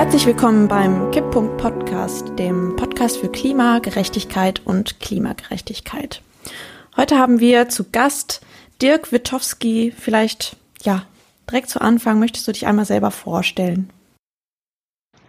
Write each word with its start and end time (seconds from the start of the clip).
Herzlich 0.00 0.24
willkommen 0.24 0.66
beim 0.66 1.10
Kipppunkt 1.10 1.58
Podcast, 1.58 2.26
dem 2.38 2.74
Podcast 2.74 3.18
für 3.18 3.28
Klima, 3.28 3.80
Gerechtigkeit 3.80 4.62
und 4.64 4.98
Klimagerechtigkeit. 4.98 6.22
Heute 6.96 7.18
haben 7.18 7.38
wir 7.38 7.68
zu 7.68 7.84
Gast 7.90 8.40
Dirk 8.80 9.12
Wittowski. 9.12 9.92
Vielleicht, 9.94 10.56
ja, 10.84 11.04
direkt 11.50 11.68
zu 11.68 11.82
Anfang 11.82 12.18
möchtest 12.18 12.48
du 12.48 12.52
dich 12.52 12.66
einmal 12.66 12.86
selber 12.86 13.10
vorstellen. 13.10 13.90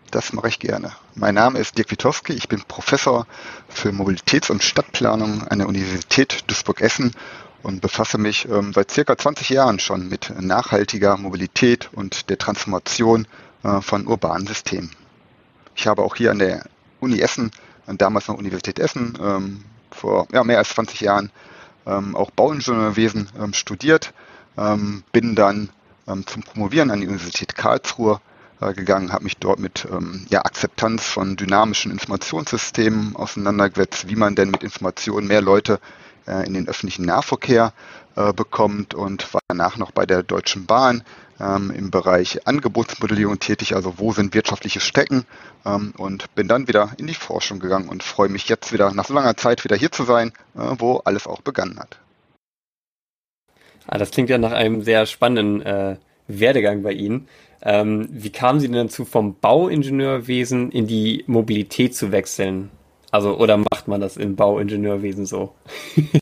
Das 0.10 0.32
mache 0.32 0.48
ich 0.48 0.60
gerne. 0.60 0.94
Mein 1.16 1.36
Name 1.36 1.60
ist 1.60 1.78
Dirk 1.78 1.92
Wittowski. 1.92 2.32
Ich 2.32 2.48
bin 2.48 2.64
Professor 2.66 3.28
für 3.68 3.90
Mobilitäts- 3.90 4.52
und 4.52 4.64
Stadtplanung 4.64 5.46
an 5.50 5.60
der 5.60 5.68
Universität 5.68 6.46
Duisburg-Essen 6.48 7.12
und 7.62 7.82
befasse 7.82 8.18
mich 8.18 8.48
ähm, 8.48 8.72
seit 8.72 8.90
circa 8.90 9.18
20 9.18 9.50
Jahren 9.50 9.80
schon 9.80 10.08
mit 10.08 10.34
nachhaltiger 10.40 11.18
Mobilität 11.18 11.90
und 11.92 12.30
der 12.30 12.38
Transformation 12.38 13.28
von 13.82 14.08
urbanen 14.08 14.48
Systemen. 14.48 14.92
Ich 15.76 15.88
habe 15.88 16.02
auch 16.02 16.16
hier 16.16 16.32
an 16.32 16.40
der 16.40 16.64
Uni 17.00 17.20
Essen, 17.20 17.52
damals 17.88 18.28
noch 18.28 18.38
Universität 18.38 18.80
Essen, 18.80 19.18
ähm, 19.22 19.64
vor 19.92 20.28
ja, 20.32 20.44
mehr 20.44 20.58
als 20.58 20.70
20 20.70 21.02
Jahren 21.02 21.32
ähm, 21.86 22.16
auch 22.16 22.32
Bauingenieurwesen 22.32 23.30
ähm, 23.40 23.54
studiert, 23.54 24.14
bin 25.12 25.36
dann 25.36 25.70
zum 26.26 26.44
Promovieren 26.44 26.92
an 26.92 27.00
die 27.00 27.08
Universität 27.08 27.56
Karlsruhe 27.56 28.20
äh, 28.60 28.74
gegangen, 28.74 29.14
habe 29.14 29.24
mich 29.24 29.38
dort 29.38 29.60
mit 29.60 29.88
ja, 30.30 30.44
Akzeptanz 30.44 31.06
von 31.06 31.38
dynamischen 31.38 31.90
Informationssystemen 31.90 33.16
auseinandergesetzt, 33.16 34.10
wie 34.10 34.18
man 34.18 34.36
denn 34.36 34.52
mit 34.52 34.62
Informationen 34.62 35.28
mehr 35.28 35.42
Leute 35.42 35.80
äh, 36.28 36.46
in 36.46 36.54
den 36.54 36.68
öffentlichen 36.68 37.06
Nahverkehr 37.06 37.74
äh, 38.16 38.34
bekommt 38.34 38.94
und 38.94 39.34
war 39.34 39.42
danach 39.48 39.78
noch 39.78 39.92
bei 39.92 40.06
der 40.06 40.24
Deutschen 40.24 40.66
Bahn 40.66 41.04
ähm, 41.40 41.72
im 41.72 41.92
Bereich 41.92 42.46
Angebotsmodellierung 42.48 43.40
tätig, 43.40 43.76
also 43.76 43.98
wo 43.98 44.12
sind 44.12 44.34
wirtschaftliche 44.34 44.80
Strecken 44.80 45.26
ähm, 45.66 45.94
und 45.98 46.34
bin 46.36 46.48
dann 46.48 46.68
wieder 46.68 46.92
in 46.98 47.08
die 47.08 47.14
Forschung 47.14 47.60
gegangen 47.60 47.90
und 47.90 48.04
freue 48.04 48.30
mich 48.30 48.48
jetzt 48.50 48.72
wieder 48.74 48.94
nach 48.94 49.06
so 49.06 49.14
langer 49.14 49.36
Zeit 49.38 49.64
wieder 49.64 49.76
hier 49.76 49.92
zu 49.92 50.04
sein, 50.04 50.34
äh, 50.56 50.76
wo 50.78 50.98
alles 51.06 51.28
auch 51.28 51.42
begonnen 51.42 51.80
hat. 51.80 52.00
Ah, 53.88 53.98
das 53.98 54.12
klingt 54.12 54.30
ja 54.30 54.38
nach 54.38 54.52
einem 54.52 54.84
sehr 54.84 55.06
spannenden 55.06 55.62
äh, 55.62 55.98
Werdegang 56.28 56.84
bei 56.84 56.94
Ihnen. 56.94 57.28
Ähm, 57.64 58.08
wie 58.12 58.32
kamen 58.32 58.60
Sie 58.60 58.68
denn 58.68 58.88
dazu, 58.88 59.06
vom 59.06 59.40
Bauingenieurwesen 59.40 60.72
in 60.72 60.88
die 60.88 61.24
Mobilität 61.28 61.96
zu 61.96 62.12
wechseln? 62.12 62.72
Also, 63.12 63.38
oder 63.38 63.58
macht 63.58 63.88
man 63.88 64.02
das 64.02 64.18
im 64.18 64.36
Bauingenieurwesen 64.36 65.26
so? 65.26 65.56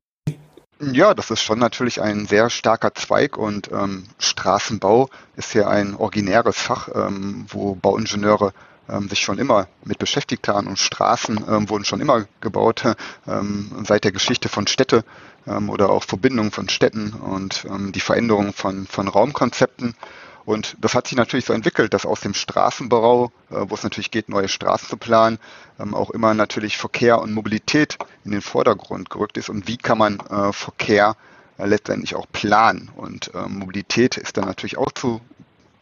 Ja, 0.81 1.13
das 1.13 1.29
ist 1.29 1.41
schon 1.41 1.59
natürlich 1.59 2.01
ein 2.01 2.25
sehr 2.25 2.49
starker 2.49 2.95
Zweig 2.95 3.37
und 3.37 3.69
ähm, 3.69 4.05
Straßenbau 4.17 5.09
ist 5.35 5.53
ja 5.53 5.67
ein 5.67 5.93
originäres 5.93 6.55
Fach, 6.55 6.87
ähm, 6.95 7.45
wo 7.49 7.75
Bauingenieure 7.75 8.53
ähm, 8.87 9.09
sich 9.09 9.19
schon 9.19 9.39
immer 9.39 9.67
mit 9.83 9.99
beschäftigt 9.99 10.47
haben 10.47 10.67
und 10.67 10.79
Straßen 10.79 11.43
ähm, 11.49 11.69
wurden 11.69 11.83
schon 11.83 11.99
immer 11.99 12.27
gebaut, 12.39 12.83
ähm, 13.27 13.83
seit 13.85 14.05
der 14.05 14.13
Geschichte 14.13 14.47
von 14.47 14.67
Städte 14.67 15.03
ähm, 15.45 15.69
oder 15.69 15.89
auch 15.89 16.05
Verbindungen 16.05 16.51
von 16.51 16.69
Städten 16.69 17.11
und 17.11 17.65
ähm, 17.69 17.91
die 17.91 17.99
Veränderung 17.99 18.53
von, 18.53 18.87
von 18.87 19.09
Raumkonzepten. 19.09 19.95
Und 20.49 20.77
das 20.81 20.95
hat 20.95 21.07
sich 21.07 21.15
natürlich 21.15 21.45
so 21.45 21.53
entwickelt, 21.53 21.93
dass 21.93 22.07
aus 22.07 22.21
dem 22.21 22.33
Straßenbau, 22.33 23.31
äh, 23.51 23.65
wo 23.67 23.75
es 23.75 23.83
natürlich 23.83 24.09
geht, 24.09 24.29
neue 24.29 24.47
Straßen 24.47 24.89
zu 24.89 24.97
planen, 24.97 25.37
ähm, 25.79 25.93
auch 25.93 26.09
immer 26.09 26.33
natürlich 26.33 26.75
Verkehr 26.75 27.21
und 27.21 27.33
Mobilität 27.33 27.99
in 28.25 28.31
den 28.31 28.41
Vordergrund 28.41 29.11
gerückt 29.11 29.37
ist. 29.37 29.49
Und 29.49 29.67
wie 29.67 29.77
kann 29.77 29.99
man 29.99 30.19
äh, 30.19 30.51
Verkehr 30.51 31.15
äh, 31.59 31.67
letztendlich 31.67 32.15
auch 32.15 32.25
planen? 32.31 32.89
Und 32.95 33.31
Mobilität 33.47 34.17
ist 34.17 34.37
dann 34.37 34.45
natürlich 34.45 34.79
auch 34.79 34.91
zu 34.91 35.21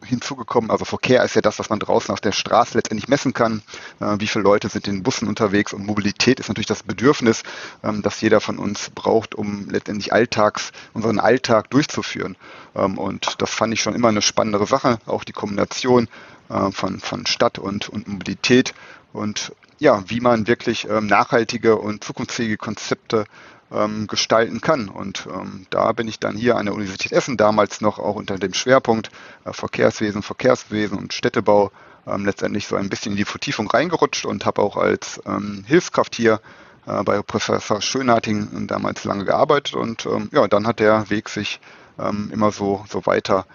hinzugekommen. 0.04 0.70
Also 0.70 0.84
Verkehr 0.84 1.22
ist 1.24 1.34
ja 1.34 1.40
das, 1.40 1.58
was 1.58 1.70
man 1.70 1.78
draußen 1.78 2.12
auf 2.12 2.20
der 2.20 2.32
Straße 2.32 2.76
letztendlich 2.76 3.08
messen 3.08 3.32
kann. 3.32 3.62
Äh, 4.00 4.16
wie 4.18 4.26
viele 4.26 4.44
Leute 4.44 4.68
sind 4.68 4.88
in 4.88 5.02
Bussen 5.02 5.28
unterwegs 5.28 5.72
und 5.72 5.86
Mobilität 5.86 6.40
ist 6.40 6.48
natürlich 6.48 6.66
das 6.66 6.82
Bedürfnis, 6.82 7.42
ähm, 7.82 8.02
das 8.02 8.20
jeder 8.20 8.40
von 8.40 8.58
uns 8.58 8.90
braucht, 8.90 9.34
um 9.34 9.68
letztendlich 9.70 10.12
Alltags, 10.12 10.72
unseren 10.92 11.18
Alltag 11.18 11.70
durchzuführen. 11.70 12.36
Ähm, 12.74 12.98
und 12.98 13.40
das 13.42 13.50
fand 13.50 13.72
ich 13.74 13.82
schon 13.82 13.94
immer 13.94 14.08
eine 14.08 14.22
spannendere 14.22 14.66
Sache, 14.66 14.98
auch 15.06 15.24
die 15.24 15.32
Kombination 15.32 16.08
äh, 16.48 16.70
von, 16.70 17.00
von 17.00 17.26
Stadt 17.26 17.58
und, 17.58 17.88
und 17.88 18.08
Mobilität 18.08 18.74
und 19.12 19.52
ja, 19.78 20.02
wie 20.08 20.20
man 20.20 20.46
wirklich 20.46 20.88
ähm, 20.88 21.06
nachhaltige 21.06 21.76
und 21.76 22.02
zukunftsfähige 22.02 22.56
Konzepte 22.56 23.26
ähm, 23.72 24.06
gestalten 24.06 24.60
kann. 24.60 24.88
Und 24.88 25.28
ähm, 25.32 25.66
da 25.70 25.92
bin 25.92 26.08
ich 26.08 26.18
dann 26.18 26.36
hier 26.36 26.56
an 26.56 26.66
der 26.66 26.74
Universität 26.74 27.12
Essen 27.12 27.36
damals 27.36 27.80
noch 27.80 27.98
auch 27.98 28.16
unter 28.16 28.38
dem 28.38 28.54
Schwerpunkt 28.54 29.10
äh, 29.44 29.52
Verkehrswesen, 29.52 30.22
Verkehrswesen 30.22 30.98
und 30.98 31.12
Städtebau 31.12 31.70
ähm, 32.06 32.24
letztendlich 32.24 32.66
so 32.66 32.76
ein 32.76 32.88
bisschen 32.88 33.12
in 33.12 33.18
die 33.18 33.24
Vertiefung 33.24 33.68
reingerutscht 33.68 34.24
und 34.24 34.46
habe 34.46 34.62
auch 34.62 34.76
als 34.76 35.20
ähm, 35.26 35.64
Hilfskraft 35.66 36.14
hier 36.14 36.40
äh, 36.86 37.02
bei 37.02 37.20
Professor 37.22 37.80
Schönharting 37.80 38.66
damals 38.66 39.04
lange 39.04 39.24
gearbeitet 39.24 39.74
und 39.74 40.06
ähm, 40.06 40.28
ja, 40.32 40.48
dann 40.48 40.66
hat 40.66 40.80
der 40.80 41.10
Weg 41.10 41.28
sich 41.28 41.60
ähm, 41.98 42.30
immer 42.32 42.50
so, 42.50 42.84
so 42.88 43.04
weiter 43.06 43.46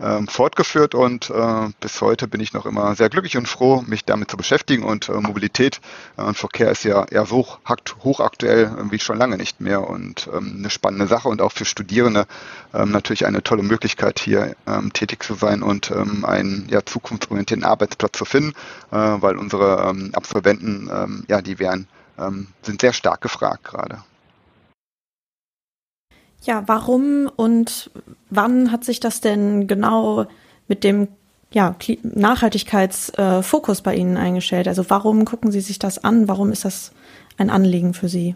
ähm, 0.00 0.28
fortgeführt 0.28 0.94
und 0.94 1.30
äh, 1.30 1.68
bis 1.80 2.00
heute 2.00 2.28
bin 2.28 2.40
ich 2.40 2.52
noch 2.52 2.66
immer 2.66 2.94
sehr 2.94 3.08
glücklich 3.08 3.36
und 3.36 3.48
froh, 3.48 3.82
mich 3.86 4.04
damit 4.04 4.30
zu 4.30 4.36
beschäftigen 4.36 4.84
und 4.84 5.08
äh, 5.08 5.12
Mobilität 5.12 5.80
äh, 6.16 6.22
und 6.22 6.36
Verkehr 6.36 6.70
ist 6.70 6.84
ja 6.84 7.04
eher 7.04 7.26
so 7.26 7.46
hochaktuell 8.02 8.70
wie 8.90 8.98
schon 8.98 9.18
lange 9.18 9.36
nicht 9.36 9.60
mehr 9.60 9.88
und 9.88 10.28
ähm, 10.32 10.56
eine 10.58 10.70
spannende 10.70 11.06
Sache 11.06 11.28
und 11.28 11.40
auch 11.40 11.52
für 11.52 11.64
Studierende 11.64 12.26
ähm, 12.74 12.90
natürlich 12.90 13.26
eine 13.26 13.42
tolle 13.42 13.62
Möglichkeit 13.62 14.18
hier 14.18 14.56
ähm, 14.66 14.92
tätig 14.92 15.22
zu 15.22 15.34
sein 15.34 15.62
und 15.62 15.90
ähm, 15.90 16.24
einen 16.24 16.68
ja, 16.68 16.84
zukunftsorientierten 16.84 17.64
Arbeitsplatz 17.64 18.18
zu 18.18 18.24
finden, 18.24 18.52
äh, 18.90 18.96
weil 18.96 19.36
unsere 19.36 19.88
ähm, 19.88 20.10
Absolventen 20.12 20.90
ja 21.28 21.42
die 21.42 21.58
ähm, 22.18 22.48
sind 22.62 22.80
sehr 22.80 22.92
stark 22.92 23.20
gefragt 23.20 23.64
gerade. 23.64 24.02
Ja, 26.42 26.62
warum 26.66 27.30
und 27.34 27.90
wann 28.30 28.70
hat 28.70 28.84
sich 28.84 29.00
das 29.00 29.20
denn 29.20 29.66
genau 29.66 30.26
mit 30.68 30.84
dem 30.84 31.08
ja, 31.52 31.74
Nachhaltigkeitsfokus 32.02 33.80
äh, 33.80 33.82
bei 33.82 33.94
Ihnen 33.94 34.16
eingestellt? 34.16 34.68
Also 34.68 34.88
warum 34.88 35.24
gucken 35.24 35.50
Sie 35.50 35.60
sich 35.60 35.78
das 35.78 36.02
an? 36.02 36.28
Warum 36.28 36.52
ist 36.52 36.64
das 36.64 36.92
ein 37.36 37.50
Anliegen 37.50 37.94
für 37.94 38.08
Sie? 38.08 38.34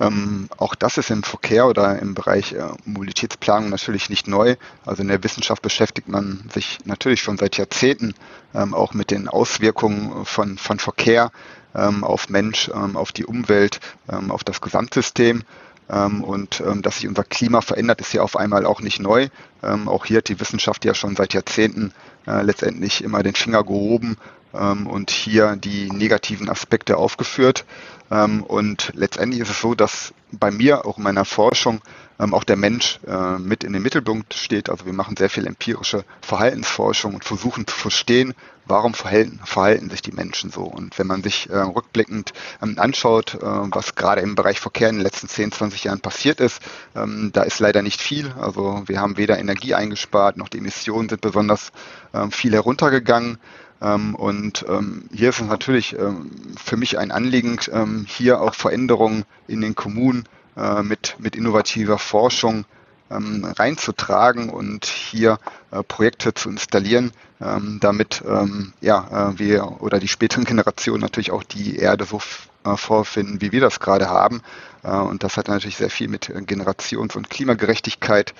Ähm, 0.00 0.48
auch 0.56 0.74
das 0.74 0.98
ist 0.98 1.10
im 1.10 1.22
Verkehr 1.22 1.66
oder 1.66 1.98
im 2.00 2.14
Bereich 2.14 2.52
äh, 2.52 2.68
Mobilitätsplanung 2.84 3.70
natürlich 3.70 4.10
nicht 4.10 4.26
neu. 4.26 4.56
Also 4.84 5.02
in 5.02 5.08
der 5.08 5.22
Wissenschaft 5.22 5.62
beschäftigt 5.62 6.08
man 6.08 6.48
sich 6.52 6.78
natürlich 6.84 7.22
schon 7.22 7.38
seit 7.38 7.56
Jahrzehnten 7.56 8.14
ähm, 8.54 8.74
auch 8.74 8.92
mit 8.94 9.10
den 9.10 9.28
Auswirkungen 9.28 10.24
von, 10.24 10.58
von 10.58 10.78
Verkehr 10.78 11.30
ähm, 11.74 12.02
auf 12.02 12.28
Mensch, 12.28 12.70
ähm, 12.74 12.96
auf 12.96 13.12
die 13.12 13.24
Umwelt, 13.24 13.80
ähm, 14.10 14.30
auf 14.30 14.42
das 14.42 14.60
Gesamtsystem. 14.60 15.42
Ähm, 15.90 16.24
und 16.24 16.60
ähm, 16.60 16.82
dass 16.82 16.96
sich 16.96 17.08
unser 17.08 17.24
Klima 17.24 17.60
verändert, 17.60 18.00
ist 18.00 18.12
ja 18.12 18.22
auf 18.22 18.36
einmal 18.36 18.66
auch 18.66 18.80
nicht 18.80 19.00
neu. 19.00 19.28
Ähm, 19.62 19.88
auch 19.88 20.06
hier 20.06 20.18
hat 20.18 20.28
die 20.28 20.40
Wissenschaft 20.40 20.84
ja 20.84 20.94
schon 20.94 21.16
seit 21.16 21.34
Jahrzehnten 21.34 21.92
äh, 22.26 22.42
letztendlich 22.42 23.04
immer 23.04 23.22
den 23.22 23.34
Finger 23.34 23.64
gehoben 23.64 24.16
und 24.52 25.10
hier 25.10 25.56
die 25.56 25.90
negativen 25.90 26.48
Aspekte 26.48 26.96
aufgeführt. 26.96 27.64
und 28.08 28.92
letztendlich 28.94 29.40
ist 29.40 29.50
es 29.50 29.60
so, 29.60 29.74
dass 29.74 30.14
bei 30.30 30.52
mir, 30.52 30.86
auch 30.86 30.96
in 30.96 31.02
meiner 31.02 31.24
Forschung, 31.24 31.80
auch 32.18 32.44
der 32.44 32.56
Mensch 32.56 33.00
äh, 33.06 33.38
mit 33.38 33.64
in 33.64 33.72
den 33.72 33.82
Mittelpunkt 33.82 34.34
steht. 34.34 34.70
Also 34.70 34.86
wir 34.86 34.92
machen 34.92 35.16
sehr 35.16 35.30
viel 35.30 35.46
empirische 35.46 36.04
Verhaltensforschung 36.20 37.14
und 37.14 37.24
versuchen 37.24 37.66
zu 37.66 37.74
verstehen, 37.74 38.34
warum 38.66 38.94
verhalten, 38.94 39.40
verhalten 39.44 39.90
sich 39.90 40.02
die 40.02 40.12
Menschen 40.12 40.50
so? 40.50 40.62
Und 40.62 40.98
wenn 40.98 41.06
man 41.06 41.22
sich 41.22 41.48
äh, 41.50 41.56
rückblickend 41.56 42.32
ähm, 42.62 42.78
anschaut, 42.78 43.34
äh, 43.34 43.38
was 43.42 43.94
gerade 43.94 44.20
im 44.20 44.34
Bereich 44.34 44.60
Verkehr 44.60 44.88
in 44.88 44.96
den 44.96 45.04
letzten 45.04 45.28
10, 45.28 45.52
20 45.52 45.84
Jahren 45.84 46.00
passiert 46.00 46.40
ist, 46.40 46.62
ähm, 46.94 47.30
da 47.32 47.42
ist 47.42 47.60
leider 47.60 47.82
nicht 47.82 48.00
viel. 48.00 48.32
Also 48.40 48.82
wir 48.86 49.00
haben 49.00 49.16
weder 49.16 49.38
Energie 49.38 49.74
eingespart, 49.74 50.36
noch 50.36 50.48
die 50.48 50.58
Emissionen 50.58 51.08
sind 51.08 51.20
besonders 51.20 51.72
ähm, 52.12 52.30
viel 52.30 52.52
heruntergegangen. 52.52 53.38
Ähm, 53.82 54.14
und 54.14 54.64
ähm, 54.68 55.08
hier 55.12 55.30
ist 55.30 55.40
es 55.40 55.46
natürlich 55.46 55.98
ähm, 55.98 56.30
für 56.62 56.76
mich 56.76 56.98
ein 56.98 57.10
Anliegen, 57.10 57.58
hier 58.06 58.40
auch 58.40 58.54
Veränderungen 58.54 59.24
in 59.46 59.60
den 59.60 59.74
Kommunen 59.74 60.24
äh, 60.56 60.82
mit, 60.82 61.16
mit 61.18 61.36
innovativer 61.36 61.98
Forschung 61.98 62.64
ähm, 63.10 63.44
reinzutragen 63.44 64.50
und 64.50 64.86
hier 64.86 65.38
äh, 65.70 65.82
Projekte 65.82 66.34
zu 66.34 66.48
installieren, 66.48 67.12
ähm, 67.40 67.78
damit 67.80 68.22
ähm, 68.26 68.72
ja, 68.80 69.30
äh, 69.30 69.38
wir 69.38 69.82
oder 69.82 69.98
die 69.98 70.08
späteren 70.08 70.44
Generationen 70.44 71.00
natürlich 71.00 71.30
auch 71.30 71.42
die 71.42 71.76
Erde 71.76 72.04
so 72.04 72.20
äh, 72.64 72.76
vorfinden, 72.76 73.40
wie 73.40 73.52
wir 73.52 73.60
das 73.60 73.80
gerade 73.80 74.08
haben. 74.08 74.42
Äh, 74.82 74.90
und 74.90 75.22
das 75.22 75.36
hat 75.36 75.48
natürlich 75.48 75.76
sehr 75.76 75.90
viel 75.90 76.08
mit 76.08 76.30
Generations- 76.46 77.16
und 77.16 77.30
Klimagerechtigkeit 77.30 78.34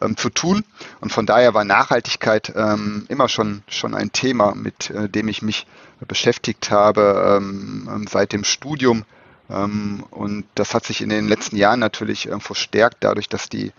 ähm, 0.00 0.16
zu 0.16 0.30
tun. 0.30 0.64
Und 1.00 1.12
von 1.12 1.26
daher 1.26 1.54
war 1.54 1.64
Nachhaltigkeit 1.64 2.52
ähm, 2.56 3.06
immer 3.08 3.28
schon, 3.28 3.62
schon 3.68 3.94
ein 3.94 4.12
Thema, 4.12 4.54
mit 4.54 4.90
äh, 4.90 5.08
dem 5.08 5.28
ich 5.28 5.42
mich 5.42 5.66
beschäftigt 6.06 6.70
habe 6.70 7.38
ähm, 7.40 8.06
seit 8.08 8.32
dem 8.32 8.44
Studium. 8.44 9.04
Und 9.48 10.44
das 10.54 10.74
hat 10.74 10.84
sich 10.84 11.00
in 11.00 11.08
den 11.08 11.26
letzten 11.26 11.56
Jahren 11.56 11.80
natürlich 11.80 12.28
äh, 12.28 12.38
verstärkt, 12.38 12.98
dadurch, 13.00 13.30
dass 13.30 13.48
die 13.48 13.68
äh, 13.68 13.72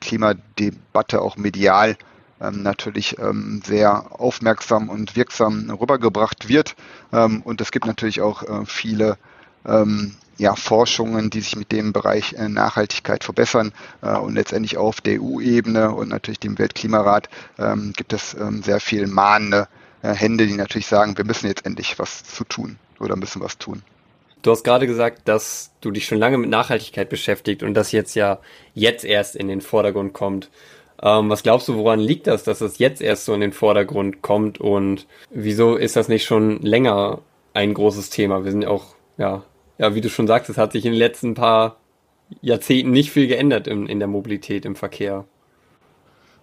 Klimadebatte 0.00 1.20
auch 1.20 1.36
medial 1.36 1.96
ähm, 2.40 2.62
natürlich 2.62 3.18
ähm, 3.18 3.62
sehr 3.64 4.20
aufmerksam 4.20 4.88
und 4.88 5.16
wirksam 5.16 5.70
rübergebracht 5.70 6.48
wird. 6.48 6.74
Ähm, 7.12 7.42
und 7.42 7.60
es 7.60 7.70
gibt 7.70 7.86
natürlich 7.86 8.20
auch 8.20 8.42
äh, 8.42 8.66
viele 8.66 9.18
ja, 10.38 10.56
Forschungen, 10.56 11.30
die 11.30 11.40
sich 11.40 11.54
mit 11.54 11.70
dem 11.70 11.92
Bereich 11.92 12.32
äh, 12.32 12.48
Nachhaltigkeit 12.48 13.22
verbessern 13.22 13.72
äh, 14.00 14.16
und 14.16 14.34
letztendlich 14.34 14.76
auf 14.76 15.00
der 15.00 15.22
EU-Ebene 15.22 15.92
und 15.92 16.08
natürlich 16.08 16.40
dem 16.40 16.58
Weltklimarat 16.58 17.28
gibt 17.96 18.12
es 18.12 18.36
sehr 18.62 18.80
viel 18.80 19.06
mahnende 19.06 19.68
äh, 20.02 20.14
Hände, 20.14 20.46
die 20.46 20.54
natürlich 20.54 20.88
sagen, 20.88 21.16
wir 21.16 21.24
müssen 21.24 21.46
jetzt 21.46 21.64
endlich 21.64 21.98
was 21.98 22.24
zu 22.24 22.44
tun 22.44 22.76
oder 22.98 23.16
müssen 23.16 23.40
was 23.40 23.56
tun. 23.58 23.82
Du 24.42 24.50
hast 24.50 24.64
gerade 24.64 24.86
gesagt, 24.88 25.28
dass 25.28 25.70
du 25.80 25.92
dich 25.92 26.04
schon 26.04 26.18
lange 26.18 26.36
mit 26.36 26.50
Nachhaltigkeit 26.50 27.08
beschäftigt 27.08 27.62
und 27.62 27.74
das 27.74 27.92
jetzt 27.92 28.14
ja 28.14 28.40
jetzt 28.74 29.04
erst 29.04 29.36
in 29.36 29.48
den 29.48 29.60
Vordergrund 29.60 30.12
kommt. 30.12 30.50
Ähm, 31.00 31.30
was 31.30 31.42
glaubst 31.42 31.68
du, 31.68 31.76
woran 31.76 32.00
liegt 32.00 32.26
das, 32.26 32.42
dass 32.42 32.60
es 32.60 32.78
jetzt 32.78 33.00
erst 33.00 33.24
so 33.24 33.34
in 33.34 33.40
den 33.40 33.52
Vordergrund 33.52 34.20
kommt 34.22 34.60
und 34.60 35.06
wieso 35.30 35.76
ist 35.76 35.96
das 35.96 36.08
nicht 36.08 36.24
schon 36.24 36.60
länger 36.60 37.20
ein 37.54 37.72
großes 37.72 38.10
Thema? 38.10 38.44
Wir 38.44 38.50
sind 38.50 38.62
ja 38.62 38.68
auch, 38.68 38.94
ja, 39.16 39.44
ja, 39.78 39.94
wie 39.94 40.00
du 40.00 40.08
schon 40.08 40.26
sagst, 40.26 40.50
es 40.50 40.58
hat 40.58 40.72
sich 40.72 40.84
in 40.84 40.92
den 40.92 40.98
letzten 40.98 41.34
paar 41.34 41.76
Jahrzehnten 42.40 42.92
nicht 42.92 43.10
viel 43.10 43.28
geändert 43.28 43.66
in, 43.66 43.86
in 43.86 43.98
der 43.98 44.08
Mobilität, 44.08 44.64
im 44.64 44.76
Verkehr. 44.76 45.24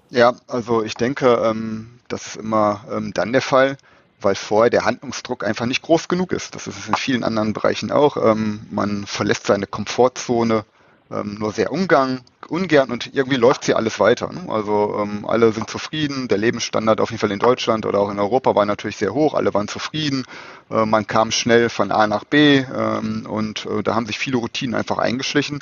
Ja, 0.10 0.36
also 0.48 0.84
ich 0.84 0.94
denke, 0.96 1.42
ähm, 1.44 2.00
das 2.08 2.28
ist 2.28 2.36
immer 2.38 2.86
ähm, 2.92 3.12
dann 3.14 3.32
der 3.32 3.42
Fall, 3.42 3.78
weil 4.22 4.36
vorher 4.36 4.70
der 4.70 4.86
Handlungsdruck 4.86 5.44
einfach 5.44 5.66
nicht 5.66 5.82
groß 5.82 6.08
genug 6.08 6.32
ist. 6.32 6.56
Das 6.56 6.68
ist 6.68 6.78
es 6.78 6.88
in 6.88 6.96
vielen 6.96 7.24
anderen 7.24 7.54
Bereichen 7.54 7.92
auch. 7.92 8.18
Ähm, 8.18 8.62
man 8.72 9.06
verlässt 9.06 9.48
seine 9.48 9.68
Komfortzone 9.68 10.66
ähm, 11.12 11.38
nur 11.40 11.52
sehr 11.52 11.72
ungang, 11.72 12.22
ungern 12.48 12.92
und 12.92 13.14
irgendwie 13.14 13.38
läuft 13.38 13.66
hier 13.66 13.78
alles 13.78 14.00
weiter. 14.00 14.32
Ne? 14.32 14.44
Also 14.48 15.00
ähm, 15.02 15.26
alle 15.26 15.52
sind 15.52 15.70
zufrieden, 15.70 16.28
der 16.28 16.38
Lebensstandard 16.38 17.02
auf 17.02 17.10
jeden 17.10 17.20
Fall 17.20 17.32
in 17.32 17.40
Deutschland 17.40 17.86
oder 17.86 18.00
auch 18.00 18.12
in 18.12 18.20
Europa 18.20 18.56
war 18.56 18.66
natürlich 18.66 18.98
sehr 18.98 19.14
hoch, 19.14 19.34
alle 19.34 19.54
waren 19.54 19.68
zufrieden, 19.68 20.26
äh, 20.70 20.86
man 20.86 21.08
kam 21.08 21.32
schnell 21.32 21.70
von 21.70 21.92
A 21.92 22.08
nach 22.08 22.24
B 22.24 22.58
ähm, 22.60 23.26
und 23.28 23.66
äh, 23.66 23.84
da 23.84 23.96
haben 23.96 24.06
sich 24.06 24.20
viele 24.20 24.38
Routinen 24.38 24.76
einfach 24.76 24.98
eingeschlichen 24.98 25.60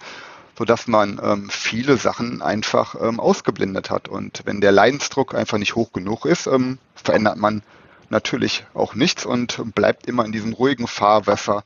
sodass 0.57 0.87
man 0.87 1.21
ähm, 1.23 1.49
viele 1.51 1.97
Sachen 1.97 2.41
einfach 2.41 2.95
ähm, 2.99 3.19
ausgeblendet 3.19 3.91
hat. 3.91 4.07
Und 4.07 4.41
wenn 4.45 4.59
der 4.59 4.71
Leidensdruck 4.71 5.35
einfach 5.35 5.59
nicht 5.59 5.75
hoch 5.75 5.93
genug 5.93 6.25
ist, 6.25 6.47
ähm, 6.47 6.79
verändert 6.95 7.37
man 7.37 7.61
natürlich 8.09 8.65
auch 8.73 8.95
nichts 8.95 9.25
und 9.25 9.73
bleibt 9.75 10.07
immer 10.07 10.25
in 10.25 10.31
diesem 10.31 10.53
ruhigen 10.53 10.87
Fahrwasser 10.87 11.63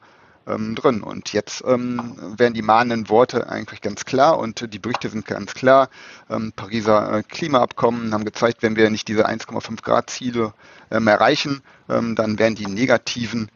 ähm, 0.47 0.75
drin. 0.75 1.01
Und 1.03 1.33
jetzt 1.33 1.63
ähm, 1.65 2.15
werden 2.37 2.53
die 2.53 2.61
mahnenden 2.61 3.09
Worte 3.09 3.49
eigentlich 3.49 3.81
ganz 3.81 4.05
klar 4.05 4.39
und 4.39 4.73
die 4.73 4.79
Berichte 4.79 5.09
sind 5.09 5.25
ganz 5.25 5.53
klar. 5.53 5.89
Ähm, 6.29 6.51
Pariser 6.55 7.17
äh, 7.19 7.23
Klimaabkommen 7.23 8.13
haben 8.13 8.25
gezeigt, 8.25 8.61
wenn 8.61 8.75
wir 8.75 8.89
nicht 8.89 9.07
diese 9.07 9.27
1,5 9.27 9.81
Grad 9.81 10.09
Ziele 10.09 10.53
ähm, 10.89 11.07
erreichen, 11.07 11.61
ähm, 11.89 12.15
dann 12.15 12.39
werden 12.39 12.55
die 12.55 12.67
negativen 12.67 13.49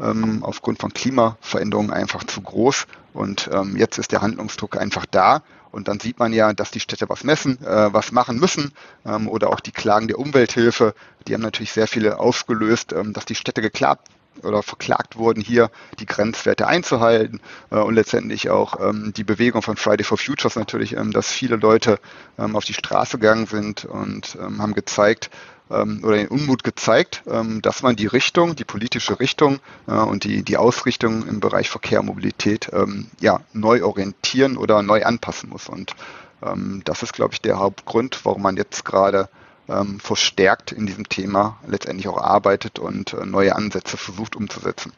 ähm, 0.00 0.42
aufgrund 0.42 0.80
von 0.80 0.92
Klimaveränderungen 0.92 1.92
einfach 1.92 2.24
zu 2.24 2.40
groß. 2.40 2.86
Und 3.12 3.48
jetzt 3.76 3.98
ist 3.98 4.10
der 4.10 4.22
Handlungsdruck 4.22 4.76
einfach 4.76 5.06
da. 5.06 5.44
Und 5.74 5.88
dann 5.88 5.98
sieht 5.98 6.20
man 6.20 6.32
ja, 6.32 6.52
dass 6.52 6.70
die 6.70 6.78
Städte 6.78 7.08
was 7.08 7.24
messen, 7.24 7.60
äh, 7.64 7.92
was 7.92 8.12
machen 8.12 8.38
müssen 8.38 8.72
ähm, 9.04 9.28
oder 9.28 9.50
auch 9.50 9.58
die 9.58 9.72
Klagen 9.72 10.06
der 10.06 10.20
Umwelthilfe, 10.20 10.94
die 11.26 11.34
haben 11.34 11.42
natürlich 11.42 11.72
sehr 11.72 11.88
viele 11.88 12.20
ausgelöst, 12.20 12.92
ähm, 12.92 13.12
dass 13.12 13.24
die 13.24 13.34
Städte 13.34 13.60
geklagt 13.60 14.06
oder 14.42 14.62
verklagt 14.62 15.16
wurden, 15.16 15.40
hier 15.40 15.72
die 15.98 16.06
Grenzwerte 16.06 16.68
einzuhalten 16.68 17.40
äh, 17.72 17.78
und 17.78 17.94
letztendlich 17.94 18.50
auch 18.50 18.78
ähm, 18.80 19.12
die 19.16 19.24
Bewegung 19.24 19.62
von 19.62 19.76
Friday 19.76 20.04
for 20.04 20.16
Futures 20.16 20.54
natürlich, 20.54 20.96
ähm, 20.96 21.10
dass 21.10 21.32
viele 21.32 21.56
Leute 21.56 21.98
ähm, 22.38 22.54
auf 22.54 22.64
die 22.64 22.74
Straße 22.74 23.18
gegangen 23.18 23.46
sind 23.46 23.84
und 23.84 24.38
ähm, 24.40 24.62
haben 24.62 24.74
gezeigt, 24.74 25.30
ähm, 25.74 26.00
oder 26.04 26.16
den 26.16 26.28
Unmut 26.28 26.64
gezeigt, 26.64 27.22
ähm, 27.26 27.62
dass 27.62 27.82
man 27.82 27.96
die 27.96 28.06
Richtung, 28.06 28.56
die 28.56 28.64
politische 28.64 29.20
Richtung 29.20 29.60
äh, 29.86 29.92
und 29.92 30.24
die, 30.24 30.42
die 30.42 30.56
Ausrichtung 30.56 31.26
im 31.26 31.40
Bereich 31.40 31.70
Verkehr 31.70 32.00
und 32.00 32.06
Mobilität 32.06 32.70
ähm, 32.72 33.08
ja, 33.20 33.40
neu 33.52 33.84
orientieren 33.84 34.56
oder 34.56 34.82
neu 34.82 35.04
anpassen 35.04 35.50
muss. 35.50 35.68
Und 35.68 35.94
ähm, 36.42 36.82
das 36.84 37.02
ist, 37.02 37.12
glaube 37.12 37.34
ich, 37.34 37.40
der 37.40 37.58
Hauptgrund, 37.58 38.20
warum 38.24 38.42
man 38.42 38.56
jetzt 38.56 38.84
gerade 38.84 39.28
ähm, 39.68 39.98
verstärkt 40.00 40.72
in 40.72 40.86
diesem 40.86 41.08
Thema 41.08 41.58
letztendlich 41.66 42.08
auch 42.08 42.18
arbeitet 42.18 42.78
und 42.78 43.12
äh, 43.14 43.24
neue 43.24 43.56
Ansätze 43.56 43.96
versucht 43.96 44.36
umzusetzen. 44.36 44.92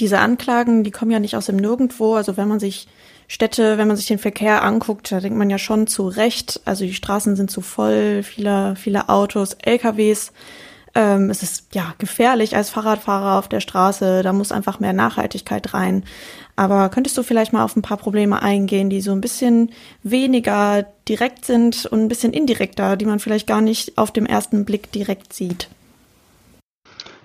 Diese 0.00 0.18
Anklagen, 0.18 0.84
die 0.84 0.90
kommen 0.90 1.10
ja 1.10 1.20
nicht 1.20 1.36
aus 1.36 1.46
dem 1.46 1.56
Nirgendwo. 1.56 2.14
Also 2.16 2.36
wenn 2.36 2.48
man 2.48 2.58
sich 2.58 2.88
Städte, 3.32 3.78
wenn 3.78 3.88
man 3.88 3.96
sich 3.96 4.08
den 4.08 4.18
Verkehr 4.18 4.62
anguckt, 4.62 5.10
da 5.10 5.18
denkt 5.18 5.38
man 5.38 5.48
ja 5.48 5.56
schon 5.56 5.86
zu 5.86 6.06
Recht, 6.06 6.60
also 6.66 6.84
die 6.84 6.92
Straßen 6.92 7.34
sind 7.34 7.50
zu 7.50 7.62
voll, 7.62 8.22
viele, 8.22 8.76
viele 8.76 9.08
Autos, 9.08 9.54
LKWs. 9.54 10.32
Ähm, 10.94 11.30
es 11.30 11.42
ist 11.42 11.74
ja 11.74 11.94
gefährlich 11.96 12.56
als 12.56 12.68
Fahrradfahrer 12.68 13.38
auf 13.38 13.48
der 13.48 13.60
Straße, 13.60 14.22
da 14.22 14.34
muss 14.34 14.52
einfach 14.52 14.80
mehr 14.80 14.92
Nachhaltigkeit 14.92 15.72
rein. 15.72 16.04
Aber 16.56 16.90
könntest 16.90 17.16
du 17.16 17.22
vielleicht 17.22 17.54
mal 17.54 17.64
auf 17.64 17.74
ein 17.74 17.80
paar 17.80 17.96
Probleme 17.96 18.42
eingehen, 18.42 18.90
die 18.90 19.00
so 19.00 19.12
ein 19.12 19.22
bisschen 19.22 19.72
weniger 20.02 20.84
direkt 21.08 21.46
sind 21.46 21.86
und 21.86 22.02
ein 22.02 22.08
bisschen 22.08 22.34
indirekter, 22.34 22.98
die 22.98 23.06
man 23.06 23.18
vielleicht 23.18 23.46
gar 23.46 23.62
nicht 23.62 23.96
auf 23.96 24.10
dem 24.10 24.26
ersten 24.26 24.66
Blick 24.66 24.92
direkt 24.92 25.32
sieht? 25.32 25.70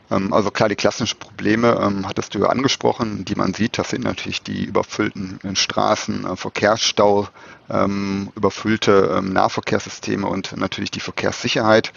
Ähm, 0.10 0.34
also 0.34 0.52
klar, 0.52 0.70
die 0.70 0.76
klassischen 0.76 1.20
Probleme 1.20 1.80
ähm, 1.82 2.08
hattest 2.08 2.36
du 2.36 2.40
ja 2.40 2.48
angesprochen, 2.48 3.26
die 3.26 3.36
man 3.36 3.54
sieht. 3.54 3.78
Das 3.78 3.90
sind 3.90 4.04
natürlich 4.04 4.42
die 4.44 4.64
überfüllten 4.66 5.40
äh, 5.44 5.56
Straßen, 5.56 6.26
äh, 6.26 6.36
Verkehrsstau, 6.36 7.28
ähm, 7.70 8.32
überfüllte 8.36 9.16
ähm, 9.18 9.34
Nahverkehrssysteme 9.34 10.26
und 10.28 10.56
natürlich 10.56 10.92
die 10.92 11.02
Verkehrssicherheit. 11.02 11.92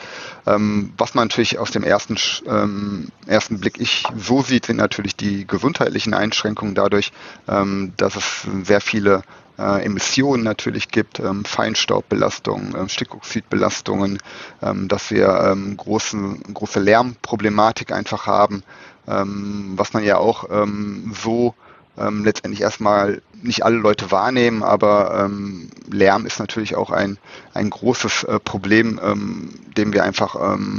Ähm, 0.47 0.93
was 0.99 1.15
man 1.15 1.29
natürlich 1.29 1.59
aus 1.59 1.71
dem 1.71 1.85
ersten, 1.85 2.17
ähm, 2.47 3.09
ersten 3.27 3.61
Blick 3.61 3.81
ich 3.81 4.05
so 4.17 4.43
sieht, 4.43 4.67
sind 4.67 4.77
natürlich 4.77 5.15
die 5.17 5.47
gesundheitlichen 5.47 6.15
Einschränkungen 6.15 6.75
dadurch, 6.75 7.12
dass 7.47 8.17
es 8.17 8.47
sehr 8.65 8.81
viele 8.81 9.23
äh, 9.61 9.85
Emissionen 9.85 10.43
natürlich 10.43 10.89
gibt, 10.89 11.21
ähm, 11.21 11.45
Feinstaubbelastungen, 11.45 12.75
ähm, 12.77 12.89
Stickoxidbelastungen, 12.89 14.19
ähm, 14.62 14.89
dass 14.89 15.11
wir 15.11 15.29
ähm, 15.29 15.77
große, 15.77 16.17
große 16.55 16.81
Lärmproblematik 16.81 17.93
einfach 17.93 18.27
haben, 18.27 18.62
ähm, 19.07 19.73
was 19.77 19.93
man 19.93 20.03
ja 20.03 20.17
auch 20.17 20.45
ähm, 20.51 21.15
so 21.23 21.55
letztendlich 21.97 22.62
erstmal 22.62 23.21
nicht 23.43 23.62
alle 23.62 23.77
Leute 23.77 24.11
wahrnehmen, 24.11 24.62
aber 24.62 25.29
Lärm 25.90 26.25
ist 26.25 26.38
natürlich 26.38 26.75
auch 26.75 26.90
ein, 26.90 27.19
ein 27.52 27.69
großes 27.69 28.25
äh, 28.25 28.38
Problem, 28.38 28.99
dem 29.76 29.93
wir 29.93 30.05
einfach 30.05 30.35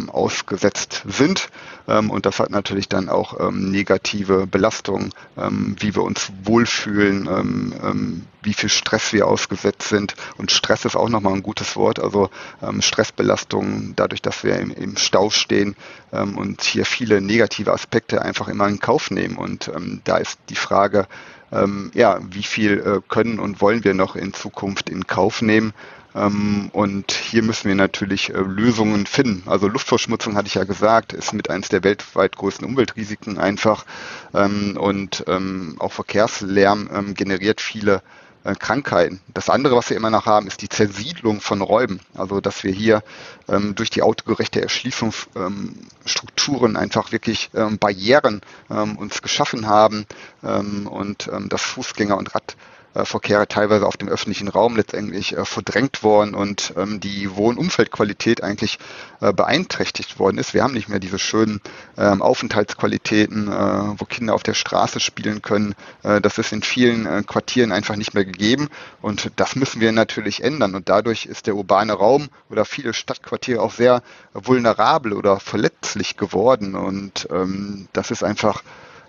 ausgesetzt 0.07 1.03
sind. 1.07 1.49
Ähm, 1.87 2.09
und 2.09 2.25
das 2.25 2.39
hat 2.39 2.49
natürlich 2.49 2.87
dann 2.89 3.09
auch 3.09 3.39
ähm, 3.39 3.71
negative 3.71 4.47
Belastungen, 4.47 5.13
ähm, 5.37 5.75
wie 5.79 5.95
wir 5.95 6.03
uns 6.03 6.31
wohlfühlen, 6.43 8.21
wie 8.43 8.53
viel 8.53 8.69
Stress 8.69 9.13
wir 9.13 9.27
ausgesetzt 9.27 9.89
sind. 9.89 10.15
Und 10.37 10.51
Stress 10.51 10.85
ist 10.85 10.95
auch 10.95 11.09
nochmal 11.09 11.33
ein 11.33 11.43
gutes 11.43 11.75
Wort. 11.75 11.99
Also 11.99 12.29
ähm, 12.61 12.81
Stressbelastungen, 12.81 13.93
dadurch, 13.95 14.21
dass 14.21 14.43
wir 14.43 14.57
im, 14.57 14.71
im 14.71 14.97
Stau 14.97 15.29
stehen 15.29 15.75
ähm, 16.11 16.37
und 16.37 16.61
hier 16.61 16.85
viele 16.85 17.21
negative 17.21 17.71
Aspekte 17.71 18.21
einfach 18.21 18.47
immer 18.47 18.67
in 18.67 18.79
Kauf 18.79 19.11
nehmen. 19.11 19.37
Und 19.37 19.69
ähm, 19.75 20.01
da 20.03 20.17
ist 20.17 20.39
die 20.49 20.55
Frage, 20.55 21.07
ja, 21.93 22.17
wie 22.29 22.43
viel 22.43 22.79
äh, 22.79 23.01
können 23.09 23.37
und 23.37 23.59
wollen 23.59 23.83
wir 23.83 23.93
noch 23.93 24.15
in 24.15 24.31
Zukunft 24.33 24.89
in 24.89 25.05
Kauf 25.05 25.41
nehmen? 25.41 25.73
Ähm, 26.15 26.69
und 26.73 27.11
hier 27.11 27.43
müssen 27.43 27.67
wir 27.67 27.75
natürlich 27.75 28.29
äh, 28.29 28.37
Lösungen 28.37 29.05
finden. 29.05 29.43
Also 29.47 29.67
Luftverschmutzung, 29.67 30.35
hatte 30.35 30.47
ich 30.47 30.55
ja 30.55 30.63
gesagt, 30.63 31.13
ist 31.13 31.33
mit 31.33 31.49
eines 31.49 31.69
der 31.69 31.83
weltweit 31.83 32.35
größten 32.35 32.65
Umweltrisiken 32.65 33.37
einfach. 33.37 33.85
Ähm, 34.33 34.77
und 34.77 35.23
ähm, 35.27 35.75
auch 35.79 35.91
Verkehrslärm 35.91 37.13
generiert 37.13 37.61
viele 37.61 38.01
äh, 38.43 38.55
Krankheiten. 38.55 39.21
Das 39.33 39.51
andere, 39.51 39.75
was 39.75 39.91
wir 39.91 39.97
immer 39.97 40.09
noch 40.09 40.25
haben, 40.25 40.47
ist 40.47 40.63
die 40.63 40.69
Zersiedlung 40.69 41.41
von 41.41 41.61
Räumen. 41.61 41.99
Also, 42.15 42.41
dass 42.41 42.63
wir 42.63 42.71
hier 42.71 43.03
ähm, 43.47 43.75
durch 43.75 43.91
die 43.91 44.01
autogerechte 44.01 44.59
Erschließungsstrukturen 44.61 46.71
ähm, 46.71 46.77
einfach 46.77 47.11
wirklich 47.11 47.51
ähm, 47.53 47.77
Barrieren 47.77 48.41
uns 48.97 49.21
geschaffen 49.21 49.67
haben 49.67 50.07
und 50.41 51.29
dass 51.49 51.61
Fußgänger 51.61 52.17
und 52.17 52.33
Rad 52.33 52.55
Verkehre 52.93 53.47
teilweise 53.47 53.87
auf 53.87 53.95
dem 53.95 54.09
öffentlichen 54.09 54.49
Raum 54.49 54.75
letztendlich 54.75 55.37
äh, 55.37 55.45
verdrängt 55.45 56.03
worden 56.03 56.35
und 56.35 56.73
ähm, 56.75 56.99
die 56.99 57.35
Wohn-Umfeldqualität 57.35 58.43
eigentlich 58.43 58.79
äh, 59.21 59.31
beeinträchtigt 59.31 60.19
worden 60.19 60.37
ist. 60.37 60.53
Wir 60.53 60.63
haben 60.63 60.73
nicht 60.73 60.89
mehr 60.89 60.99
diese 60.99 61.19
schönen 61.19 61.61
ähm, 61.97 62.21
Aufenthaltsqualitäten, 62.21 63.47
äh, 63.47 63.51
wo 63.97 64.05
Kinder 64.05 64.33
auf 64.33 64.43
der 64.43 64.55
Straße 64.55 64.99
spielen 64.99 65.41
können. 65.41 65.73
Äh, 66.03 66.19
das 66.19 66.37
ist 66.37 66.51
in 66.51 66.63
vielen 66.63 67.05
äh, 67.05 67.23
Quartieren 67.25 67.71
einfach 67.71 67.95
nicht 67.95 68.13
mehr 68.13 68.25
gegeben 68.25 68.69
und 69.01 69.31
das 69.37 69.55
müssen 69.55 69.79
wir 69.79 69.93
natürlich 69.93 70.43
ändern 70.43 70.75
und 70.75 70.89
dadurch 70.89 71.25
ist 71.25 71.47
der 71.47 71.55
urbane 71.55 71.93
Raum 71.93 72.27
oder 72.49 72.65
viele 72.65 72.93
Stadtquartiere 72.93 73.61
auch 73.61 73.71
sehr 73.71 74.03
vulnerabel 74.33 75.13
oder 75.13 75.39
verletzlich 75.39 76.17
geworden 76.17 76.75
und 76.75 77.27
ähm, 77.31 77.87
das 77.93 78.11
ist 78.11 78.23
einfach 78.23 78.63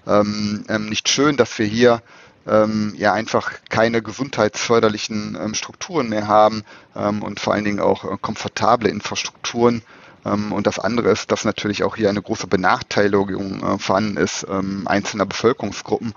nicht 0.04 1.08
schön, 1.08 1.36
dass 1.36 1.56
wir 1.60 1.66
hier 1.66 2.02
ähm, 2.46 2.94
ja 2.96 3.12
einfach 3.12 3.52
keine 3.68 4.02
gesundheitsförderlichen 4.02 5.38
ähm, 5.40 5.54
Strukturen 5.54 6.08
mehr 6.08 6.26
haben 6.26 6.64
ähm, 6.96 7.22
und 7.22 7.40
vor 7.40 7.54
allen 7.54 7.64
Dingen 7.64 7.80
auch 7.80 8.04
äh, 8.04 8.16
komfortable 8.20 8.88
Infrastrukturen. 8.88 9.82
Ähm, 10.24 10.52
und 10.52 10.66
das 10.66 10.78
andere 10.78 11.10
ist, 11.10 11.30
dass 11.30 11.44
natürlich 11.44 11.84
auch 11.84 11.96
hier 11.96 12.08
eine 12.08 12.22
große 12.22 12.46
Benachteiligung 12.46 13.62
äh, 13.62 13.78
vorhanden 13.78 14.16
ist 14.16 14.46
ähm, 14.48 14.86
einzelner 14.86 15.26
Bevölkerungsgruppen 15.26 16.14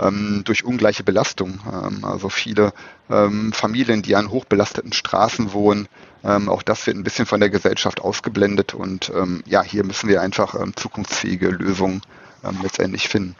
ähm, 0.00 0.42
durch 0.44 0.64
ungleiche 0.64 1.02
Belastung. 1.02 1.58
also 2.02 2.28
viele 2.28 2.72
Familien, 3.08 4.02
die 4.02 4.16
an 4.16 4.30
hochbelasteten 4.30 4.92
Straßen 4.92 5.54
wohnen, 5.54 5.88
auch 6.22 6.62
das 6.62 6.86
wird 6.86 6.98
ein 6.98 7.04
bisschen 7.04 7.24
von 7.24 7.40
der 7.40 7.48
Gesellschaft 7.48 8.02
ausgeblendet 8.02 8.74
und 8.74 9.10
ja, 9.46 9.62
hier 9.62 9.82
müssen 9.82 10.10
wir 10.10 10.20
einfach 10.20 10.54
zukunftsfähige 10.76 11.48
Lösungen 11.48 12.02
letztendlich 12.62 13.08
finden. 13.08 13.34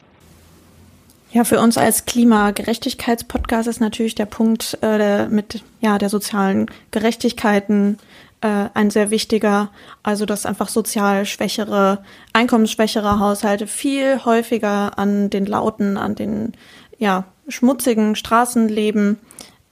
Ja, 1.31 1.45
für 1.45 1.61
uns 1.61 1.77
als 1.77 2.07
Klimagerechtigkeitspodcast 2.07 3.69
ist 3.69 3.81
natürlich 3.81 4.15
der 4.15 4.27
Punkt 4.27 4.79
äh, 4.81 5.27
mit 5.27 5.63
ja, 5.81 5.99
der 5.99 6.09
sozialen 6.09 6.71
Gerechtigkeiten 6.91 7.99
äh, 8.41 8.69
ein 8.73 8.91
sehr 8.91 9.11
wichtiger. 9.11 9.71
Also, 10.03 10.25
dass 10.25 10.47
einfach 10.47 10.69
sozial 10.69 11.27
schwächere, 11.27 12.03
einkommensschwächere 12.33 13.19
Haushalte 13.19 13.67
viel 13.67 14.25
häufiger 14.25 14.99
an 14.99 15.29
den 15.29 15.45
lauten, 15.45 15.99
an 15.99 16.15
den 16.15 16.53
ja, 16.99 17.25
schmutzigen 17.47 18.17
Straßen 18.17 18.69
leben. 18.69 19.19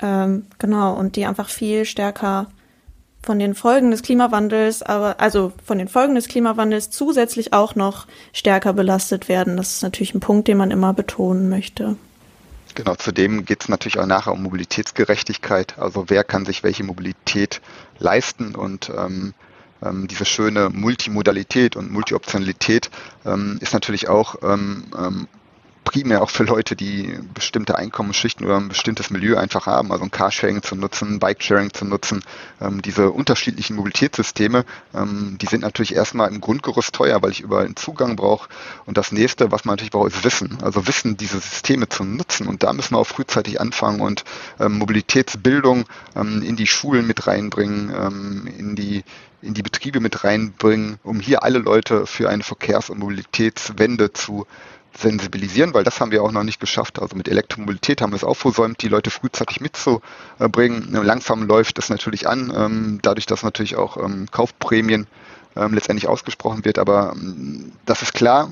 Ähm, 0.02 0.46
genau, 0.58 0.92
und 0.92 1.16
die 1.16 1.24
einfach 1.24 1.48
viel 1.48 1.86
stärker 1.86 2.48
von 3.26 3.38
den 3.38 3.54
Folgen 3.54 3.90
des 3.90 4.02
Klimawandels, 4.02 4.82
aber 4.82 5.20
also 5.20 5.52
von 5.64 5.78
den 5.78 5.88
Folgen 5.88 6.14
des 6.14 6.28
Klimawandels 6.28 6.90
zusätzlich 6.90 7.52
auch 7.52 7.74
noch 7.74 8.06
stärker 8.32 8.72
belastet 8.72 9.28
werden. 9.28 9.56
Das 9.56 9.72
ist 9.72 9.82
natürlich 9.82 10.14
ein 10.14 10.20
Punkt, 10.20 10.48
den 10.48 10.56
man 10.56 10.70
immer 10.70 10.94
betonen 10.94 11.48
möchte. 11.48 11.96
Genau, 12.76 12.94
zudem 12.94 13.44
geht 13.44 13.62
es 13.62 13.68
natürlich 13.68 13.98
auch 13.98 14.06
nachher 14.06 14.32
um 14.32 14.42
Mobilitätsgerechtigkeit. 14.42 15.78
Also 15.78 16.04
wer 16.08 16.24
kann 16.24 16.44
sich 16.44 16.62
welche 16.62 16.84
Mobilität 16.84 17.60
leisten 17.98 18.54
und 18.54 18.92
ähm, 18.96 19.34
ähm, 19.82 20.06
diese 20.06 20.24
schöne 20.24 20.70
Multimodalität 20.70 21.74
und 21.74 21.90
Multioptionalität 21.90 22.90
ähm, 23.24 23.58
ist 23.60 23.74
natürlich 23.74 24.08
auch 24.08 24.36
ähm, 24.42 24.84
ähm 24.96 25.28
primär 25.86 26.20
auch 26.20 26.30
für 26.30 26.42
Leute, 26.42 26.76
die 26.76 27.18
bestimmte 27.32 27.78
Einkommensschichten 27.78 28.44
oder 28.44 28.56
ein 28.56 28.68
bestimmtes 28.68 29.08
Milieu 29.10 29.36
einfach 29.38 29.66
haben, 29.66 29.92
also 29.92 30.04
ein 30.04 30.10
Carsharing 30.10 30.62
zu 30.62 30.74
nutzen, 30.74 31.20
Bikesharing 31.20 31.72
zu 31.72 31.86
nutzen. 31.86 32.22
Ähm, 32.60 32.82
diese 32.82 33.10
unterschiedlichen 33.10 33.76
Mobilitätssysteme, 33.76 34.64
ähm, 34.92 35.38
die 35.40 35.46
sind 35.46 35.62
natürlich 35.62 35.94
erstmal 35.94 36.28
im 36.28 36.40
Grundgerüst 36.40 36.92
teuer, 36.92 37.22
weil 37.22 37.30
ich 37.30 37.40
überall 37.40 37.64
einen 37.64 37.76
Zugang 37.76 38.16
brauche. 38.16 38.48
Und 38.84 38.98
das 38.98 39.12
nächste, 39.12 39.52
was 39.52 39.64
man 39.64 39.74
natürlich 39.74 39.92
braucht, 39.92 40.08
ist 40.08 40.24
Wissen. 40.24 40.58
Also 40.60 40.86
Wissen, 40.88 41.16
diese 41.16 41.38
Systeme 41.38 41.88
zu 41.88 42.04
nutzen. 42.04 42.48
Und 42.48 42.64
da 42.64 42.72
müssen 42.72 42.94
wir 42.94 42.98
auch 42.98 43.06
frühzeitig 43.06 43.60
anfangen 43.60 44.00
und 44.00 44.24
ähm, 44.58 44.78
Mobilitätsbildung 44.78 45.86
ähm, 46.16 46.42
in 46.42 46.56
die 46.56 46.66
Schulen 46.66 47.06
mit 47.06 47.28
reinbringen, 47.28 47.94
ähm, 47.96 48.48
in 48.58 48.74
die 48.74 49.04
in 49.42 49.54
die 49.54 49.62
Betriebe 49.62 50.00
mit 50.00 50.24
reinbringen, 50.24 50.98
um 51.04 51.20
hier 51.20 51.44
alle 51.44 51.58
Leute 51.58 52.06
für 52.06 52.28
eine 52.28 52.42
Verkehrs- 52.42 52.90
und 52.90 52.98
Mobilitätswende 52.98 54.12
zu 54.12 54.46
sensibilisieren, 54.98 55.74
weil 55.74 55.84
das 55.84 56.00
haben 56.00 56.10
wir 56.10 56.22
auch 56.22 56.32
noch 56.32 56.42
nicht 56.42 56.60
geschafft. 56.60 57.00
Also 57.00 57.16
mit 57.16 57.28
Elektromobilität 57.28 58.00
haben 58.00 58.12
wir 58.12 58.16
es 58.16 58.24
auch 58.24 58.36
versäumt, 58.36 58.82
die 58.82 58.88
Leute 58.88 59.10
frühzeitig 59.10 59.60
mitzubringen. 59.60 60.88
Langsam 60.92 61.42
läuft 61.42 61.78
es 61.78 61.88
natürlich 61.88 62.28
an, 62.28 62.52
ähm, 62.54 62.98
dadurch, 63.02 63.26
dass 63.26 63.42
natürlich 63.42 63.76
auch 63.76 63.96
ähm, 63.96 64.26
Kaufprämien 64.30 65.06
ähm, 65.56 65.74
letztendlich 65.74 66.08
ausgesprochen 66.08 66.64
wird. 66.64 66.78
Aber 66.78 67.14
das 67.84 68.02
ist 68.02 68.14
klar, 68.14 68.50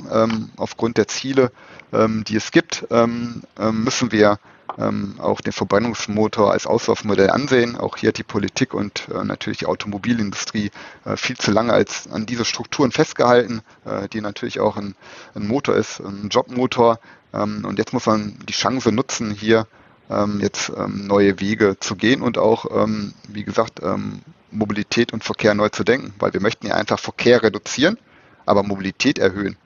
aufgrund 0.56 0.96
der 0.96 1.08
Ziele, 1.08 1.52
die 1.92 2.36
es 2.36 2.50
gibt, 2.50 2.86
müssen 2.90 4.10
wir 4.10 4.38
ähm, 4.78 5.14
auch 5.18 5.40
den 5.40 5.52
Verbrennungsmotor 5.52 6.52
als 6.52 6.66
Auslaufmodell 6.66 7.30
ansehen. 7.30 7.76
Auch 7.76 7.96
hier 7.96 8.08
hat 8.08 8.18
die 8.18 8.22
Politik 8.24 8.74
und 8.74 9.08
äh, 9.08 9.24
natürlich 9.24 9.58
die 9.58 9.66
Automobilindustrie 9.66 10.70
äh, 11.04 11.16
viel 11.16 11.36
zu 11.36 11.50
lange 11.52 11.72
als 11.72 12.10
an 12.10 12.26
diese 12.26 12.44
Strukturen 12.44 12.92
festgehalten, 12.92 13.62
äh, 13.84 14.08
die 14.08 14.20
natürlich 14.20 14.60
auch 14.60 14.76
ein, 14.76 14.94
ein, 15.34 15.46
Motor 15.46 15.76
ist, 15.76 16.00
ein 16.00 16.28
Jobmotor. 16.28 16.98
Ähm, 17.32 17.64
und 17.64 17.78
jetzt 17.78 17.92
muss 17.92 18.06
man 18.06 18.38
die 18.48 18.52
Chance 18.52 18.92
nutzen, 18.92 19.30
hier 19.30 19.66
ähm, 20.10 20.40
jetzt 20.40 20.70
ähm, 20.76 21.06
neue 21.06 21.40
Wege 21.40 21.78
zu 21.80 21.96
gehen 21.96 22.22
und 22.22 22.38
auch, 22.38 22.66
ähm, 22.82 23.14
wie 23.28 23.44
gesagt, 23.44 23.80
ähm, 23.82 24.20
Mobilität 24.50 25.12
und 25.12 25.24
Verkehr 25.24 25.54
neu 25.54 25.68
zu 25.68 25.84
denken, 25.84 26.14
weil 26.18 26.32
wir 26.32 26.40
möchten 26.40 26.66
ja 26.66 26.74
einfach 26.74 26.98
Verkehr 26.98 27.42
reduzieren, 27.42 27.98
aber 28.46 28.62
Mobilität 28.62 29.18
erhöhen. 29.18 29.56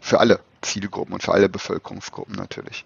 Für 0.00 0.20
alle 0.20 0.40
Zielgruppen 0.60 1.14
und 1.14 1.22
für 1.22 1.32
alle 1.32 1.48
Bevölkerungsgruppen 1.48 2.34
natürlich. 2.34 2.84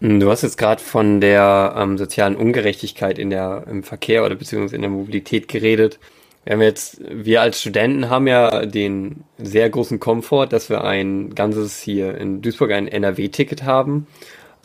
Hm, 0.00 0.20
du 0.20 0.30
hast 0.30 0.42
jetzt 0.42 0.58
gerade 0.58 0.82
von 0.82 1.20
der 1.20 1.74
ähm, 1.76 1.98
sozialen 1.98 2.36
Ungerechtigkeit 2.36 3.18
in 3.18 3.30
der, 3.30 3.64
im 3.68 3.82
Verkehr 3.82 4.24
oder 4.24 4.34
beziehungsweise 4.34 4.76
in 4.76 4.82
der 4.82 4.90
Mobilität 4.90 5.48
geredet. 5.48 5.98
Wir 6.44 6.54
haben 6.54 6.62
jetzt, 6.62 7.00
wir 7.08 7.40
als 7.40 7.60
Studenten 7.60 8.10
haben 8.10 8.26
ja 8.26 8.66
den 8.66 9.24
sehr 9.38 9.70
großen 9.70 10.00
Komfort, 10.00 10.48
dass 10.48 10.68
wir 10.68 10.84
ein 10.84 11.34
ganzes 11.34 11.80
hier 11.80 12.16
in 12.18 12.42
Duisburg 12.42 12.72
ein 12.72 12.88
NRW-Ticket 12.88 13.62
haben. 13.64 14.06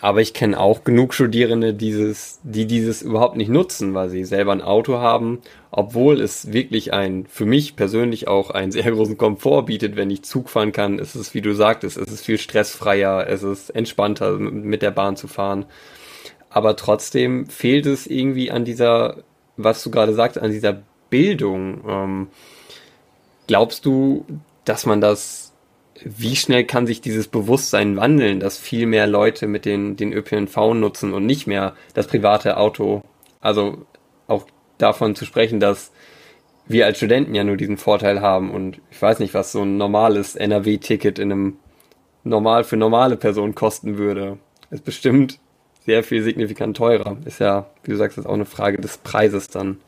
Aber 0.01 0.21
ich 0.21 0.33
kenne 0.33 0.57
auch 0.57 0.85
genug 0.85 1.13
Studierende, 1.13 1.73
dieses, 1.73 2.39
die 2.43 2.65
dieses 2.65 3.01
überhaupt 3.01 3.35
nicht 3.35 3.49
nutzen, 3.49 3.93
weil 3.93 4.09
sie 4.09 4.23
selber 4.23 4.53
ein 4.53 4.61
Auto 4.61 4.99
haben, 4.99 5.39
obwohl 5.71 6.21
es 6.21 6.53
wirklich 6.53 6.93
ein, 6.93 7.25
für 7.27 7.45
mich 7.45 7.75
persönlich 7.75 8.27
auch 8.27 8.49
einen 8.49 8.71
sehr 8.71 8.89
großen 8.91 9.17
Komfort 9.17 9.63
bietet, 9.63 9.97
wenn 9.97 10.09
ich 10.09 10.23
Zug 10.23 10.49
fahren 10.49 10.71
kann. 10.71 10.99
Es 10.99 11.15
ist, 11.15 11.33
wie 11.33 11.41
du 11.41 11.53
sagtest, 11.53 11.97
es 11.97 12.11
ist 12.11 12.25
viel 12.25 12.37
stressfreier, 12.37 13.27
es 13.27 13.43
ist 13.43 13.71
entspannter, 13.71 14.37
mit 14.39 14.81
der 14.81 14.91
Bahn 14.91 15.17
zu 15.17 15.27
fahren. 15.27 15.65
Aber 16.49 16.77
trotzdem 16.77 17.47
fehlt 17.47 17.85
es 17.85 18.07
irgendwie 18.07 18.51
an 18.51 18.63
dieser, 18.63 19.17
was 19.57 19.83
du 19.83 19.91
gerade 19.91 20.13
sagst, 20.13 20.39
an 20.39 20.51
dieser 20.51 20.81
Bildung. 21.09 21.81
Ähm, 21.87 22.27
glaubst 23.47 23.85
du, 23.85 24.25
dass 24.63 24.85
man 24.85 25.01
das 25.01 25.48
wie 26.03 26.35
schnell 26.35 26.63
kann 26.65 26.87
sich 26.87 27.01
dieses 27.01 27.27
Bewusstsein 27.27 27.97
wandeln, 27.97 28.39
dass 28.39 28.57
viel 28.57 28.85
mehr 28.85 29.07
Leute 29.07 29.47
mit 29.47 29.65
den, 29.65 29.95
den 29.95 30.13
ÖPNV 30.13 30.73
nutzen 30.73 31.13
und 31.13 31.25
nicht 31.25 31.47
mehr 31.47 31.75
das 31.93 32.07
private 32.07 32.57
Auto? 32.57 33.03
Also 33.41 33.85
auch 34.27 34.45
davon 34.77 35.15
zu 35.15 35.25
sprechen, 35.25 35.59
dass 35.59 35.91
wir 36.67 36.85
als 36.85 36.97
Studenten 36.97 37.33
ja 37.35 37.43
nur 37.43 37.57
diesen 37.57 37.77
Vorteil 37.77 38.21
haben 38.21 38.51
und 38.51 38.79
ich 38.91 39.01
weiß 39.01 39.19
nicht, 39.19 39.33
was 39.33 39.51
so 39.51 39.63
ein 39.63 39.77
normales 39.77 40.35
NRW-Ticket 40.35 41.19
in 41.19 41.31
einem 41.31 41.57
normal 42.23 42.63
für 42.63 42.77
normale 42.77 43.17
Personen 43.17 43.55
kosten 43.55 43.97
würde. 43.97 44.37
Ist 44.69 44.85
bestimmt 44.85 45.39
sehr 45.85 46.03
viel 46.03 46.21
signifikant 46.21 46.77
teurer. 46.77 47.17
Ist 47.25 47.39
ja, 47.39 47.65
wie 47.83 47.91
du 47.91 47.97
sagst, 47.97 48.17
ist 48.17 48.27
auch 48.27 48.33
eine 48.33 48.45
Frage 48.45 48.77
des 48.77 48.99
Preises 48.99 49.47
dann. 49.47 49.79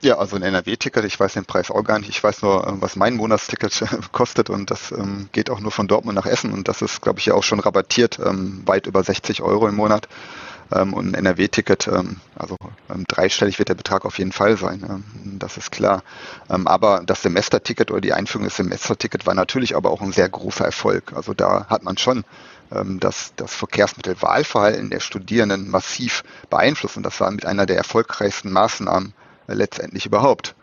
Ja, 0.00 0.18
also 0.18 0.36
ein 0.36 0.42
NRW-Ticket, 0.42 1.04
ich 1.04 1.18
weiß 1.18 1.32
den 1.32 1.44
Preis 1.44 1.72
auch 1.72 1.82
gar 1.82 1.98
nicht. 1.98 2.08
Ich 2.08 2.22
weiß 2.22 2.42
nur, 2.42 2.64
äh, 2.64 2.72
was 2.80 2.94
mein 2.94 3.16
Monatsticket 3.16 3.84
kostet 4.12 4.48
und 4.48 4.70
das 4.70 4.92
ähm, 4.92 5.28
geht 5.32 5.50
auch 5.50 5.58
nur 5.58 5.72
von 5.72 5.88
Dortmund 5.88 6.14
nach 6.14 6.26
Essen 6.26 6.52
und 6.52 6.68
das 6.68 6.82
ist, 6.82 7.00
glaube 7.00 7.18
ich, 7.18 7.26
ja 7.26 7.34
auch 7.34 7.42
schon 7.42 7.58
rabattiert, 7.58 8.20
ähm, 8.24 8.62
weit 8.64 8.86
über 8.86 9.02
60 9.02 9.42
Euro 9.42 9.66
im 9.66 9.74
Monat. 9.74 10.08
Ähm, 10.70 10.92
und 10.94 11.08
ein 11.08 11.14
NRW-Ticket, 11.14 11.88
ähm, 11.88 12.20
also 12.36 12.54
ähm, 12.94 13.06
dreistellig 13.08 13.58
wird 13.58 13.70
der 13.70 13.74
Betrag 13.74 14.04
auf 14.04 14.18
jeden 14.18 14.32
Fall 14.32 14.56
sein, 14.56 14.84
ähm, 14.88 15.38
das 15.38 15.56
ist 15.56 15.72
klar. 15.72 16.02
aber 16.48 17.02
das 17.04 17.22
Semesterticket 17.22 17.90
oder 17.90 18.00
die 18.00 18.12
Einführung 18.12 18.44
des 18.44 18.56
Semesterticket 18.56 19.26
war 19.26 19.34
natürlich 19.34 19.74
aber 19.74 19.90
auch 19.90 20.02
ein 20.02 20.12
sehr 20.12 20.28
großer 20.28 20.64
Erfolg. 20.64 21.12
Also 21.14 21.34
da 21.34 21.66
hat 21.68 21.82
man 21.82 21.96
schon 21.96 22.24
das, 23.00 23.32
das 23.36 23.54
Verkehrsmittelwahlverhalten 23.54 24.90
der 24.90 25.00
Studierenden 25.00 25.70
massiv 25.70 26.22
beeinflusst 26.50 26.98
und 26.98 27.02
das 27.02 27.18
war 27.18 27.30
mit 27.30 27.46
einer 27.46 27.64
der 27.64 27.78
erfolgreichsten 27.78 28.52
Maßnahmen 28.52 29.14
letztendlich 29.48 30.06
überhaupt. 30.06 30.54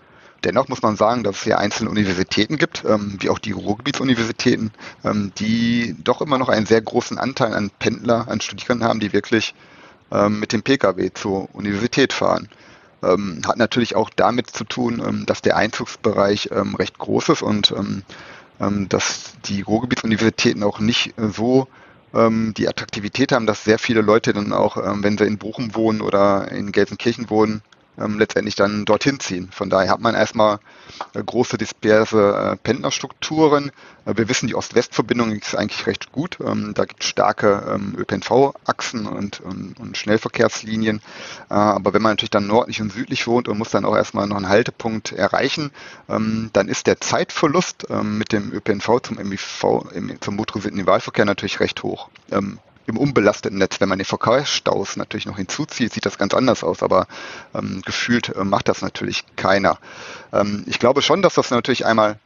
Dennoch 0.46 0.68
muss 0.68 0.84
man 0.84 0.96
sagen, 0.96 1.24
dass 1.24 1.38
es 1.38 1.46
ja 1.46 1.58
einzelne 1.58 1.90
Universitäten 1.90 2.58
gibt, 2.58 2.84
ähm, 2.86 3.18
wie 3.20 3.30
auch 3.30 3.40
die 3.40 3.52
Ruhrgebietsuniversitäten, 3.52 4.72
ähm, 5.04 5.32
die 5.40 5.96
doch 6.04 6.22
immer 6.22 6.38
noch 6.38 6.50
einen 6.50 6.68
sehr 6.68 6.82
großen 6.82 7.18
Anteil 7.18 7.54
an 7.54 7.72
Pendler, 7.80 8.28
an 8.28 8.42
Studierenden 8.42 8.88
haben, 8.88 9.00
die 9.00 9.12
wirklich 9.12 9.56
ähm, 10.12 10.40
mit 10.40 10.54
dem 10.54 10.62
Pkw 10.62 11.12
zur 11.14 11.54
Universität 11.56 12.14
fahren. 12.14 12.48
Ähm, 13.02 13.42
hat 13.48 13.58
natürlich 13.58 13.96
auch 13.96 14.12
damit 14.16 14.52
zu 14.52 14.66
tun, 14.66 15.02
ähm, 15.04 15.26
dass 15.26 15.42
der 15.42 15.58
Einzugsbereich 15.58 16.50
ähm, 16.52 16.76
recht 16.76 17.00
groß 17.00 17.30
ist 17.30 17.42
und 17.42 17.74
dass 18.58 19.34
die 19.44 19.64
Ruhrgebietsuniversitäten 19.64 20.64
auch 20.64 20.80
nicht 20.80 21.14
so 21.18 21.68
die 22.14 22.70
Attraktivität 22.70 23.34
haben, 23.34 23.46
dass 23.46 23.66
sehr 23.66 23.78
viele 23.78 24.00
Leute 24.00 24.32
dann 24.32 24.54
auch, 24.54 24.78
wenn 24.78 25.18
sie 25.18 25.26
in 25.26 25.38
Bochum 25.38 25.76
wohnen 25.76 26.00
oder 26.00 26.50
in 26.50 26.72
Gelsenkirchen 26.72 27.30
wohnen, 27.30 27.62
ähm, 27.98 28.20
letztendlich 28.20 28.56
dann 28.56 28.86
dorthin 28.86 29.20
ziehen. 29.20 29.50
Von 29.52 29.70
daher 29.70 29.92
hat 29.92 30.02
man 30.02 30.16
erstmal 30.16 30.60
äh, 31.14 31.24
große 31.24 31.58
disperse 31.58 32.54
äh, 32.54 32.56
Pendlerstrukturen. 32.58 33.72
Äh, 34.06 34.18
wir 34.18 34.30
wissen, 34.30 34.48
die 34.48 34.56
Ost-West-Verbindung 34.56 35.32
ist 35.32 35.56
eigentlich 35.56 35.88
recht 35.88 36.12
gut. 36.12 36.38
Ähm, 36.40 36.74
da 36.74 36.86
gibt 36.86 37.04
es 37.04 37.10
starke 37.10 37.64
ähm, 37.74 37.96
ÖPNV-Achsen 37.98 39.08
und, 39.08 39.42
und, 39.42 39.80
und, 39.80 39.98
Schnellverkehrslinien. 39.98 41.02
Äh, 41.50 41.54
aber 41.54 41.94
wenn 41.94 42.02
man 42.02 42.14
natürlich 42.14 42.32
dann 42.32 42.48
nördlich 42.48 42.82
und 42.82 42.92
südlich 42.92 43.28
wohnt 43.28 43.48
und 43.48 43.58
muss 43.58 43.72
dann 43.72 43.86
auch 43.86 43.96
erstmal 43.96 44.28
noch 44.28 44.38
einen 44.38 44.50
Haltepunkt 44.50 45.12
erreichen, 45.12 45.72
ähm, 46.10 46.50
dann 46.54 46.68
ist 46.68 46.88
der 46.88 47.00
Zeitverlust 47.00 47.88
ähm, 47.90 48.18
mit 48.18 48.32
dem 48.32 48.52
ÖPNV 48.52 49.02
zum 49.02 49.18
MIV, 49.18 49.66
zum 50.20 50.36
motorisierten 50.36 50.80
Individualverkehr 50.80 51.26
natürlich 51.26 51.60
recht 51.60 51.84
hoch. 51.84 52.10
Im 52.88 52.98
unbelasteten 52.98 53.58
Netz. 53.58 53.82
Wenn 53.82 53.90
man 53.90 53.98
den 53.98 54.06
Verkehrsstaus 54.06 54.96
natürlich 54.96 55.26
noch 55.26 55.38
hinzuzieht, 55.38 55.94
sieht 55.94 56.06
das 56.06 56.18
ganz 56.18 56.34
anders 56.34 56.64
aus, 56.64 56.84
aber 56.84 57.08
ähm, 57.54 57.82
gefühlt 57.86 58.30
äh, 58.30 58.44
macht 58.44 58.68
das 58.68 58.82
natürlich 58.82 59.24
keiner. 59.36 59.80
Ähm, 60.32 60.64
ich 60.68 60.80
glaube 60.80 61.02
schon, 61.02 61.22
dass 61.22 61.34
das 61.36 61.52
natürlich 61.52 61.86
einmal 61.86 62.20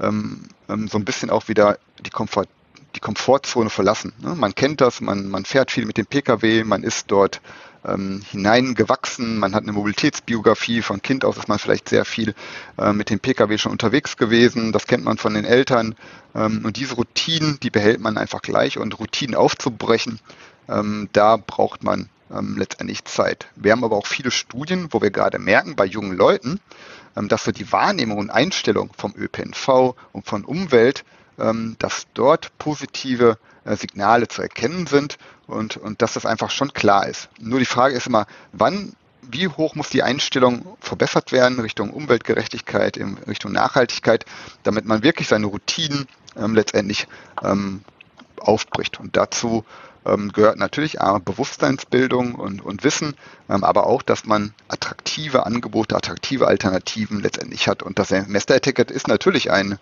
ähm, 0.00 0.48
ähm, 0.68 0.88
so 0.88 0.98
ein 0.98 1.04
bisschen 1.04 1.30
auch 1.30 1.48
wieder 1.48 1.78
die 2.04 2.10
Komfort 2.10 2.46
die 2.94 3.00
Komfortzone 3.00 3.70
verlassen. 3.70 4.12
Ne? 4.20 4.34
Man 4.36 4.54
kennt 4.54 4.80
das, 4.80 5.00
man, 5.00 5.28
man 5.28 5.44
fährt 5.44 5.72
viel 5.72 5.84
mit 5.84 5.96
dem 5.96 6.06
Pkw, 6.06 6.62
man 6.64 6.84
ist 6.84 7.10
dort 7.10 7.40
ähm, 7.84 8.22
hineingewachsen, 8.30 9.38
man 9.38 9.54
hat 9.54 9.62
eine 9.62 9.72
Mobilitätsbiografie, 9.72 10.82
von 10.82 11.02
Kind 11.02 11.24
aus 11.24 11.36
ist 11.36 11.48
man 11.48 11.58
vielleicht 11.58 11.88
sehr 11.88 12.04
viel 12.04 12.34
äh, 12.78 12.92
mit 12.92 13.10
dem 13.10 13.20
Pkw 13.20 13.58
schon 13.58 13.72
unterwegs 13.72 14.16
gewesen, 14.16 14.72
das 14.72 14.86
kennt 14.86 15.04
man 15.04 15.18
von 15.18 15.34
den 15.34 15.44
Eltern. 15.44 15.94
Ähm, 16.34 16.62
und 16.64 16.76
diese 16.76 16.94
Routinen, 16.94 17.58
die 17.60 17.70
behält 17.70 18.00
man 18.00 18.18
einfach 18.18 18.42
gleich. 18.42 18.78
Und 18.78 18.98
Routinen 18.98 19.34
aufzubrechen, 19.34 20.20
ähm, 20.68 21.08
da 21.12 21.36
braucht 21.36 21.84
man 21.84 22.08
ähm, 22.30 22.56
letztendlich 22.56 23.04
Zeit. 23.04 23.46
Wir 23.56 23.72
haben 23.72 23.84
aber 23.84 23.96
auch 23.96 24.06
viele 24.06 24.30
Studien, 24.30 24.88
wo 24.90 25.02
wir 25.02 25.10
gerade 25.10 25.38
merken, 25.38 25.76
bei 25.76 25.84
jungen 25.84 26.16
Leuten, 26.16 26.60
ähm, 27.16 27.28
dass 27.28 27.44
so 27.44 27.52
die 27.52 27.70
Wahrnehmung 27.70 28.18
und 28.18 28.30
Einstellung 28.30 28.90
vom 28.96 29.14
ÖPNV 29.16 29.94
und 30.12 30.26
von 30.26 30.44
Umwelt, 30.44 31.04
dass 31.36 32.06
dort 32.14 32.56
positive 32.58 33.38
äh, 33.64 33.76
Signale 33.76 34.28
zu 34.28 34.42
erkennen 34.42 34.86
sind 34.86 35.18
und, 35.46 35.76
und 35.76 36.02
dass 36.02 36.14
das 36.14 36.26
einfach 36.26 36.50
schon 36.50 36.72
klar 36.72 37.06
ist. 37.06 37.28
Nur 37.40 37.58
die 37.58 37.64
Frage 37.64 37.96
ist 37.96 38.06
immer, 38.06 38.26
wann, 38.52 38.94
wie 39.22 39.48
hoch 39.48 39.74
muss 39.74 39.88
die 39.88 40.02
Einstellung 40.02 40.76
verbessert 40.80 41.32
werden 41.32 41.58
Richtung 41.60 41.90
Umweltgerechtigkeit, 41.90 42.96
in 42.96 43.18
Richtung 43.26 43.52
Nachhaltigkeit, 43.52 44.26
damit 44.62 44.84
man 44.84 45.02
wirklich 45.02 45.28
seine 45.28 45.46
Routinen 45.46 46.06
ähm, 46.36 46.54
letztendlich 46.54 47.06
ähm, 47.42 47.82
aufbricht. 48.38 49.00
Und 49.00 49.16
dazu 49.16 49.64
ähm, 50.04 50.32
gehört 50.32 50.58
natürlich 50.58 51.00
A, 51.00 51.18
Bewusstseinsbildung 51.18 52.34
und, 52.34 52.62
und 52.62 52.84
Wissen, 52.84 53.14
ähm, 53.48 53.64
aber 53.64 53.86
auch, 53.86 54.02
dass 54.02 54.24
man 54.24 54.52
attraktive 54.68 55.46
Angebote, 55.46 55.96
attraktive 55.96 56.46
Alternativen 56.46 57.20
letztendlich 57.20 57.68
hat. 57.68 57.82
Und 57.82 57.98
das 57.98 58.08
Semester-Ticket 58.08 58.90
ist 58.90 59.08
natürlich 59.08 59.50
ein, 59.50 59.78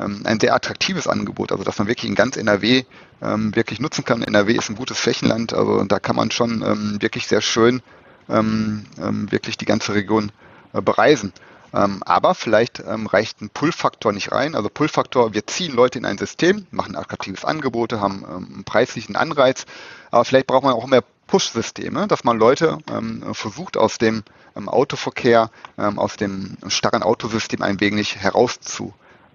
ähm, 0.00 0.22
ein 0.24 0.40
sehr 0.40 0.54
attraktives 0.54 1.06
Angebot, 1.06 1.52
also 1.52 1.64
dass 1.64 1.78
man 1.78 1.88
wirklich 1.88 2.08
in 2.08 2.14
ganz 2.14 2.36
NRW 2.36 2.84
ähm, 3.22 3.54
wirklich 3.54 3.80
nutzen 3.80 4.04
kann. 4.04 4.22
NRW 4.22 4.52
ist 4.54 4.68
ein 4.68 4.76
gutes 4.76 4.98
Flächenland, 4.98 5.52
also 5.52 5.84
da 5.84 5.98
kann 5.98 6.16
man 6.16 6.30
schon 6.30 6.62
ähm, 6.62 6.96
wirklich 7.00 7.26
sehr 7.26 7.40
schön 7.40 7.82
ähm, 8.28 8.84
ähm, 9.00 9.30
wirklich 9.32 9.56
die 9.56 9.64
ganze 9.64 9.94
Region 9.94 10.32
äh, 10.72 10.82
bereisen. 10.82 11.32
Ähm, 11.72 12.02
aber 12.04 12.34
vielleicht 12.34 12.80
ähm, 12.80 13.06
reicht 13.06 13.42
ein 13.42 13.50
Pull-Faktor 13.50 14.12
nicht 14.12 14.32
rein. 14.32 14.54
Also 14.54 14.68
Pull-Faktor, 14.68 15.34
wir 15.34 15.46
ziehen 15.46 15.74
Leute 15.74 15.98
in 15.98 16.06
ein 16.06 16.16
System, 16.16 16.66
machen 16.70 16.96
attraktives 16.96 17.44
Angebote, 17.44 18.00
haben 18.00 18.24
ähm, 18.24 18.48
einen 18.54 18.64
preislichen 18.64 19.16
Anreiz, 19.16 19.66
aber 20.10 20.24
vielleicht 20.24 20.46
braucht 20.46 20.64
man 20.64 20.72
auch 20.72 20.86
mehr 20.86 21.04
Push-Systeme, 21.26 22.06
dass 22.06 22.24
man 22.24 22.38
Leute 22.38 22.78
ähm, 22.90 23.34
versucht, 23.34 23.76
aus 23.76 23.98
dem 23.98 24.24
ähm, 24.56 24.68
Autoverkehr, 24.68 25.50
aus 25.76 26.16
dem 26.16 26.56
starren 26.68 27.02
Autosystem 27.02 27.60
ein 27.60 27.80
wenig 27.80 28.22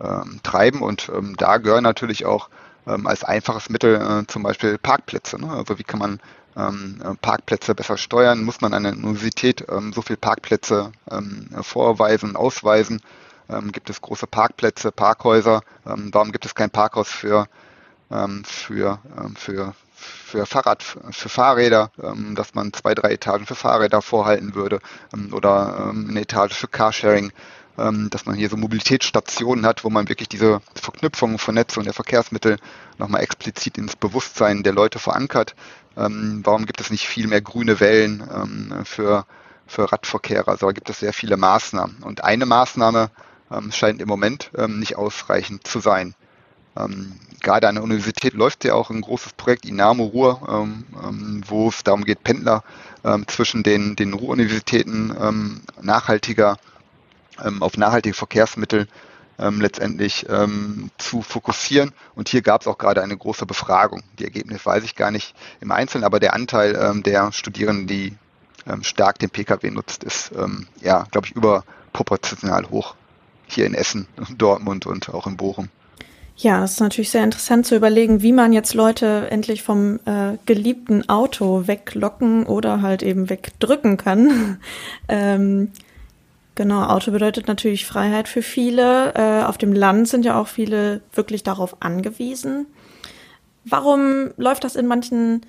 herauszutreiben. 0.03 0.81
Und 0.81 1.11
da 1.37 1.57
gehören 1.57 1.83
natürlich 1.83 2.25
auch 2.25 2.49
als 2.85 3.23
einfaches 3.23 3.69
Mittel 3.69 3.95
äh, 3.95 4.27
zum 4.27 4.43
Beispiel 4.43 4.77
Parkplätze. 4.77 5.39
Ne? 5.39 5.49
Also 5.49 5.79
wie 5.79 5.83
kann 5.83 5.99
man 5.99 6.19
ähm, 6.57 7.01
äh, 7.03 7.15
Parkplätze 7.15 7.73
besser 7.75 7.97
steuern? 7.97 8.43
Muss 8.43 8.61
man 8.61 8.73
an 8.73 8.83
der 8.83 8.93
Universität 8.93 9.65
ähm, 9.69 9.93
so 9.93 10.01
viele 10.01 10.17
Parkplätze 10.17 10.91
ähm, 11.09 11.49
vorweisen, 11.61 12.35
ausweisen? 12.35 13.01
Ähm, 13.49 13.71
gibt 13.71 13.89
es 13.89 14.01
große 14.01 14.27
Parkplätze, 14.27 14.91
Parkhäuser? 14.91 15.61
Ähm, 15.85 16.09
warum 16.11 16.31
gibt 16.31 16.45
es 16.45 16.55
kein 16.55 16.69
Parkhaus 16.69 17.07
für, 17.07 17.47
ähm, 18.11 18.43
für, 18.43 18.99
für, 19.35 19.73
für 19.95 20.45
Fahrrad, 20.45 20.83
für 20.83 21.29
Fahrräder, 21.29 21.89
dass 22.33 22.53
man 22.55 22.73
zwei, 22.73 22.93
drei 22.93 23.13
Etagen 23.13 23.45
für 23.45 23.55
Fahrräder 23.55 24.01
vorhalten 24.01 24.53
würde 24.53 24.79
oder 25.31 25.91
eine 25.91 26.19
Etage 26.19 26.53
für 26.53 26.67
Carsharing? 26.67 27.31
Dass 27.75 28.25
man 28.27 28.35
hier 28.35 28.49
so 28.49 28.57
Mobilitätsstationen 28.57 29.65
hat, 29.65 29.83
wo 29.83 29.89
man 29.89 30.07
wirklich 30.07 30.29
diese 30.29 30.61
Verknüpfung 30.75 31.39
von 31.39 31.55
Netz 31.55 31.75
und 31.75 31.85
der 31.85 31.93
Verkehrsmittel 31.93 32.57
nochmal 32.99 33.21
explizit 33.21 33.79
ins 33.79 33.95
Bewusstsein 33.95 34.61
der 34.61 34.73
Leute 34.73 34.99
verankert. 34.99 35.55
Ähm, 35.97 36.41
warum 36.43 36.65
gibt 36.65 36.81
es 36.81 36.89
nicht 36.89 37.07
viel 37.07 37.27
mehr 37.27 37.41
grüne 37.41 37.79
Wellen 37.79 38.23
ähm, 38.33 38.85
für, 38.85 39.25
für 39.67 39.91
Radverkehrer? 39.91 40.49
Also 40.49 40.67
da 40.67 40.71
gibt 40.71 40.89
es 40.89 40.99
sehr 40.99 41.13
viele 41.13 41.37
Maßnahmen. 41.37 42.03
Und 42.03 42.23
eine 42.23 42.45
Maßnahme 42.45 43.09
ähm, 43.51 43.71
scheint 43.71 44.01
im 44.01 44.07
Moment 44.07 44.51
ähm, 44.57 44.79
nicht 44.79 44.95
ausreichend 44.95 45.67
zu 45.67 45.79
sein. 45.79 46.15
Ähm, 46.75 47.19
gerade 47.41 47.67
an 47.67 47.75
der 47.75 47.83
Universität 47.83 48.33
läuft 48.33 48.65
ja 48.65 48.73
auch 48.73 48.89
ein 48.89 49.01
großes 49.01 49.33
Projekt 49.33 49.65
Inamo 49.65 50.05
Ruhr, 50.05 50.41
ähm, 50.49 51.43
wo 51.47 51.69
es 51.69 51.83
darum 51.83 52.03
geht, 52.05 52.23
Pendler 52.23 52.63
zwischen 53.27 53.63
den, 53.63 53.97
den 53.97 54.13
Ruhr-Universitäten 54.13 55.61
nachhaltiger 55.81 56.57
auf 57.37 57.77
nachhaltige 57.77 58.15
Verkehrsmittel 58.15 58.87
ähm, 59.39 59.61
letztendlich 59.61 60.25
ähm, 60.29 60.89
zu 60.97 61.21
fokussieren. 61.21 61.91
Und 62.15 62.29
hier 62.29 62.41
gab 62.41 62.61
es 62.61 62.67
auch 62.67 62.77
gerade 62.77 63.01
eine 63.01 63.17
große 63.17 63.45
Befragung. 63.45 64.03
Die 64.19 64.23
Ergebnisse 64.23 64.65
weiß 64.65 64.83
ich 64.83 64.95
gar 64.95 65.11
nicht 65.11 65.35
im 65.59 65.71
Einzelnen, 65.71 66.03
aber 66.03 66.19
der 66.19 66.33
Anteil 66.33 66.75
ähm, 66.75 67.03
der 67.03 67.31
Studierenden, 67.31 67.87
die 67.87 68.13
ähm, 68.67 68.83
stark 68.83 69.19
den 69.19 69.29
Pkw 69.29 69.71
nutzt, 69.71 70.03
ist 70.03 70.31
ähm, 70.37 70.67
ja, 70.81 71.05
glaube 71.11 71.27
ich, 71.27 71.35
überproportional 71.35 72.69
hoch. 72.69 72.95
Hier 73.47 73.65
in 73.65 73.73
Essen, 73.73 74.07
Dortmund 74.37 74.85
und 74.85 75.09
auch 75.09 75.27
in 75.27 75.37
Bochum. 75.37 75.69
Ja, 76.35 76.63
es 76.63 76.71
ist 76.71 76.79
natürlich 76.79 77.11
sehr 77.11 77.23
interessant 77.23 77.67
zu 77.67 77.75
überlegen, 77.75 78.23
wie 78.23 78.31
man 78.31 78.53
jetzt 78.53 78.73
Leute 78.73 79.27
endlich 79.29 79.61
vom 79.61 79.99
äh, 80.05 80.37
geliebten 80.47 81.07
Auto 81.07 81.67
weglocken 81.67 82.47
oder 82.47 82.81
halt 82.81 83.03
eben 83.03 83.29
wegdrücken 83.29 83.97
kann. 83.97 84.59
ähm, 85.07 85.71
Genau, 86.55 86.83
Auto 86.83 87.11
bedeutet 87.11 87.47
natürlich 87.47 87.85
Freiheit 87.85 88.27
für 88.27 88.43
viele. 88.43 89.13
Äh, 89.15 89.43
auf 89.43 89.57
dem 89.57 89.73
Land 89.73 90.07
sind 90.07 90.23
ja 90.23 90.39
auch 90.39 90.47
viele 90.47 91.01
wirklich 91.13 91.41
darauf 91.41 91.77
angewiesen. 91.81 92.67
Warum 93.65 94.31
läuft 94.37 94.63
das 94.63 94.75
in 94.75 94.85
manchen 94.85 95.41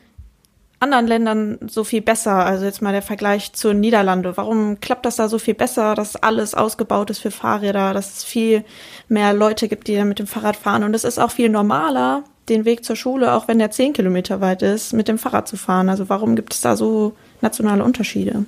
anderen 0.80 1.06
Ländern 1.06 1.58
so 1.66 1.84
viel 1.84 2.00
besser? 2.00 2.46
Also 2.46 2.64
jetzt 2.64 2.80
mal 2.80 2.92
der 2.92 3.02
Vergleich 3.02 3.52
zu 3.52 3.74
Niederlande. 3.74 4.36
Warum 4.36 4.80
klappt 4.80 5.04
das 5.04 5.16
da 5.16 5.28
so 5.28 5.38
viel 5.38 5.54
besser, 5.54 5.94
dass 5.94 6.16
alles 6.16 6.54
ausgebaut 6.54 7.10
ist 7.10 7.18
für 7.18 7.30
Fahrräder, 7.30 7.92
dass 7.92 8.18
es 8.18 8.24
viel 8.24 8.64
mehr 9.08 9.34
Leute 9.34 9.68
gibt, 9.68 9.88
die 9.88 10.02
mit 10.04 10.18
dem 10.18 10.26
Fahrrad 10.26 10.56
fahren? 10.56 10.84
Und 10.84 10.94
es 10.94 11.04
ist 11.04 11.18
auch 11.18 11.32
viel 11.32 11.50
normaler, 11.50 12.24
den 12.48 12.64
Weg 12.64 12.82
zur 12.82 12.96
Schule, 12.96 13.34
auch 13.34 13.46
wenn 13.46 13.58
der 13.58 13.70
zehn 13.70 13.92
Kilometer 13.92 14.40
weit 14.40 14.62
ist, 14.62 14.94
mit 14.94 15.08
dem 15.08 15.18
Fahrrad 15.18 15.48
zu 15.48 15.58
fahren. 15.58 15.90
Also 15.90 16.08
warum 16.08 16.34
gibt 16.34 16.54
es 16.54 16.62
da 16.62 16.76
so 16.76 17.14
nationale 17.42 17.84
Unterschiede? 17.84 18.46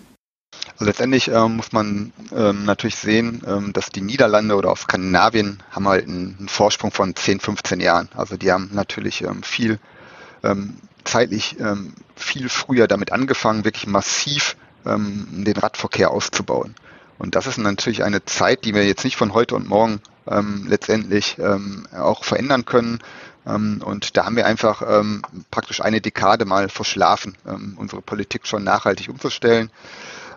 Also 0.79 0.85
letztendlich 0.85 1.29
ähm, 1.29 1.57
muss 1.57 1.73
man 1.73 2.13
ähm, 2.37 2.67
natürlich 2.67 2.97
sehen, 2.97 3.43
ähm, 3.47 3.73
dass 3.73 3.89
die 3.89 4.03
Niederlande 4.03 4.55
oder 4.57 4.71
auch 4.71 4.77
Skandinavien 4.77 5.63
haben 5.71 5.89
halt 5.89 6.07
einen, 6.07 6.37
einen, 6.39 6.49
Vorsprung 6.49 6.91
von 6.91 7.17
10, 7.17 7.41
15 7.41 7.81
Jahren. 7.81 8.11
Also 8.15 8.37
die 8.37 8.53
haben 8.53 8.71
natürlich 8.75 9.23
ähm, 9.23 9.43
viel 9.43 9.79
ähm, 10.43 10.77
zeitlich 11.05 11.59
ähm, 11.61 11.95
viel 12.15 12.51
früher 12.51 12.89
damit 12.89 13.11
angefangen, 13.13 13.65
wirklich 13.65 13.87
massiv 13.87 14.57
den 14.85 15.57
Radverkehr 15.57 16.13
auszubauen. 16.13 16.77
Und 17.19 17.35
das 17.35 17.49
ist 17.49 17.59
natürlich 17.59 18.05
eine 18.05 18.25
Zeit, 18.25 18.65
die 18.65 18.73
wir 18.73 18.87
jetzt 18.87 19.03
nicht 19.03 19.17
von 19.17 19.35
heute 19.35 19.57
und 19.57 19.69
morgen 19.69 20.01
letztendlich 20.25 21.39
auch 21.93 22.23
verändern 22.23 22.67
können. 22.67 23.01
und 23.45 24.17
da 24.17 24.25
haben 24.25 24.37
wir 24.37 24.47
einfach 24.47 24.85
praktisch 25.51 25.81
eine 25.81 26.01
Dekade 26.01 26.45
mal 26.45 26.69
verschlafen, 26.69 27.37
unsere 27.77 28.01
Politik 28.01 28.47
schon 28.47 28.63
nachhaltig 28.63 29.09
umzustellen. 29.09 29.73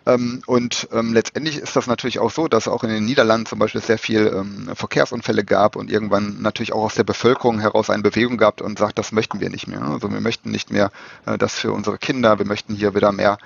Ähm, 0.05 0.41
und 0.45 0.87
ähm, 0.91 1.13
letztendlich 1.13 1.57
ist 1.57 1.75
das 1.75 1.87
natürlich 1.87 2.19
auch 2.19 2.31
so, 2.31 2.47
dass 2.47 2.67
auch 2.67 2.83
in 2.83 2.89
den 2.89 3.05
Niederlanden 3.05 3.45
zum 3.45 3.59
Beispiel 3.59 3.81
sehr 3.81 3.97
viel 3.97 4.27
ähm, 4.27 4.69
Verkehrsunfälle 4.75 5.43
gab 5.43 5.75
und 5.75 5.91
irgendwann 5.91 6.41
natürlich 6.41 6.73
auch 6.73 6.83
aus 6.83 6.95
der 6.95 7.03
Bevölkerung 7.03 7.59
heraus 7.59 7.89
eine 7.89 8.03
Bewegung 8.03 8.37
gab 8.37 8.61
und 8.61 8.79
sagt, 8.79 8.97
das 8.97 9.11
möchten 9.11 9.39
wir 9.39 9.49
nicht 9.49 9.67
mehr. 9.67 9.81
Also 9.81 10.11
wir 10.11 10.21
möchten 10.21 10.51
nicht 10.51 10.71
mehr 10.71 10.91
äh, 11.25 11.37
das 11.37 11.55
für 11.55 11.71
unsere 11.71 11.97
Kinder, 11.97 12.39
wir 12.39 12.45
möchten 12.45 12.75
hier 12.75 12.95
wieder 12.95 13.11
mehr, 13.11 13.37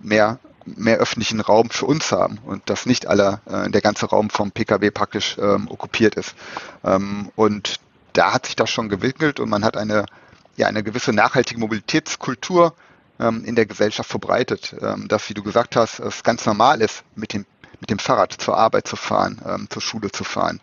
mehr 0.00 0.38
mehr 0.66 0.98
öffentlichen 0.98 1.40
Raum 1.40 1.70
für 1.70 1.86
uns 1.86 2.10
haben 2.10 2.38
und 2.44 2.68
dass 2.70 2.86
nicht 2.86 3.06
alle, 3.06 3.40
äh, 3.46 3.70
der 3.70 3.80
ganze 3.80 4.06
Raum 4.06 4.30
vom 4.30 4.50
Pkw 4.50 4.90
praktisch 4.90 5.36
ähm, 5.38 5.68
okkupiert 5.70 6.14
ist. 6.14 6.34
Ähm, 6.82 7.30
und 7.36 7.80
da 8.12 8.32
hat 8.32 8.46
sich 8.46 8.56
das 8.56 8.70
schon 8.70 8.88
gewickelt 8.88 9.40
und 9.40 9.50
man 9.50 9.64
hat 9.64 9.76
eine, 9.76 10.06
ja, 10.56 10.66
eine 10.66 10.82
gewisse 10.82 11.12
nachhaltige 11.12 11.60
Mobilitätskultur 11.60 12.74
ähm, 13.20 13.44
in 13.44 13.54
der 13.54 13.66
Gesellschaft 13.66 14.10
verbreitet, 14.10 14.74
ähm, 14.80 15.08
dass, 15.08 15.28
wie 15.28 15.34
du 15.34 15.42
gesagt 15.42 15.76
hast, 15.76 16.00
es 16.00 16.22
ganz 16.22 16.46
normal 16.46 16.80
ist, 16.80 17.04
mit 17.14 17.32
dem, 17.32 17.46
mit 17.80 17.90
dem 17.90 17.98
Fahrrad 17.98 18.32
zur 18.32 18.56
Arbeit 18.56 18.88
zu 18.88 18.96
fahren, 18.96 19.40
ähm, 19.46 19.66
zur 19.70 19.82
Schule 19.82 20.10
zu 20.10 20.24
fahren. 20.24 20.60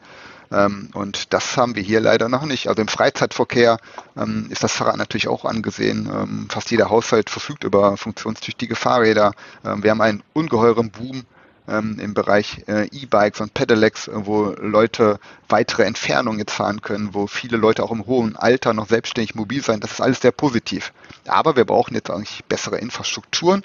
Ähm, 0.52 0.90
und 0.94 1.34
das 1.34 1.56
haben 1.56 1.76
wir 1.76 1.84
hier 1.84 2.02
leider 2.02 2.28
noch 2.28 2.46
nicht. 2.46 2.68
Also 2.68 2.82
im 2.82 2.88
Freizeitverkehr 2.88 3.78
ähm, 4.18 4.48
ist 4.50 4.64
das 4.64 4.74
Fahrrad 4.74 4.98
natürlich 4.98 5.28
auch 5.28 5.46
angesehen. 5.46 6.10
Ähm, 6.14 6.48
fast 6.50 6.72
jeder 6.72 6.90
Haushalt 6.90 7.30
verfügt 7.30 7.64
über 7.64 7.96
funktionstüchtige 7.98 8.76
Fahrräder. 8.76 9.34
wir 9.64 9.92
haben 9.92 10.02
einen 10.02 10.24
ungeheuren 10.34 10.92
Boom 10.92 11.26
ähm, 11.72 11.98
im 12.00 12.14
Bereich 12.14 12.64
äh, 12.68 12.88
E-Bikes 12.92 13.40
und 13.40 13.54
Pedelecs, 13.54 14.08
äh, 14.08 14.12
wo 14.26 14.54
Leute 14.60 15.20
weitere 15.48 15.84
Entfernungen 15.84 16.40
jetzt 16.40 16.54
fahren 16.54 16.82
können, 16.82 17.14
wo 17.14 17.28
viele 17.28 17.58
Leute 17.58 17.84
auch 17.84 17.92
im 17.92 18.06
hohen 18.06 18.36
Alter 18.36 18.74
noch 18.74 18.90
selbstständig 18.90 19.36
mobil 19.36 19.64
sein. 19.64 19.80
Das 19.80 19.94
ist 19.94 20.02
alles 20.02 20.22
sehr 20.22 20.32
positiv. 20.32 20.92
Aber 21.28 21.56
wir 21.56 21.66
brauchen 21.66 21.96
jetzt 21.96 22.10
eigentlich 22.10 22.44
bessere 22.46 22.78
Infrastrukturen 22.78 23.64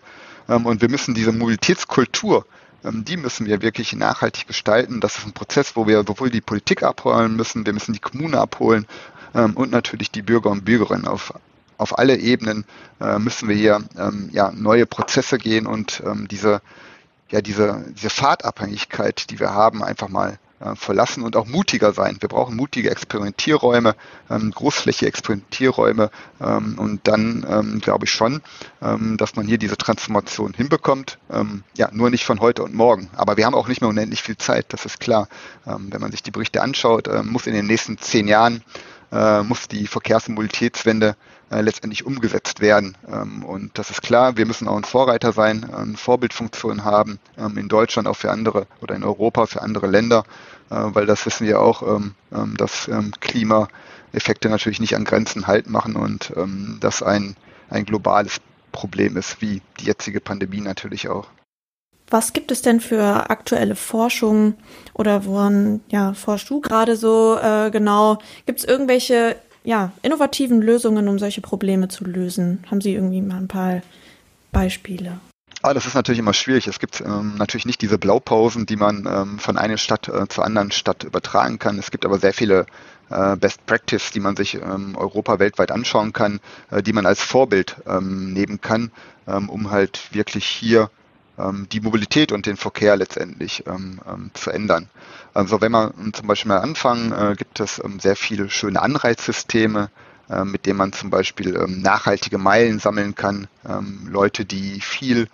ähm, 0.48 0.66
und 0.66 0.80
wir 0.80 0.88
müssen 0.88 1.14
diese 1.14 1.32
Mobilitätskultur 1.32 2.46
ähm, 2.84 3.04
die 3.04 3.16
müssen 3.16 3.46
wir 3.46 3.62
wirklich 3.62 3.94
nachhaltig 3.94 4.46
gestalten. 4.46 5.00
Das 5.00 5.18
ist 5.18 5.26
ein 5.26 5.32
Prozess, 5.32 5.74
wo 5.74 5.86
wir 5.86 6.04
sowohl 6.06 6.30
die 6.30 6.40
Politik 6.40 6.82
abholen 6.82 7.34
müssen, 7.34 7.66
wir 7.66 7.72
müssen 7.72 7.92
die 7.92 8.00
Kommune 8.00 8.38
abholen 8.38 8.86
ähm, 9.34 9.56
und 9.56 9.72
natürlich 9.72 10.10
die 10.10 10.22
Bürger 10.22 10.50
und 10.50 10.64
Bürgerinnen 10.64 11.06
auf 11.06 11.34
auf 11.78 11.98
alle 11.98 12.16
Ebenen 12.16 12.64
äh, 13.02 13.18
müssen 13.18 13.50
wir 13.50 13.54
hier 13.54 13.84
ähm, 13.98 14.30
ja, 14.32 14.50
neue 14.50 14.86
Prozesse 14.86 15.36
gehen 15.36 15.66
und 15.66 16.02
diese, 16.30 16.62
ja, 17.30 17.40
diese, 17.40 17.84
diese 17.96 18.10
Fahrtabhängigkeit, 18.10 19.30
die 19.30 19.40
wir 19.40 19.52
haben, 19.52 19.82
einfach 19.82 20.08
mal 20.08 20.38
äh, 20.58 20.74
verlassen 20.74 21.22
und 21.22 21.36
auch 21.36 21.46
mutiger 21.46 21.92
sein. 21.92 22.16
Wir 22.20 22.30
brauchen 22.30 22.56
mutige 22.56 22.90
Experimentierräume, 22.90 23.94
ähm, 24.30 24.50
großflächige 24.52 25.06
Experimentierräume 25.06 26.10
ähm, 26.40 26.78
und 26.78 27.06
dann 27.06 27.44
ähm, 27.46 27.80
glaube 27.80 28.06
ich 28.06 28.10
schon, 28.10 28.40
ähm, 28.80 29.18
dass 29.18 29.36
man 29.36 29.46
hier 29.46 29.58
diese 29.58 29.76
Transformation 29.76 30.54
hinbekommt. 30.54 31.18
Ähm, 31.30 31.62
ja, 31.76 31.90
nur 31.92 32.08
nicht 32.08 32.24
von 32.24 32.40
heute 32.40 32.62
und 32.62 32.74
morgen. 32.74 33.10
Aber 33.16 33.36
wir 33.36 33.44
haben 33.44 33.54
auch 33.54 33.68
nicht 33.68 33.82
mehr 33.82 33.90
unendlich 33.90 34.22
viel 34.22 34.38
Zeit, 34.38 34.66
das 34.70 34.86
ist 34.86 34.98
klar. 34.98 35.28
Ähm, 35.66 35.88
wenn 35.90 36.00
man 36.00 36.10
sich 36.10 36.22
die 36.22 36.30
Berichte 36.30 36.62
anschaut, 36.62 37.06
äh, 37.08 37.22
muss 37.22 37.46
in 37.46 37.54
den 37.54 37.66
nächsten 37.66 37.98
zehn 37.98 38.26
Jahren 38.26 38.62
äh, 39.12 39.42
muss 39.42 39.68
die 39.68 39.86
Verkehrs- 39.86 40.28
und 40.28 40.34
Mobilitätswende 40.34 41.16
äh, 41.50 41.60
letztendlich 41.60 42.04
umgesetzt 42.04 42.60
werden. 42.60 42.96
Ähm, 43.08 43.44
und 43.44 43.78
das 43.78 43.90
ist 43.90 44.02
klar, 44.02 44.36
wir 44.36 44.46
müssen 44.46 44.66
auch 44.66 44.76
ein 44.76 44.84
Vorreiter 44.84 45.32
sein, 45.32 45.68
äh, 45.70 45.76
eine 45.76 45.96
Vorbildfunktion 45.96 46.84
haben, 46.84 47.20
ähm, 47.38 47.56
in 47.56 47.68
Deutschland 47.68 48.08
auch 48.08 48.16
für 48.16 48.30
andere 48.30 48.66
oder 48.80 48.96
in 48.96 49.04
Europa 49.04 49.46
für 49.46 49.62
andere 49.62 49.86
Länder, 49.86 50.24
äh, 50.70 50.74
weil 50.74 51.06
das 51.06 51.24
wissen 51.24 51.46
wir 51.46 51.60
auch, 51.60 51.82
ähm, 51.82 52.14
ähm 52.32 52.56
dass 52.56 52.88
ähm, 52.88 53.12
Klimaeffekte 53.20 54.48
natürlich 54.48 54.80
nicht 54.80 54.96
an 54.96 55.04
Grenzen 55.04 55.46
halt 55.46 55.70
machen 55.70 55.94
und 55.94 56.32
ähm, 56.36 56.78
das 56.80 57.02
ein, 57.02 57.36
ein 57.70 57.84
globales 57.84 58.40
Problem 58.72 59.16
ist, 59.16 59.40
wie 59.40 59.62
die 59.78 59.84
jetzige 59.84 60.20
Pandemie 60.20 60.60
natürlich 60.60 61.08
auch. 61.08 61.28
Was 62.08 62.32
gibt 62.32 62.52
es 62.52 62.62
denn 62.62 62.80
für 62.80 63.30
aktuelle 63.30 63.74
Forschung 63.74 64.54
oder 64.94 65.24
woran 65.24 65.80
ja, 65.90 66.12
forschst 66.14 66.50
du 66.50 66.60
gerade 66.60 66.96
so 66.96 67.36
äh, 67.36 67.70
genau? 67.70 68.18
Gibt 68.46 68.60
es 68.60 68.64
irgendwelche 68.64 69.36
ja, 69.66 69.90
innovativen 70.02 70.62
Lösungen, 70.62 71.08
um 71.08 71.18
solche 71.18 71.40
Probleme 71.40 71.88
zu 71.88 72.04
lösen? 72.04 72.64
Haben 72.70 72.80
Sie 72.80 72.94
irgendwie 72.94 73.20
mal 73.20 73.38
ein 73.38 73.48
paar 73.48 73.82
Beispiele? 74.52 75.18
Ah, 75.62 75.74
das 75.74 75.86
ist 75.86 75.94
natürlich 75.94 76.20
immer 76.20 76.34
schwierig. 76.34 76.68
Es 76.68 76.78
gibt 76.78 77.00
ähm, 77.00 77.34
natürlich 77.36 77.66
nicht 77.66 77.82
diese 77.82 77.98
Blaupausen, 77.98 78.66
die 78.66 78.76
man 78.76 79.08
ähm, 79.10 79.38
von 79.40 79.58
einer 79.58 79.76
Stadt 79.76 80.06
äh, 80.08 80.28
zur 80.28 80.44
anderen 80.44 80.70
Stadt 80.70 81.02
übertragen 81.02 81.58
kann. 81.58 81.80
Es 81.80 81.90
gibt 81.90 82.04
aber 82.04 82.20
sehr 82.20 82.32
viele 82.32 82.66
äh, 83.10 83.34
Best 83.36 83.66
Practice, 83.66 84.12
die 84.12 84.20
man 84.20 84.36
sich 84.36 84.54
ähm, 84.54 84.94
Europa 84.96 85.40
weltweit 85.40 85.72
anschauen 85.72 86.12
kann, 86.12 86.38
äh, 86.70 86.80
die 86.82 86.92
man 86.92 87.04
als 87.04 87.20
Vorbild 87.20 87.76
ähm, 87.88 88.32
nehmen 88.32 88.60
kann, 88.60 88.92
ähm, 89.26 89.48
um 89.48 89.72
halt 89.72 90.14
wirklich 90.14 90.46
hier 90.46 90.90
die 91.70 91.80
Mobilität 91.80 92.32
und 92.32 92.46
den 92.46 92.56
Verkehr 92.56 92.96
letztendlich 92.96 93.64
ähm, 93.66 94.00
ähm, 94.08 94.30
zu 94.34 94.50
ändern. 94.50 94.88
Also 95.34 95.60
wenn 95.60 95.72
wir 95.72 95.92
zum 96.12 96.26
Beispiel 96.26 96.48
mal 96.48 96.60
anfangen, 96.60 97.12
äh, 97.12 97.34
gibt 97.36 97.60
es 97.60 97.80
sehr 97.98 98.16
viele 98.16 98.48
schöne 98.48 98.80
Anreizsysteme, 98.80 99.90
äh, 100.30 100.44
mit 100.44 100.64
denen 100.64 100.78
man 100.78 100.92
zum 100.92 101.10
Beispiel 101.10 101.52
nachhaltige 101.68 102.38
Meilen 102.38 102.78
sammeln 102.78 103.14
kann. 103.14 103.48
Leute, 104.08 104.44
die 104.44 104.80
viel 104.80 105.28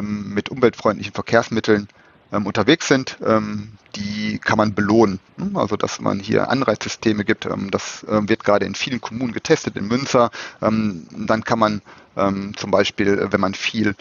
mit 0.00 0.48
umweltfreundlichen 0.48 1.12
Verkehrsmitteln 1.12 1.88
unterwegs 2.30 2.86
sind, 2.86 3.18
die 3.96 4.38
kann 4.38 4.56
man 4.56 4.74
belohnen. 4.74 5.18
Hm, 5.38 5.56
also 5.56 5.76
dass 5.76 6.00
man 6.00 6.20
hier 6.20 6.50
Anreizsysteme 6.50 7.24
gibt, 7.24 7.48
das 7.72 8.06
wird 8.06 8.44
gerade 8.44 8.64
in 8.64 8.76
vielen 8.76 9.00
Kommunen 9.00 9.32
getestet, 9.32 9.76
in 9.76 9.88
Münster. 9.88 10.30
Dann 10.60 11.44
kann 11.44 11.58
man 11.58 11.82
zum 12.14 12.70
Beispiel, 12.70 13.26
wenn 13.32 13.40
man 13.40 13.54
viel 13.54 13.96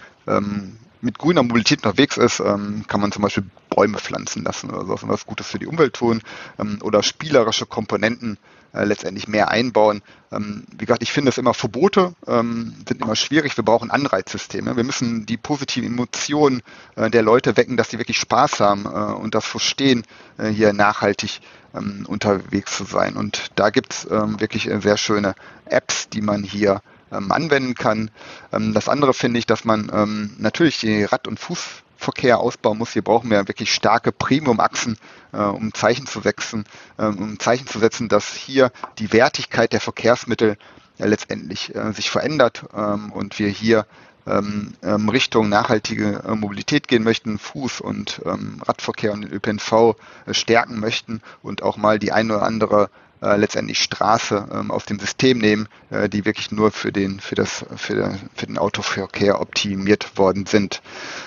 mit 1.02 1.18
grüner 1.18 1.44
Mobilität 1.44 1.80
unterwegs 1.80 2.18
ist, 2.18 2.40
ähm, 2.40 2.86
kann 2.88 3.02
man 3.02 3.12
zum 3.12 3.24
Beispiel 3.24 3.44
Bäume 3.70 3.98
pflanzen 3.98 4.44
lassen 4.44 4.70
oder 4.70 4.86
so, 4.86 5.08
was 5.08 5.26
Gutes 5.26 5.48
für 5.48 5.60
die 5.60 5.68
Umwelt 5.68 5.94
tun 5.94 6.22
ähm, 6.60 6.80
oder 6.82 7.04
spielerische 7.04 7.66
Komponenten 7.66 8.38
äh, 8.74 8.86
letztendlich 8.86 9.28
mehr 9.28 9.50
einbauen. 9.50 10.02
Ähm, 10.32 10.64
wie 10.78 10.86
gesagt, 10.86 11.04
ich 11.04 11.12
finde 11.12 11.30
es 11.30 11.38
immer 11.38 11.54
Verbote 11.54 12.14
ähm, 12.26 12.74
sind 12.88 13.02
immer 13.02 13.16
schwierig. 13.16 13.58
Wir 13.58 13.66
brauchen 13.66 13.92
Anreizsysteme. 13.92 14.78
Wir 14.78 14.84
müssen 14.84 15.26
die 15.26 15.38
positiven 15.38 15.90
Emotionen 15.90 16.62
äh, 16.96 17.10
der 17.10 17.22
Leute 17.22 17.58
wecken, 17.58 17.78
dass 17.78 17.90
sie 17.90 17.98
wirklich 17.98 18.18
Spaß 18.18 18.60
haben 18.60 18.86
äh, 18.86 18.90
und 18.90 19.36
das 19.36 19.46
verstehen, 19.46 20.04
äh, 20.38 20.48
hier 20.48 20.72
nachhaltig 20.74 21.42
ähm, 21.76 22.06
unterwegs 22.08 22.78
zu 22.78 22.86
sein. 22.86 23.18
Und 23.18 23.48
da 23.56 23.70
gibt 23.72 23.94
es 23.94 24.08
ähm, 24.10 24.40
wirklich 24.40 24.70
äh, 24.70 24.80
sehr 24.80 24.98
schöne 24.98 25.36
Apps, 25.66 26.10
die 26.10 26.22
man 26.22 26.44
hier 26.44 26.82
ähm, 27.12 27.32
anwenden 27.32 27.76
kann. 27.76 28.12
Ähm, 28.52 28.74
das 28.74 28.90
andere 28.90 29.14
finde 29.14 29.40
ich, 29.40 29.46
dass 29.46 29.66
man 29.66 29.92
ähm, 29.94 30.36
natürlich 30.38 30.80
die 30.80 31.04
Rad- 31.04 31.28
und 31.28 31.40
Fußverkehr 31.40 32.40
ausbauen 32.40 32.78
muss. 32.78 32.94
Hier 32.94 33.04
brauchen 33.04 33.30
wir 33.30 33.48
wirklich 33.48 33.74
starke 33.74 34.12
Premium-Achsen, 34.12 34.98
äh, 35.34 35.38
um 35.38 35.74
Zeichen 35.74 36.08
zu 36.08 36.22
setzen, 36.22 36.66
äh, 36.98 37.06
um 37.06 37.40
Zeichen 37.40 37.68
zu 37.68 37.80
setzen, 37.80 38.10
dass 38.10 38.34
hier 38.34 38.72
die 39.00 39.14
Wertigkeit 39.14 39.74
der 39.74 39.82
Verkehrsmittel 39.82 40.58
ja, 40.98 41.06
letztendlich 41.06 41.76
äh, 41.76 41.92
sich 41.94 42.10
verändert 42.10 42.66
ähm, 42.76 43.12
und 43.12 43.40
wir 43.40 43.50
hier 43.50 43.86
ähm, 44.28 44.76
ähm, 44.84 45.10
Richtung 45.10 45.50
nachhaltige 45.50 46.24
äh, 46.28 46.36
Mobilität 46.36 46.88
gehen 46.88 47.04
möchten, 47.04 47.40
Fuß- 47.40 47.82
und 47.82 48.22
Radverkehr 48.24 49.14
und 49.14 49.22
den 49.22 49.34
ÖPNV 49.34 49.96
äh, 50.28 50.34
stärken 50.36 50.80
möchten 50.80 51.22
und 51.42 51.64
auch 51.64 51.76
mal 51.76 51.98
die 51.98 52.12
eine 52.12 52.36
oder 52.36 52.44
andere 52.44 52.92
äh, 53.22 53.36
letztendlich 53.38 53.80
Straße 53.80 54.48
ähm, 54.52 54.72
aus 54.72 54.86
dem 54.86 55.00
System 55.00 55.38
nehmen, 55.38 55.68
äh, 55.90 56.10
die 56.10 56.26
wirklich 56.26 56.52
nur 56.52 56.72
für 56.72 56.92
den, 56.92 57.20
für 57.20 57.36
das, 57.36 57.66
für, 57.76 58.18
für 58.34 58.46
den 58.48 58.58
Autoverkehr 58.58 59.40
optimiert 59.40 60.18
worden 60.18 60.46
sind. 60.46 60.82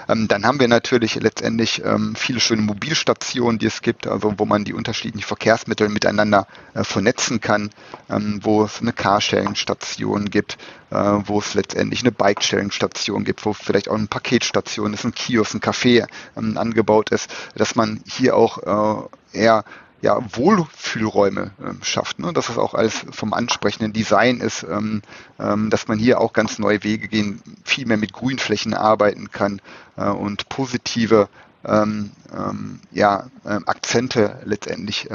Ähm, 0.09 0.29
dann 0.29 0.45
haben 0.45 0.61
wir 0.61 0.69
natürlich 0.69 1.15
letztendlich 1.17 1.83
ähm, 1.85 2.15
viele 2.17 2.41
schöne 2.41 2.63
Mobilstationen, 2.63 3.59
die 3.59 3.67
es 3.67 3.81
gibt, 3.81 4.07
also 4.07 4.35
wo 4.39 4.45
man 4.45 4.65
die 4.65 4.75
unterschiedlichen 4.75 5.27
Verkehrsmittel 5.27 5.89
miteinander 5.89 6.47
äh, 6.75 6.85
vernetzen 6.85 7.41
kann, 7.41 7.71
ähm, 8.11 8.41
wo 8.43 8.65
es 8.65 8.81
eine 8.81 8.93
Carsharing-Station 8.93 10.31
gibt, 10.31 10.59
äh, 10.91 10.97
wo 10.97 11.39
es 11.39 11.55
letztendlich 11.55 12.01
eine 12.01 12.13
Bike-Sharing-Station 12.13 13.25
gibt, 13.25 13.45
wo 13.47 13.53
vielleicht 13.53 13.89
auch 13.89 13.97
eine 13.97 14.07
Paketstation 14.07 14.95
ist, 14.95 15.05
ein 15.05 15.15
Kiosk, 15.15 15.55
ein 15.55 15.61
Café 15.61 16.07
ähm, 16.37 16.59
angebaut 16.59 17.11
ist, 17.11 17.31
dass 17.55 17.77
man 17.77 18.03
hier 18.07 18.37
auch 18.37 19.09
äh, 19.33 19.39
eher 19.39 19.65
ja, 20.05 20.19
Wohlfühlräume 20.37 21.53
ähm, 21.65 21.79
schafft. 21.83 22.19
Ne? 22.19 22.35
Dass 22.35 22.49
das 22.49 22.59
auch 22.59 22.75
alles 22.75 23.07
vom 23.11 23.33
ansprechenden 23.33 23.95
Design 23.95 24.41
ist, 24.41 24.63
ähm, 24.63 25.01
ähm, 25.41 25.71
dass 25.71 25.89
man 25.89 25.99
hier 25.99 26.21
auch 26.21 26.35
ganz 26.35 26.59
neue 26.59 26.85
Wege 26.85 27.09
gehen, 27.09 27.41
viel 27.65 27.87
mehr 27.87 27.97
mit 27.97 28.13
Grünflächen 28.13 28.75
arbeiten 28.75 29.31
kann 29.31 29.63
äh, 29.97 30.05
und 30.05 30.51
positive 30.51 31.31
ähm, 31.65 32.11
ähm, 32.37 32.81
ja, 32.93 33.29
äh, 33.45 33.61
Akzente 33.65 34.43
letztendlich 34.45 35.09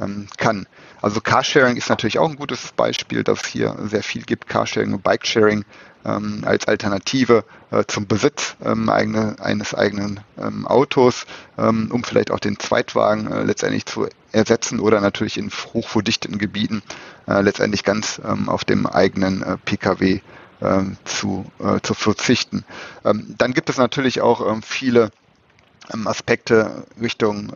ähm, 0.00 0.26
kann. 0.36 0.66
Also 1.02 1.20
Carsharing 1.20 1.76
ist 1.76 1.88
natürlich 1.88 2.18
auch 2.18 2.28
ein 2.28 2.36
gutes 2.36 2.72
Beispiel, 2.72 3.24
dass 3.24 3.42
es 3.42 3.46
hier 3.46 3.76
sehr 3.84 4.02
viel 4.02 4.22
gibt, 4.22 4.48
Carsharing 4.48 4.92
und 4.94 5.02
Bikesharing 5.02 5.64
ähm, 6.04 6.42
als 6.44 6.66
Alternative 6.66 7.44
äh, 7.70 7.84
zum 7.86 8.06
Besitz 8.06 8.56
ähm, 8.64 8.88
eigene, 8.88 9.36
eines 9.40 9.74
eigenen 9.74 10.20
ähm, 10.38 10.66
Autos, 10.66 11.26
ähm, 11.58 11.88
um 11.90 12.04
vielleicht 12.04 12.30
auch 12.30 12.40
den 12.40 12.58
Zweitwagen 12.58 13.30
äh, 13.30 13.42
letztendlich 13.42 13.86
zu 13.86 14.08
ersetzen 14.32 14.80
oder 14.80 15.00
natürlich 15.00 15.38
in 15.38 15.50
hochverdichteten 15.50 16.38
Gebieten 16.38 16.82
äh, 17.26 17.40
letztendlich 17.40 17.84
ganz 17.84 18.20
ähm, 18.24 18.48
auf 18.48 18.64
dem 18.64 18.86
eigenen 18.86 19.42
äh, 19.42 19.56
Pkw 19.64 20.20
ähm, 20.60 20.96
zu, 21.04 21.46
äh, 21.58 21.80
zu 21.82 21.94
verzichten. 21.94 22.64
dann 23.02 23.52
gibt 23.52 23.68
es 23.68 23.76
natürlich 23.76 24.20
auch 24.20 24.62
viele 24.62 25.10
Aspekte 26.06 26.86
Richtung 26.98 27.52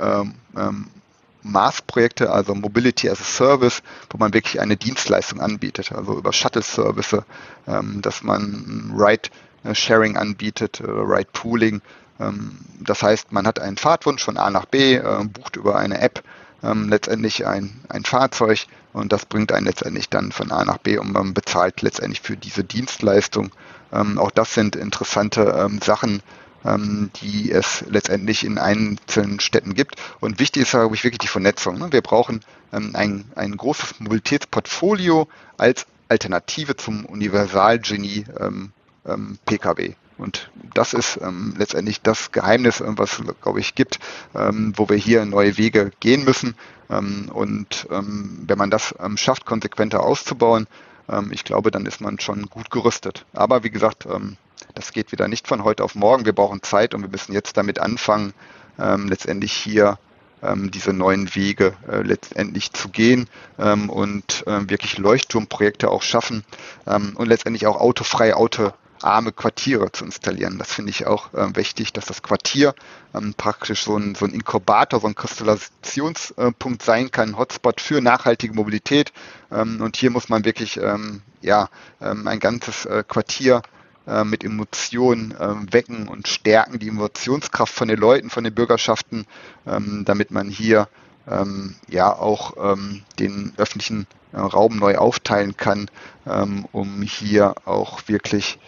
Maßprojekte, 1.43 2.31
also 2.31 2.55
Mobility 2.55 3.09
as 3.09 3.21
a 3.21 3.25
Service, 3.25 3.83
wo 4.11 4.19
man 4.19 4.35
wirklich 4.35 4.61
eine 4.61 4.77
Dienstleistung 4.77 5.41
anbietet, 5.41 5.93
also 5.93 6.19
über 6.19 6.33
Shuttle-Service, 6.33 7.19
ähm, 7.67 8.03
dass 8.03 8.23
man 8.23 8.93
Ride-Sharing 8.97 10.17
anbietet, 10.17 10.81
äh, 10.81 10.85
Ride-Pooling. 10.87 11.81
Ähm, 12.21 12.59
das 12.81 13.03
heißt, 13.03 13.33
man 13.33 13.47
hat 13.47 13.61
einen 13.61 13.77
Fahrtwunsch 13.77 14.23
von 14.23 14.37
A 14.37 14.51
nach 14.51 14.67
B, 14.67 14.95
äh, 14.95 15.25
bucht 15.25 15.57
über 15.57 15.77
eine 15.77 16.01
App 16.01 16.23
ähm, 16.63 16.89
letztendlich 16.89 17.47
ein, 17.47 17.81
ein 17.89 18.05
Fahrzeug 18.05 18.67
und 18.93 19.13
das 19.13 19.27
bringt 19.27 19.53
einen 19.53 19.67
letztendlich 19.67 20.09
dann 20.09 20.33
von 20.33 20.51
A 20.51 20.65
nach 20.65 20.79
B 20.79 20.99
und 20.99 21.13
man 21.13 21.35
bezahlt 21.35 21.83
letztendlich 21.83 22.21
für 22.21 22.37
diese 22.37 22.65
Dienstleistung. 22.65 23.51
Ähm, 23.93 24.19
auch 24.19 24.31
das 24.31 24.55
sind 24.55 24.77
interessante 24.77 25.43
ähm, 25.59 25.81
Sachen, 25.83 26.23
ähm, 26.65 27.11
die 27.21 27.51
es 27.51 27.85
letztendlich 27.89 28.45
in 28.45 28.59
einzelnen 28.59 29.41
Städten 29.41 29.75
gibt. 29.75 29.97
Und 30.21 30.39
wichtig 30.39 30.63
ist, 30.63 30.71
glaube 30.73 30.95
ich, 30.95 31.05
wirklich 31.05 31.19
die 31.19 31.29
Vernetzung. 31.29 31.79
Ne? 31.79 31.93
Wir 31.93 32.03
brauchen 32.03 32.41
ähm, 32.73 32.91
ein, 32.95 33.25
ein 33.35 33.57
großes 33.57 34.01
Mobilitätsportfolio 34.01 35.29
als 35.57 35.87
Alternative 36.09 36.77
zum 36.77 37.05
Universalgenie 37.05 38.25
ähm, 38.41 38.73
ähm, 39.07 39.39
Pkw. 39.45 39.95
Und 40.17 40.51
das 40.75 40.95
ist 40.95 41.19
ähm, 41.23 41.55
letztendlich 41.57 42.03
das 42.03 42.33
Geheimnis, 42.33 42.83
was, 42.85 43.23
glaube 43.41 43.61
ich, 43.61 43.75
gibt, 43.77 44.01
ähm, 44.35 44.73
wo 44.77 44.89
wir 44.89 44.97
hier 44.97 45.25
neue 45.25 45.57
Wege 45.57 45.93
gehen 46.01 46.25
müssen. 46.25 46.57
Ähm, 46.91 47.31
und 47.33 47.87
ähm, 47.91 48.43
wenn 48.47 48.59
man 48.59 48.71
das 48.71 48.95
ähm, 48.99 49.17
schafft, 49.17 49.47
konsequenter 49.47 50.03
auszubauen, 50.03 50.67
ähm, 51.09 51.31
ich 51.33 51.45
glaube, 51.45 51.71
dann 51.71 51.87
ist 51.87 52.01
man 52.01 52.19
schon 52.19 52.47
gut 52.47 52.71
gerüstet. 52.71 53.27
Aber 53.33 53.63
wie 53.63 53.71
gesagt, 53.71 54.07
ähm, 54.07 54.37
das 54.79 54.93
geht 54.93 55.11
wieder 55.11 55.27
nicht 55.27 55.49
von 55.49 55.65
heute 55.65 55.83
auf 55.83 55.97
morgen. 55.97 56.25
Wir 56.25 56.33
brauchen 56.33 56.63
Zeit 56.63 56.95
und 56.95 57.03
wir 57.03 57.09
müssen 57.09 57.33
jetzt 57.33 57.57
damit 57.57 57.81
anfangen, 57.81 58.33
ähm, 58.79 59.09
letztendlich 59.09 59.53
hier 59.53 59.99
ähm, 60.41 60.71
diese 60.71 60.93
neuen 60.93 61.35
Wege 61.35 61.75
äh, 61.91 62.03
letztendlich 62.03 62.73
zu 62.73 62.89
gehen 62.89 63.29
ähm, 63.59 63.91
und 63.91 64.45
ähm, 64.47 64.71
wirklich 64.71 64.97
Leuchtturmprojekte 64.99 65.91
auch 65.91 66.03
schaffen 66.03 66.45
ähm, 66.87 67.15
und 67.17 67.27
letztendlich 67.27 67.67
auch 67.67 67.75
autofrei, 67.75 68.35
autoarme 68.35 69.33
Quartiere 69.33 69.91
zu 69.91 70.05
installieren. 70.05 70.59
Das 70.59 70.73
finde 70.73 70.91
ich 70.91 71.09
auch 71.09 71.35
äh, 71.35 71.57
wichtig, 71.57 71.93
dass 71.93 72.07
das 72.07 72.23
Quartier 72.23 72.77
ähm, 73.17 73.35
praktisch 73.37 73.83
so 73.83 73.97
ein, 73.97 74.15
so 74.15 74.27
ein 74.27 74.33
Inkubator, 74.33 75.01
so 75.01 75.09
ein 75.09 75.17
Kristallisationspunkt 75.17 76.83
sein 76.83 77.11
kann, 77.11 77.37
Hotspot 77.37 77.81
für 77.81 78.01
nachhaltige 78.01 78.55
Mobilität. 78.55 79.13
Und 79.51 79.97
hier 79.97 80.11
muss 80.11 80.29
man 80.29 80.45
wirklich 80.45 80.79
ja, 81.41 81.71
ein 82.01 82.39
ganzes 82.39 82.85
äh, 82.85 83.03
Quartier 83.09 83.63
äh, 84.09 84.25
mit 84.25 84.43
Emotionen 84.43 85.33
äh, 85.33 85.73
wecken 85.73 86.09
und 86.09 86.29
stärken 86.29 86.79
die 86.79 86.89
Emotionskraft 86.89 87.75
von 87.75 87.89
den 87.89 87.99
Leuten, 87.99 88.31
von 88.31 88.45
den 88.45 88.55
Bürgerschaften, 88.55 89.27
ähm, 89.67 90.05
damit 90.07 90.31
man 90.31 90.49
hier 90.49 90.89
ähm, 91.29 91.77
ja 91.89 92.13
auch 92.13 92.55
ähm, 92.73 93.03
den 93.19 93.53
öffentlichen 93.59 94.07
äh, 94.33 94.39
Raum 94.39 94.77
neu 94.77 94.97
aufteilen 94.97 95.57
kann, 95.57 95.91
ähm, 96.27 96.67
um 96.73 97.03
hier 97.03 97.55
auch 97.67 98.09
wirklich 98.09 98.59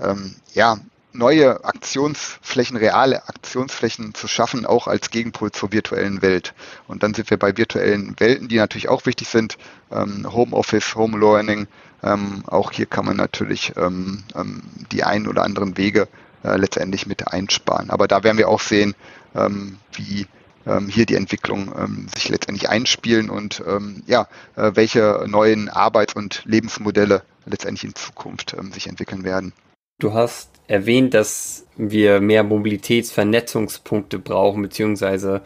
ähm, 0.00 0.34
ja 0.52 0.78
neue 1.12 1.64
Aktionsflächen, 1.64 2.76
reale 2.76 3.28
Aktionsflächen 3.28 4.14
zu 4.14 4.28
schaffen, 4.28 4.66
auch 4.66 4.86
als 4.86 5.10
Gegenpol 5.10 5.50
zur 5.50 5.72
virtuellen 5.72 6.22
Welt. 6.22 6.54
Und 6.86 7.02
dann 7.02 7.14
sind 7.14 7.30
wir 7.30 7.38
bei 7.38 7.56
virtuellen 7.56 8.14
Welten, 8.18 8.48
die 8.48 8.56
natürlich 8.56 8.88
auch 8.88 9.06
wichtig 9.06 9.28
sind. 9.28 9.58
Ähm, 9.90 10.26
Homeoffice, 10.30 10.94
Home 10.94 11.18
Learning. 11.18 11.66
Ähm, 12.02 12.44
auch 12.46 12.72
hier 12.72 12.86
kann 12.86 13.04
man 13.04 13.16
natürlich 13.16 13.72
ähm, 13.76 14.24
ähm 14.34 14.62
die 14.92 15.04
ein 15.04 15.26
oder 15.26 15.42
anderen 15.42 15.76
Wege 15.76 16.08
äh, 16.44 16.56
letztendlich 16.56 17.06
mit 17.06 17.28
einsparen. 17.28 17.90
Aber 17.90 18.08
da 18.08 18.22
werden 18.22 18.38
wir 18.38 18.48
auch 18.48 18.60
sehen, 18.60 18.94
ähm, 19.34 19.78
wie 19.92 20.26
ähm, 20.66 20.88
hier 20.88 21.06
die 21.06 21.16
Entwicklung 21.16 21.72
sich 22.14 22.28
letztendlich 22.28 22.68
einspielen 22.68 23.30
und 23.30 23.62
ja, 24.06 24.28
äh, 24.56 24.72
welche 24.74 25.24
neuen 25.26 25.68
Arbeits- 25.68 26.14
und 26.14 26.42
Lebensmodelle 26.44 27.22
letztendlich 27.46 27.84
in 27.84 27.94
Zukunft 27.94 28.54
sich 28.72 28.86
entwickeln 28.86 29.24
werden. 29.24 29.52
Du 29.98 30.12
hast 30.12 30.50
erwähnt, 30.68 31.14
dass 31.14 31.66
wir 31.76 32.20
mehr 32.20 32.44
Mobilitätsvernetzungspunkte 32.44 34.18
brauchen, 34.18 34.62
beziehungsweise 34.62 35.42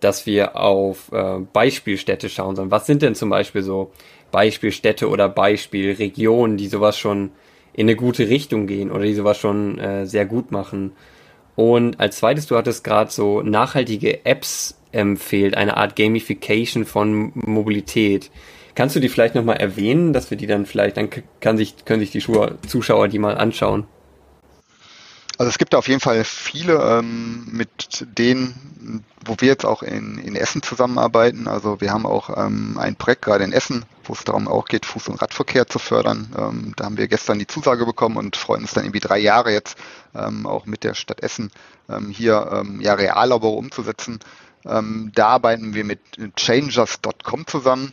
dass 0.00 0.26
wir 0.26 0.56
auf 0.56 1.12
äh, 1.12 1.40
Beispielstädte 1.52 2.28
schauen 2.28 2.56
sollen. 2.56 2.70
Was 2.70 2.86
sind 2.86 3.02
denn 3.02 3.14
zum 3.14 3.30
Beispiel 3.30 3.62
so 3.62 3.92
Beispielstädte 4.32 5.08
oder 5.08 5.28
Beispielregionen, 5.28 6.56
die 6.56 6.66
sowas 6.66 6.98
schon 6.98 7.30
in 7.72 7.86
eine 7.86 7.96
gute 7.96 8.28
Richtung 8.28 8.66
gehen 8.66 8.90
oder 8.90 9.04
die 9.04 9.14
sowas 9.14 9.38
schon 9.38 9.78
äh, 9.78 10.06
sehr 10.06 10.26
gut 10.26 10.50
machen? 10.50 10.92
Und 11.54 12.00
als 12.00 12.16
zweites, 12.16 12.46
du 12.46 12.56
hattest 12.56 12.82
gerade 12.82 13.10
so 13.10 13.42
nachhaltige 13.42 14.24
Apps 14.24 14.78
empfehlt, 14.90 15.56
eine 15.56 15.76
Art 15.76 15.96
Gamification 15.96 16.84
von 16.84 17.32
Mobilität. 17.34 18.30
Kannst 18.74 18.96
du 18.96 19.00
die 19.00 19.08
vielleicht 19.08 19.34
nochmal 19.34 19.58
erwähnen, 19.58 20.12
dass 20.12 20.30
wir 20.30 20.38
die 20.38 20.46
dann 20.46 20.66
vielleicht, 20.66 20.96
dann 20.96 21.10
kann 21.40 21.56
sich, 21.58 21.84
können 21.84 22.00
sich 22.00 22.10
die 22.10 22.20
Zuschauer 22.20 23.08
die 23.08 23.18
mal 23.18 23.36
anschauen? 23.36 23.86
Also 25.42 25.50
es 25.50 25.58
gibt 25.58 25.72
da 25.72 25.78
auf 25.78 25.88
jeden 25.88 25.98
Fall 25.98 26.22
viele, 26.22 26.74
ähm, 26.74 27.48
mit 27.50 28.06
denen, 28.16 29.02
wo 29.26 29.34
wir 29.40 29.48
jetzt 29.48 29.66
auch 29.66 29.82
in, 29.82 30.16
in 30.18 30.36
Essen 30.36 30.62
zusammenarbeiten. 30.62 31.48
Also 31.48 31.80
wir 31.80 31.90
haben 31.90 32.06
auch 32.06 32.30
ähm, 32.36 32.78
ein 32.78 32.94
Projekt 32.94 33.22
gerade 33.22 33.42
in 33.42 33.52
Essen, 33.52 33.84
wo 34.04 34.12
es 34.12 34.22
darum 34.22 34.46
auch 34.46 34.66
geht, 34.66 34.86
Fuß- 34.86 35.10
und 35.10 35.20
Radverkehr 35.20 35.66
zu 35.66 35.80
fördern. 35.80 36.32
Ähm, 36.38 36.74
da 36.76 36.84
haben 36.84 36.96
wir 36.96 37.08
gestern 37.08 37.40
die 37.40 37.48
Zusage 37.48 37.84
bekommen 37.84 38.18
und 38.18 38.36
freuen 38.36 38.62
uns 38.62 38.72
dann 38.72 38.84
irgendwie 38.84 39.00
drei 39.00 39.18
Jahre 39.18 39.50
jetzt 39.50 39.76
ähm, 40.14 40.46
auch 40.46 40.64
mit 40.64 40.84
der 40.84 40.94
Stadt 40.94 41.20
Essen 41.24 41.50
ähm, 41.88 42.10
hier 42.10 42.48
ähm, 42.52 42.80
ja 42.80 42.94
Reallabore 42.94 43.56
umzusetzen. 43.56 44.20
Da 44.64 45.26
arbeiten 45.26 45.74
wir 45.74 45.82
mit 45.82 45.98
Changers.com 46.36 47.48
zusammen. 47.48 47.92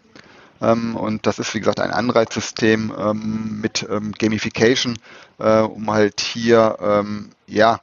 Ähm, 0.62 0.96
und 0.96 1.26
das 1.26 1.40
ist, 1.40 1.54
wie 1.54 1.60
gesagt, 1.60 1.80
ein 1.80 1.92
Anreizsystem 1.92 2.94
ähm, 2.98 3.60
mit 3.62 3.88
ähm, 3.90 4.12
Gamification, 4.12 4.98
äh, 5.40 5.60
um 5.60 5.92
halt 5.92 6.22
hier 6.22 7.06
ja, 7.48 7.80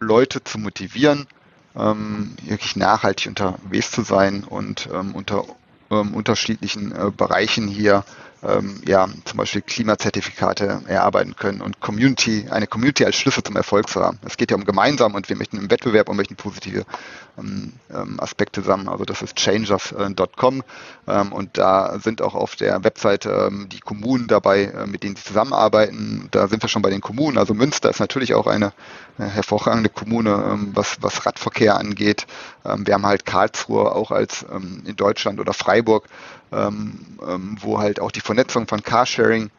Leute 0.00 0.42
zu 0.42 0.58
motivieren, 0.58 1.26
wirklich 1.74 2.76
nachhaltig 2.76 3.26
unterwegs 3.26 3.90
zu 3.90 4.02
sein 4.02 4.44
und 4.44 4.88
unter 5.12 5.44
unterschiedlichen 5.90 6.92
äh, 6.92 7.10
Bereichen 7.14 7.68
hier 7.68 8.04
ähm, 8.42 8.80
ja, 8.86 9.08
zum 9.24 9.36
Beispiel 9.36 9.60
Klimazertifikate 9.62 10.82
erarbeiten 10.86 11.36
können 11.36 11.60
und 11.60 11.80
Community, 11.80 12.46
eine 12.50 12.66
Community 12.66 13.04
als 13.04 13.16
Schlüssel 13.16 13.42
zum 13.42 13.56
Erfolg 13.56 13.88
zu 13.88 14.00
haben. 14.00 14.18
Es 14.24 14.36
geht 14.36 14.50
ja 14.50 14.56
um 14.56 14.64
gemeinsam 14.64 15.14
und 15.14 15.28
wir 15.28 15.36
möchten 15.36 15.58
im 15.58 15.70
Wettbewerb 15.70 16.08
und 16.08 16.16
möchten 16.16 16.36
positive 16.36 16.84
ähm, 17.38 17.74
ähm 17.92 18.18
Aspekte 18.18 18.62
sammeln. 18.62 18.88
Also 18.88 19.04
das 19.04 19.20
ist 19.20 19.36
changers.com 19.36 20.62
ähm, 21.06 21.32
und 21.32 21.58
da 21.58 21.98
sind 21.98 22.22
auch 22.22 22.34
auf 22.34 22.56
der 22.56 22.82
Webseite 22.82 23.48
ähm, 23.48 23.68
die 23.68 23.80
Kommunen 23.80 24.26
dabei, 24.26 24.64
äh, 24.64 24.86
mit 24.86 25.02
denen 25.02 25.16
sie 25.16 25.24
zusammenarbeiten. 25.24 26.28
Da 26.30 26.48
sind 26.48 26.62
wir 26.62 26.68
schon 26.68 26.82
bei 26.82 26.90
den 26.90 27.02
Kommunen. 27.02 27.36
Also 27.36 27.52
Münster 27.52 27.90
ist 27.90 28.00
natürlich 28.00 28.32
auch 28.34 28.46
eine 28.46 28.72
äh, 29.18 29.24
hervorragende 29.24 29.90
Kommune, 29.90 30.30
ähm, 30.50 30.70
was, 30.72 30.96
was 31.02 31.26
Radverkehr 31.26 31.76
angeht. 31.76 32.26
wir 32.62 32.94
haben 32.94 33.06
halt 33.06 33.24
Karlsruhe 33.24 33.92
auch 33.92 34.10
als 34.10 34.44
in 34.84 34.96
Deutschland 34.96 35.40
oder 35.40 35.52
Freiburg 35.52 36.06
wo 36.50 37.78
halt 37.78 38.00
auch 38.00 38.10
die 38.10 38.20
Vernetzung 38.20 38.66
von 38.66 38.82
Carsharing 38.82 39.50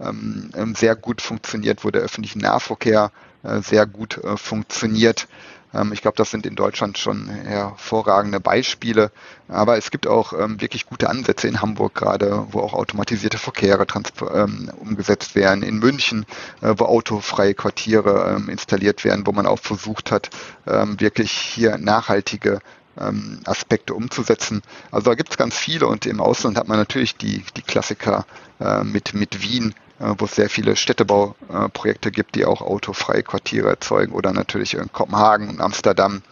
ähm, 0.00 0.50
ähm, 0.56 0.74
sehr 0.74 0.96
gut 0.96 1.20
funktioniert, 1.20 1.84
wo 1.84 1.90
der 1.90 2.02
öffentliche 2.02 2.38
Nahverkehr 2.38 3.12
äh, 3.42 3.60
sehr 3.60 3.86
gut 3.86 4.18
äh, 4.18 4.36
funktioniert. 4.36 5.28
Ähm, 5.74 5.92
ich 5.92 6.02
glaube, 6.02 6.16
das 6.16 6.30
sind 6.30 6.46
in 6.46 6.56
Deutschland 6.56 6.98
schon 6.98 7.28
hervorragende 7.28 8.40
Beispiele. 8.40 9.10
Aber 9.48 9.76
es 9.76 9.90
gibt 9.90 10.06
auch 10.06 10.32
ähm, 10.32 10.60
wirklich 10.60 10.86
gute 10.86 11.08
Ansätze 11.08 11.48
in 11.48 11.60
Hamburg 11.60 11.94
gerade, 11.94 12.46
wo 12.50 12.60
auch 12.60 12.72
automatisierte 12.72 13.38
Verkehre 13.38 13.86
ähm, 14.34 14.70
umgesetzt 14.78 15.34
werden. 15.34 15.62
In 15.62 15.78
München, 15.78 16.24
äh, 16.62 16.74
wo 16.76 16.84
autofreie 16.84 17.54
Quartiere 17.54 18.36
ähm, 18.36 18.48
installiert 18.48 19.04
werden, 19.04 19.26
wo 19.26 19.32
man 19.32 19.46
auch 19.46 19.58
versucht 19.58 20.10
hat, 20.10 20.30
ähm, 20.66 20.98
wirklich 21.00 21.32
hier 21.32 21.78
nachhaltige 21.78 22.60
ähm, 22.98 23.40
Aspekte 23.44 23.94
umzusetzen. 23.94 24.62
Also 24.90 25.10
da 25.10 25.14
gibt 25.14 25.30
es 25.30 25.36
ganz 25.36 25.56
viele 25.56 25.86
und 25.86 26.06
im 26.06 26.20
Ausland 26.20 26.56
hat 26.56 26.68
man 26.68 26.78
natürlich 26.78 27.16
die, 27.16 27.44
die 27.56 27.62
Klassiker 27.62 28.26
äh, 28.60 28.84
mit, 28.84 29.14
mit 29.14 29.42
Wien, 29.42 29.74
äh, 29.98 30.14
wo 30.18 30.24
es 30.24 30.34
sehr 30.34 30.50
viele 30.50 30.76
Städtebauprojekte 30.76 32.08
äh, 32.08 32.12
gibt, 32.12 32.34
die 32.34 32.44
auch 32.44 32.62
autofreie 32.62 33.22
Quartiere 33.22 33.68
erzeugen 33.68 34.12
oder 34.12 34.32
natürlich 34.32 34.74
in 34.74 34.92
Kopenhagen 34.92 35.48
und 35.48 35.60
Amsterdam, 35.60 36.22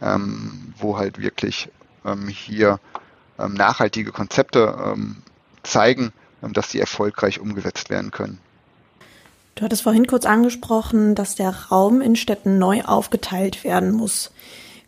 ähm, 0.00 0.74
wo 0.78 0.98
halt 0.98 1.18
wirklich 1.18 1.68
ähm, 2.04 2.28
hier 2.28 2.80
ähm, 3.38 3.54
nachhaltige 3.54 4.12
Konzepte 4.12 4.76
ähm, 4.84 5.22
zeigen, 5.62 6.12
ähm, 6.42 6.52
dass 6.52 6.70
sie 6.70 6.80
erfolgreich 6.80 7.40
umgesetzt 7.40 7.90
werden 7.90 8.10
können. 8.10 8.38
Du 9.56 9.64
hattest 9.64 9.82
vorhin 9.82 10.06
kurz 10.06 10.26
angesprochen, 10.26 11.14
dass 11.14 11.34
der 11.34 11.50
Raum 11.70 12.02
in 12.02 12.14
Städten 12.14 12.58
neu 12.58 12.82
aufgeteilt 12.82 13.64
werden 13.64 13.90
muss. 13.90 14.30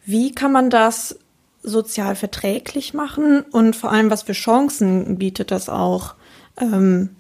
Wie 0.09 0.35
kann 0.35 0.53
man 0.53 0.71
das 0.71 1.19
sozial 1.63 2.17
verträglich 2.17 2.95
machen? 2.95 3.43
Und 3.43 3.77
vor 3.77 3.93
allem, 3.93 4.09
was 4.11 4.23
für 4.23 4.33
Chancen 4.33 5.19
bietet 5.19 5.51
das 5.51 5.69
auch, 5.69 6.15
ähm, 6.59 7.11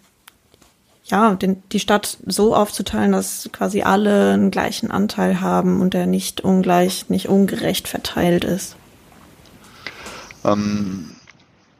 ja, 1.04 1.34
den, 1.34 1.62
die 1.68 1.80
Stadt 1.80 2.16
so 2.24 2.56
aufzuteilen, 2.56 3.12
dass 3.12 3.50
quasi 3.52 3.82
alle 3.82 4.32
einen 4.32 4.50
gleichen 4.50 4.90
Anteil 4.90 5.42
haben 5.42 5.82
und 5.82 5.92
der 5.92 6.06
nicht 6.06 6.40
ungleich, 6.40 7.10
nicht 7.10 7.28
ungerecht 7.28 7.88
verteilt 7.88 8.44
ist? 8.44 8.74
Ähm, 10.42 11.10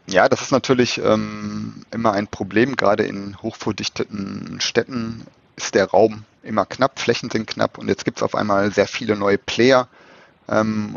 ja, 0.06 0.28
das 0.28 0.42
ist 0.42 0.52
natürlich 0.52 0.98
ähm, 1.02 1.86
immer 1.90 2.12
ein 2.12 2.26
Problem, 2.26 2.76
gerade 2.76 3.04
in 3.04 3.40
hochverdichteten 3.40 4.58
Städten 4.60 5.22
ist 5.56 5.74
der 5.74 5.86
Raum 5.86 6.24
immer 6.42 6.66
knapp, 6.66 6.98
Flächen 6.98 7.30
sind 7.30 7.46
knapp. 7.46 7.78
Und 7.78 7.88
jetzt 7.88 8.04
gibt 8.04 8.18
es 8.18 8.22
auf 8.22 8.34
einmal 8.34 8.74
sehr 8.74 8.86
viele 8.86 9.16
neue 9.16 9.38
Player, 9.38 9.88
ähm, 10.48 10.96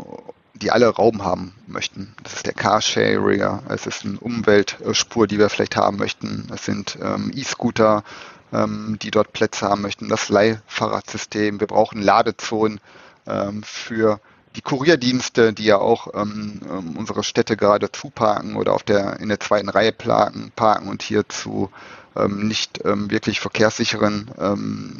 die 0.54 0.70
alle 0.70 0.88
Raum 0.88 1.24
haben 1.24 1.54
möchten. 1.66 2.14
Das 2.22 2.34
ist 2.34 2.46
der 2.46 2.54
Carsharer, 2.54 3.62
es 3.68 3.86
ist 3.86 4.04
eine 4.04 4.18
Umweltspur, 4.18 5.26
die 5.26 5.38
wir 5.38 5.48
vielleicht 5.48 5.76
haben 5.76 5.96
möchten. 5.96 6.46
Es 6.54 6.64
sind 6.64 6.98
ähm, 7.02 7.32
E-Scooter, 7.34 8.04
ähm, 8.52 8.98
die 9.02 9.10
dort 9.10 9.32
Plätze 9.32 9.68
haben 9.68 9.82
möchten. 9.82 10.08
Das 10.08 10.28
Leihfahrradsystem. 10.28 11.58
Wir 11.58 11.66
brauchen 11.66 12.00
Ladezonen 12.00 12.80
ähm, 13.26 13.62
für 13.62 14.20
die 14.54 14.60
Kurierdienste, 14.60 15.52
die 15.52 15.64
ja 15.64 15.78
auch 15.78 16.08
ähm, 16.14 16.60
ähm, 16.70 16.96
unsere 16.96 17.24
Städte 17.24 17.56
gerade 17.56 17.90
zuparken 17.90 18.54
oder 18.54 18.74
auf 18.74 18.82
der 18.82 19.18
in 19.20 19.30
der 19.30 19.40
zweiten 19.40 19.70
Reihe 19.70 19.92
parken, 19.92 20.52
parken 20.54 20.88
und 20.88 21.02
hier 21.02 21.28
zu 21.28 21.70
nicht 22.28 22.80
wirklich 22.84 23.40
verkehrssicheren 23.40 24.30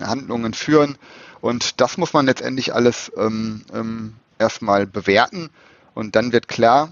Handlungen 0.01 0.55
führen. 0.55 0.97
Und 1.43 1.83
das 1.83 1.99
muss 1.99 2.15
man 2.15 2.25
letztendlich 2.25 2.75
alles 2.75 3.13
ähm, 3.19 3.67
ähm, 3.75 4.15
erstmal 4.43 4.87
bewerten. 4.87 5.51
Und 5.95 6.17
dann 6.17 6.33
wird 6.33 6.49
klar, 6.49 6.91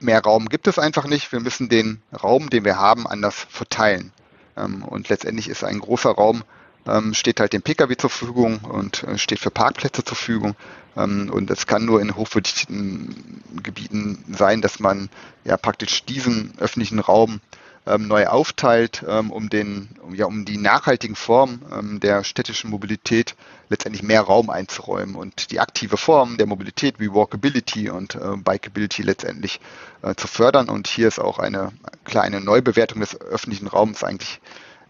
mehr 0.00 0.22
Raum 0.22 0.48
gibt 0.48 0.66
es 0.66 0.78
einfach 0.78 1.06
nicht. 1.06 1.32
Wir 1.32 1.40
müssen 1.40 1.68
den 1.68 2.02
Raum, 2.22 2.50
den 2.50 2.64
wir 2.64 2.78
haben, 2.78 3.06
anders 3.06 3.46
verteilen. 3.48 4.12
Ähm, 4.56 4.84
und 4.84 5.08
letztendlich 5.08 5.48
ist 5.48 5.64
ein 5.64 5.80
großer 5.80 6.10
Raum 6.10 6.44
ähm, 6.86 7.14
steht 7.14 7.40
halt 7.40 7.52
dem 7.52 7.62
Pkw 7.62 7.96
zur 7.96 8.10
Verfügung 8.10 8.58
und 8.58 9.04
äh, 9.04 9.18
steht 9.18 9.38
für 9.38 9.50
Parkplätze 9.50 10.04
zur 10.04 10.16
Verfügung. 10.16 10.54
Ähm, 10.96 11.30
und 11.32 11.50
es 11.50 11.66
kann 11.66 11.84
nur 11.84 12.00
in 12.00 12.16
hochverdichteten 12.16 13.42
Gebieten 13.62 14.24
sein, 14.36 14.60
dass 14.60 14.80
man 14.80 15.08
ja 15.44 15.56
praktisch 15.56 16.04
diesen 16.04 16.54
öffentlichen 16.58 16.98
Raum 16.98 17.40
ähm, 17.86 18.06
neu 18.06 18.26
aufteilt, 18.26 19.04
ähm, 19.08 19.30
um 19.30 19.50
den, 19.50 19.88
ja, 20.14 20.26
um 20.26 20.44
die 20.44 20.56
nachhaltigen 20.56 21.16
Formen 21.16 21.62
ähm, 21.72 22.00
der 22.00 22.24
städtischen 22.24 22.70
Mobilität 22.70 23.34
letztendlich 23.68 24.02
mehr 24.02 24.22
Raum 24.22 24.50
einzuräumen 24.50 25.16
und 25.16 25.50
die 25.50 25.58
aktive 25.58 25.96
Form 25.96 26.36
der 26.36 26.46
Mobilität 26.46 27.00
wie 27.00 27.12
Walkability 27.12 27.90
und 27.90 28.14
äh, 28.14 28.36
Bikeability 28.36 29.02
letztendlich 29.02 29.60
äh, 30.02 30.14
zu 30.14 30.28
fördern. 30.28 30.68
Und 30.68 30.86
hier 30.86 31.08
ist 31.08 31.18
auch 31.18 31.38
eine 31.38 31.72
kleine 32.04 32.40
Neubewertung 32.40 33.00
des 33.00 33.20
öffentlichen 33.20 33.66
Raums 33.66 34.04
eigentlich 34.04 34.40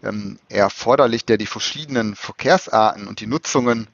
ähm, 0.03 0.37
erforderlich, 0.49 1.25
der 1.25 1.37
die 1.37 1.47
verschiedenen 1.47 2.15
Verkehrsarten 2.15 3.07
und 3.07 3.21
die 3.21 3.27
Nutzungen, 3.27 3.87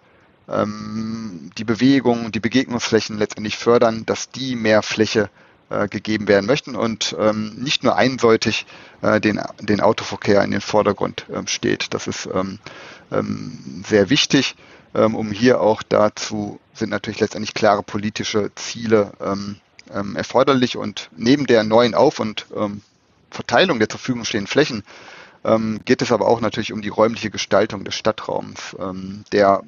ähm, 0.50 1.52
die 1.58 1.64
Bewegung, 1.64 2.32
die 2.32 2.40
Begegnungsflächen 2.40 3.18
letztendlich 3.18 3.58
fördern, 3.58 4.06
dass 4.06 4.30
die 4.30 4.56
mehr 4.56 4.82
Fläche 4.82 5.24
äh, 5.24 5.49
gegeben 5.90 6.28
werden 6.28 6.46
möchten 6.46 6.76
und 6.76 7.16
ähm, 7.20 7.54
nicht 7.58 7.84
nur 7.84 7.96
einseitig 7.96 8.66
äh, 9.02 9.22
den, 9.22 9.40
den 9.62 9.82
Autoverkehr 9.82 10.44
in 10.44 10.52
den 10.52 10.62
Vordergrund 10.62 11.26
ähm, 11.34 11.48
steht. 11.48 11.94
Das 11.94 12.08
ist 12.08 12.28
ähm, 12.34 12.60
ähm, 13.12 13.84
sehr 13.86 14.10
wichtig, 14.10 14.56
ähm, 14.96 15.16
um 15.16 15.32
hier 15.32 15.62
auch 15.62 15.84
dazu 15.84 16.60
sind 16.74 16.90
natürlich 16.90 17.20
letztendlich 17.20 17.54
klare 17.54 17.84
politische 17.84 18.52
Ziele 18.56 19.12
ähm, 19.22 19.58
erforderlich 20.16 20.78
und 20.78 21.10
neben 21.18 21.48
der 21.48 21.64
neuen 21.64 21.96
Auf- 21.96 22.20
und 22.20 22.46
Verteilung 23.32 23.80
der 23.80 23.90
zur 23.90 23.98
Verfügung 24.00 24.24
stehenden 24.24 24.46
Flächen 24.46 24.84
geht 25.84 26.04
es 26.04 26.12
aber 26.12 26.28
auch 26.28 26.42
natürlich 26.42 26.72
um 26.72 26.84
die 26.84 26.90
räumliche 26.90 27.32
Gestaltung 27.32 27.86
des 27.86 27.96
Stadtraums, 27.96 28.76
der 29.32 29.64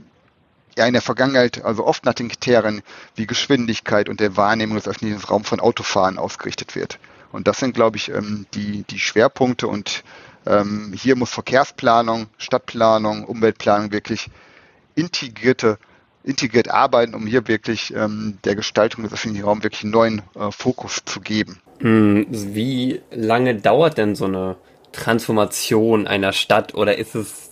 ja 0.78 0.86
in 0.86 0.94
der 0.94 1.02
Vergangenheit 1.02 1.64
also 1.64 1.86
oft 1.86 2.06
nach 2.06 2.14
den 2.14 2.30
Kriterien 2.30 2.82
wie 3.16 3.28
Geschwindigkeit 3.28 4.10
und 4.10 4.20
der 4.20 4.38
Wahrnehmung 4.38 4.76
des 4.76 4.88
öffentlichen 4.88 5.24
Raums 5.24 5.50
von 5.50 5.60
Autofahren 5.60 6.18
ausgerichtet 6.18 6.76
wird. 6.76 7.00
Und 7.32 7.48
das 7.48 7.60
sind, 7.60 7.74
glaube 7.74 7.98
ich, 7.98 8.10
ähm, 8.10 8.46
die, 8.54 8.84
die 8.84 9.00
Schwerpunkte 9.00 9.68
und 9.68 10.04
ähm, 10.46 10.94
hier 10.96 11.16
muss 11.16 11.30
Verkehrsplanung, 11.30 12.28
Stadtplanung, 12.38 13.26
Umweltplanung 13.26 13.92
wirklich 13.92 14.30
integrierte 14.96 15.78
integriert 16.24 16.70
arbeiten, 16.70 17.16
um 17.16 17.26
hier 17.26 17.48
wirklich 17.48 17.94
ähm, 17.96 18.38
der 18.44 18.56
Gestaltung 18.56 19.04
des 19.04 19.14
öffentlichen 19.14 19.46
Raums 19.46 19.64
wirklich 19.64 19.84
einen 19.84 19.92
neuen 19.92 20.22
äh, 20.36 20.52
Fokus 20.52 21.02
zu 21.04 21.20
geben. 21.20 21.60
Hm, 21.80 22.28
wie 22.30 23.02
lange 23.10 23.56
dauert 23.56 23.98
denn 23.98 24.16
so 24.16 24.26
eine 24.26 24.56
Transformation 24.92 26.06
einer 26.06 26.32
Stadt 26.34 26.76
oder 26.76 26.98
ist 26.98 27.16
es 27.16 27.51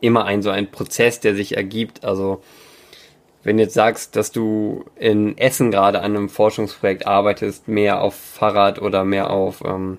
immer 0.00 0.24
ein 0.24 0.42
so 0.42 0.50
ein 0.50 0.70
Prozess, 0.70 1.20
der 1.20 1.34
sich 1.34 1.56
ergibt? 1.56 2.04
Also 2.04 2.42
wenn 3.42 3.56
du 3.56 3.62
jetzt 3.62 3.74
sagst, 3.74 4.16
dass 4.16 4.32
du 4.32 4.84
in 4.96 5.38
Essen 5.38 5.70
gerade 5.70 6.00
an 6.00 6.16
einem 6.16 6.28
Forschungsprojekt 6.28 7.06
arbeitest, 7.06 7.68
mehr 7.68 8.02
auf 8.02 8.14
Fahrrad 8.14 8.82
oder 8.82 9.04
mehr 9.04 9.30
auf 9.30 9.62
ähm, 9.64 9.98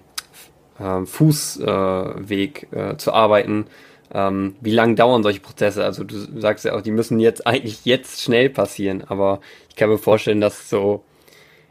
äh, 0.80 1.06
Fußweg 1.06 2.68
äh, 2.72 2.92
äh, 2.92 2.98
zu 2.98 3.14
arbeiten, 3.14 3.68
ähm, 4.14 4.56
wie 4.62 4.72
lange 4.72 4.96
dauern 4.96 5.24
solche 5.24 5.40
Prozesse? 5.40 5.84
Also 5.84 6.04
du 6.04 6.16
sagst 6.40 6.66
ja 6.66 6.74
auch, 6.74 6.82
die 6.82 6.92
müssen 6.92 7.20
jetzt 7.20 7.46
eigentlich 7.48 7.86
jetzt 7.86 8.22
schnell 8.22 8.50
passieren, 8.50 9.04
aber 9.08 9.40
ich 9.70 9.76
kann 9.76 9.90
mir 9.90 9.98
vorstellen, 9.98 10.42
dass 10.42 10.70
so 10.70 11.04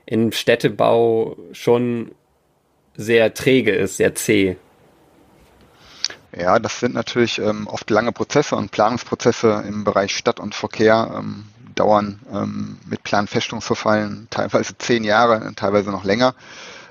im 0.06 0.32
Städtebau 0.32 1.36
schon 1.52 2.12
sehr 2.96 3.34
träge 3.34 3.72
ist, 3.72 3.98
sehr 3.98 4.14
zäh. 4.14 4.56
Ja, 6.36 6.58
das 6.58 6.80
sind 6.80 6.94
natürlich 6.94 7.38
ähm, 7.38 7.66
oft 7.66 7.88
lange 7.90 8.12
Prozesse 8.12 8.54
und 8.54 8.70
Planungsprozesse 8.70 9.64
im 9.66 9.84
Bereich 9.84 10.14
Stadt 10.14 10.40
und 10.40 10.54
Verkehr 10.54 11.14
ähm, 11.18 11.44
dauern 11.74 12.20
ähm, 12.32 12.78
mit 12.86 13.02
Planfestungsverfallen 13.02 14.26
teilweise 14.30 14.76
zehn 14.76 15.04
Jahre, 15.04 15.52
teilweise 15.54 15.90
noch 15.90 16.04
länger. 16.04 16.34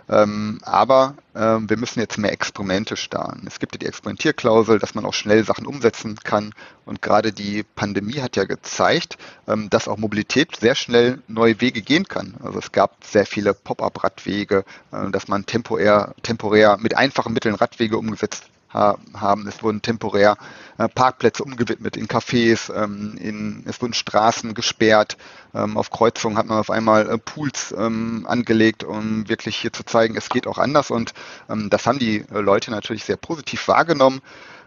Ähm, 0.10 0.60
aber 0.64 1.16
ähm, 1.36 1.70
wir 1.70 1.78
müssen 1.78 2.00
jetzt 2.00 2.18
mehr 2.18 2.32
Experimente 2.32 2.96
starten. 2.96 3.46
Es 3.46 3.60
gibt 3.60 3.76
ja 3.76 3.80
die 3.80 3.88
Experimentierklausel, 3.88 4.80
dass 4.80 4.96
man 4.96 5.06
auch 5.06 5.14
schnell 5.14 5.44
Sachen 5.44 5.66
umsetzen 5.66 6.16
kann. 6.24 6.54
Und 6.86 7.02
gerade 7.02 7.34
die 7.34 7.64
Pandemie 7.64 8.22
hat 8.22 8.38
ja 8.38 8.46
gezeigt, 8.46 9.18
ähm, 9.48 9.70
dass 9.70 9.90
auch 9.90 9.98
Mobilität 9.98 10.56
sehr 10.56 10.76
schnell 10.76 11.22
neue 11.28 11.60
Wege 11.60 11.82
gehen 11.82 12.08
kann. 12.08 12.36
Also 12.42 12.60
es 12.60 12.72
gab 12.72 13.04
sehr 13.04 13.26
viele 13.26 13.54
Pop-up-Radwege, 13.54 14.64
äh, 14.94 15.12
dass 15.12 15.28
man 15.28 15.46
temporär, 15.46 16.16
temporär 16.24 16.78
mit 16.80 16.96
einfachen 16.96 17.34
Mitteln 17.34 17.56
Radwege 17.56 17.98
umgesetzt 17.98 18.46
haben. 18.74 19.48
Es 19.48 19.64
wurden 19.64 19.82
temporär 19.82 20.38
äh, 20.78 20.88
Parkplätze 20.88 21.44
umgewidmet 21.44 21.98
in 21.98 22.08
Cafés, 22.08 22.72
ähm, 22.74 23.18
in, 23.20 23.64
es 23.66 23.82
wurden 23.82 23.94
Straßen 23.94 24.54
gesperrt. 24.54 25.18
Ähm, 25.54 25.78
auf 25.78 25.90
Kreuzungen 25.90 26.38
hat 26.38 26.46
man 26.46 26.60
auf 26.60 26.70
einmal 26.70 27.10
äh, 27.10 27.18
Pools 27.18 27.74
ähm, 27.78 28.26
angelegt, 28.28 28.84
um 28.84 29.28
wirklich 29.30 29.58
hier 29.58 29.74
zu 29.74 29.84
zeigen, 29.84 30.16
es 30.16 30.30
geht 30.30 30.48
auch 30.48 30.58
anders. 30.58 30.92
Und 30.92 31.14
das 31.48 31.86
haben 31.86 32.00
die 32.00 32.18
äh, 32.20 32.40
Leute 32.40 32.72
natürlich 32.72 33.06
sehr 33.06 33.18
positiv 33.18 33.68
wahrgenommen. 33.68 34.22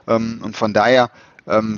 Und 0.06 0.56
von 0.56 0.72
daher 0.72 1.10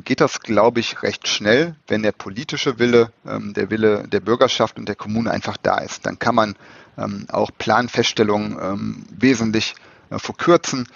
geht 0.05 0.21
das, 0.21 0.41
glaube 0.41 0.81
ich, 0.81 1.03
recht 1.03 1.29
schnell, 1.29 1.75
wenn 1.87 2.03
der 2.03 2.13
politische 2.13 2.79
Wille, 2.79 3.13
der 3.25 3.69
Wille 3.69 4.09
der 4.09 4.21
Bürgerschaft 4.21 4.79
und 4.79 4.89
der 4.89 4.95
Kommune 4.95 5.31
einfach 5.31 5.57
da 5.57 5.79
ist. 5.79 6.07
Dann 6.07 6.19
kann 6.19 6.35
man 6.35 6.55
auch 7.29 7.51
Planfeststellungen 7.59 9.05
wesentlich 9.11 9.75
verkürzen, 10.11 10.89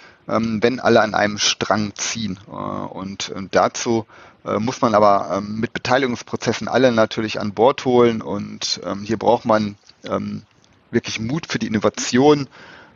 wenn 0.61 0.79
alle 0.79 1.01
an 1.01 1.13
einem 1.13 1.37
Strang 1.37 1.93
ziehen. 1.95 2.39
Äh, 2.47 2.51
und, 2.51 3.29
und 3.29 3.55
dazu 3.55 4.05
äh, 4.45 4.59
muss 4.59 4.81
man 4.81 4.95
aber 4.95 5.37
ähm, 5.37 5.59
mit 5.59 5.73
Beteiligungsprozessen 5.73 6.67
alle 6.67 6.91
natürlich 6.91 7.39
an 7.39 7.53
Bord 7.53 7.85
holen 7.85 8.21
und 8.21 8.79
ähm, 8.85 9.03
hier 9.03 9.17
braucht 9.17 9.45
man 9.45 9.75
ähm, 10.03 10.43
wirklich 10.91 11.19
Mut 11.19 11.47
für 11.47 11.59
die 11.59 11.67
Innovation. 11.67 12.47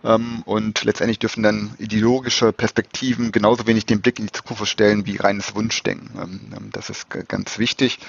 Ähm, 0.04 0.41
und 0.46 0.84
letztendlich 0.84 1.20
dürfen 1.20 1.44
dann 1.44 1.76
ideologische 1.78 2.52
Perspektiven 2.52 3.32
genauso 3.32 3.67
wenig 3.67 3.86
den 3.86 4.02
Blick 4.02 4.17
in 4.17 4.26
die 4.26 4.32
Zukunft 4.32 4.67
stellen 4.67 5.06
wie 5.06 5.17
reines 5.17 5.54
Wunschdenken. 5.54 6.10
Ähm, 6.20 6.70
das 6.72 6.89
ist 6.89 7.08
ganz 7.28 7.60
wichtig. 7.60 8.00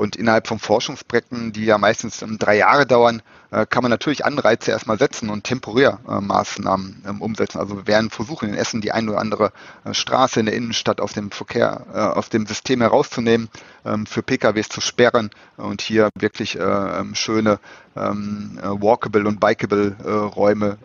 Und 0.00 0.16
innerhalb 0.16 0.46
von 0.46 0.58
Forschungsprojekten, 0.58 1.52
die 1.52 1.66
ja 1.66 1.76
meistens 1.76 2.24
drei 2.38 2.56
Jahre 2.56 2.86
dauern, 2.86 3.20
äh, 3.50 3.66
kann 3.66 3.82
man 3.82 3.90
natürlich 3.90 4.24
Anreize 4.24 4.70
erstmal 4.70 4.98
setzen 4.98 5.28
und 5.28 5.44
temporär 5.44 5.98
äh, 6.08 6.22
Maßnahmen 6.22 7.04
ähm, 7.06 7.20
umsetzen. 7.20 7.58
Also 7.58 7.76
wir 7.76 7.86
werden 7.86 8.08
versuchen, 8.08 8.48
in 8.48 8.54
Essen 8.54 8.80
die 8.80 8.92
eine 8.92 9.10
oder 9.10 9.20
andere 9.20 9.52
äh, 9.84 9.92
Straße 9.92 10.40
in 10.40 10.46
der 10.46 10.54
Innenstadt 10.54 11.02
aus 11.02 11.12
dem 11.12 11.30
Verkehr, 11.30 12.14
aus 12.16 12.30
dem 12.30 12.46
System 12.46 12.80
herauszunehmen, 12.80 13.50
ähm, 13.84 14.06
für 14.06 14.22
PKWs 14.22 14.70
zu 14.70 14.80
sperren 14.80 15.28
und 15.58 15.82
hier 15.82 16.08
wirklich 16.14 16.58
ähm, 16.58 17.14
schöne 17.14 17.58
walkable 17.92 19.26
und 19.26 19.40
bikeable 19.40 19.96
Räume 20.04 20.78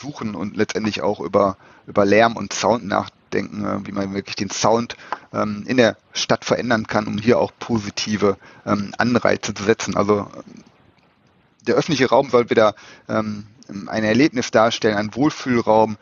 suchen 0.00 0.36
und 0.36 0.56
letztendlich 0.56 1.02
auch 1.02 1.18
über, 1.18 1.56
über 1.88 2.04
Lärm 2.04 2.36
und 2.36 2.52
Sound 2.52 2.86
nachdenken, 3.32 3.86
wie 3.86 3.92
man 3.92 4.14
wirklich 4.14 4.36
den 4.36 4.50
Sound 4.50 4.96
ähm, 5.32 5.64
in 5.66 5.76
der 5.76 5.96
Stadt 6.12 6.44
verändern 6.44 6.86
kann, 6.86 7.06
um 7.06 7.18
hier 7.18 7.38
auch 7.38 7.52
positive 7.58 8.36
ähm, 8.66 8.92
Anreize 8.98 9.54
zu 9.54 9.64
setzen. 9.64 9.96
Also 9.96 10.28
der 11.66 11.76
öffentliche 11.76 12.08
Raum 12.08 12.30
soll 12.30 12.50
wieder 12.50 12.74
ähm, 13.08 13.46
ein 13.86 14.04
Erlebnis 14.04 14.50
darstellen, 14.50 14.96
ein 14.96 15.14
Wohlfühlraum, 15.14 15.96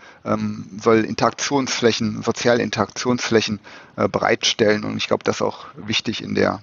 soll 0.80 1.04
Interaktionsflächen, 1.04 2.22
soziale 2.22 2.64
Interaktionsflächen 2.64 3.60
äh, 3.96 4.08
bereitstellen. 4.08 4.82
Und 4.82 4.96
ich 4.96 5.06
glaube, 5.06 5.22
das 5.22 5.36
ist 5.36 5.42
auch 5.42 5.66
wichtig 5.76 6.24
in 6.24 6.34
der, 6.34 6.60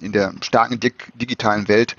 in 0.00 0.12
der 0.12 0.32
starken 0.40 0.80
dig 0.80 1.12
digitalen 1.14 1.68
Welt, 1.68 1.96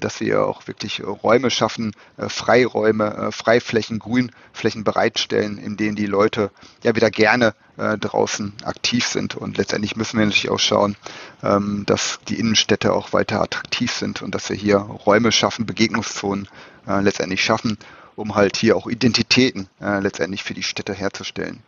dass 0.00 0.20
wir 0.20 0.46
auch 0.46 0.66
wirklich 0.66 1.02
Räume 1.04 1.50
schaffen, 1.50 1.92
äh, 2.16 2.28
Freiräume, 2.28 3.28
äh, 3.28 3.32
Freiflächen, 3.32 3.98
Grünflächen 3.98 4.84
bereitstellen, 4.84 5.58
in 5.58 5.76
denen 5.76 5.96
die 5.96 6.06
Leute 6.06 6.50
ja 6.82 6.94
wieder 6.94 7.10
gerne 7.10 7.54
äh, 7.76 7.98
draußen 7.98 8.52
aktiv 8.64 9.06
sind. 9.06 9.34
Und 9.36 9.56
letztendlich 9.56 9.96
müssen 9.96 10.18
wir 10.18 10.26
natürlich 10.26 10.50
auch 10.50 10.58
schauen, 10.58 10.96
ähm, 11.42 11.84
dass 11.86 12.20
die 12.28 12.38
Innenstädte 12.38 12.92
auch 12.92 13.12
weiter 13.12 13.40
attraktiv 13.40 13.92
sind 13.92 14.22
und 14.22 14.34
dass 14.34 14.48
wir 14.48 14.56
hier 14.56 14.76
Räume 14.76 15.32
schaffen, 15.32 15.66
Begegnungszonen 15.66 16.48
äh, 16.86 17.00
letztendlich 17.00 17.42
schaffen, 17.42 17.78
um 18.16 18.34
halt 18.34 18.56
hier 18.56 18.76
auch 18.76 18.86
Identitäten 18.86 19.68
äh, 19.80 20.00
letztendlich 20.00 20.44
für 20.44 20.54
die 20.54 20.62
Städte 20.62 20.94
herzustellen. 20.94 21.62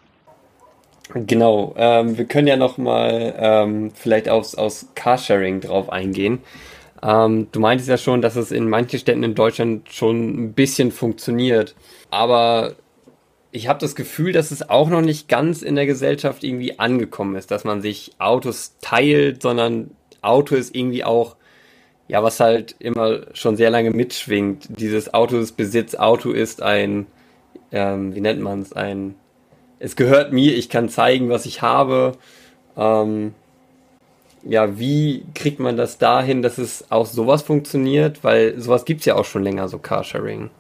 Genau, 1.14 1.74
ähm, 1.76 2.18
wir 2.18 2.24
können 2.24 2.48
ja 2.48 2.56
nochmal 2.56 3.34
ähm, 3.38 3.92
vielleicht 3.94 4.28
aufs, 4.28 4.56
aufs 4.56 4.88
Carsharing 4.96 5.60
drauf 5.60 5.88
eingehen. 5.88 6.40
Ähm, 7.02 7.48
du 7.52 7.60
meintest 7.60 7.88
ja 7.88 7.98
schon, 7.98 8.22
dass 8.22 8.36
es 8.36 8.50
in 8.50 8.68
manchen 8.68 8.98
Städten 8.98 9.22
in 9.22 9.34
Deutschland 9.34 9.92
schon 9.92 10.44
ein 10.44 10.52
bisschen 10.52 10.90
funktioniert. 10.92 11.74
Aber 12.10 12.76
ich 13.52 13.68
habe 13.68 13.78
das 13.78 13.94
Gefühl, 13.94 14.32
dass 14.32 14.50
es 14.50 14.68
auch 14.68 14.88
noch 14.88 15.00
nicht 15.00 15.28
ganz 15.28 15.62
in 15.62 15.76
der 15.76 15.86
Gesellschaft 15.86 16.44
irgendwie 16.44 16.78
angekommen 16.78 17.36
ist, 17.36 17.50
dass 17.50 17.64
man 17.64 17.80
sich 17.80 18.12
Autos 18.18 18.76
teilt, 18.80 19.42
sondern 19.42 19.90
Auto 20.20 20.54
ist 20.54 20.74
irgendwie 20.74 21.04
auch, 21.04 21.36
ja, 22.08 22.22
was 22.22 22.40
halt 22.40 22.76
immer 22.78 23.20
schon 23.32 23.56
sehr 23.56 23.70
lange 23.70 23.90
mitschwingt. 23.90 24.68
Dieses 24.78 25.12
Auto 25.14 25.38
ist 25.38 25.52
Besitz, 25.52 25.94
Auto 25.94 26.30
ist 26.30 26.62
ein, 26.62 27.06
ähm, 27.72 28.14
wie 28.14 28.20
nennt 28.20 28.40
man 28.40 28.60
es, 28.60 28.72
ein, 28.72 29.14
es 29.78 29.96
gehört 29.96 30.32
mir, 30.32 30.54
ich 30.54 30.68
kann 30.68 30.88
zeigen, 30.88 31.28
was 31.28 31.46
ich 31.46 31.62
habe. 31.62 32.12
Ähm, 32.76 33.34
ja, 34.48 34.78
wie 34.78 35.24
kriegt 35.34 35.60
man 35.60 35.76
das 35.76 35.98
dahin, 35.98 36.42
dass 36.42 36.58
es 36.58 36.90
auch 36.90 37.06
sowas 37.06 37.42
funktioniert? 37.42 38.22
Weil 38.24 38.58
sowas 38.60 38.84
gibt 38.84 39.00
es 39.00 39.06
ja 39.06 39.14
auch 39.16 39.24
schon 39.24 39.42
länger, 39.42 39.68
so 39.68 39.78
Carsharing. 39.78 40.50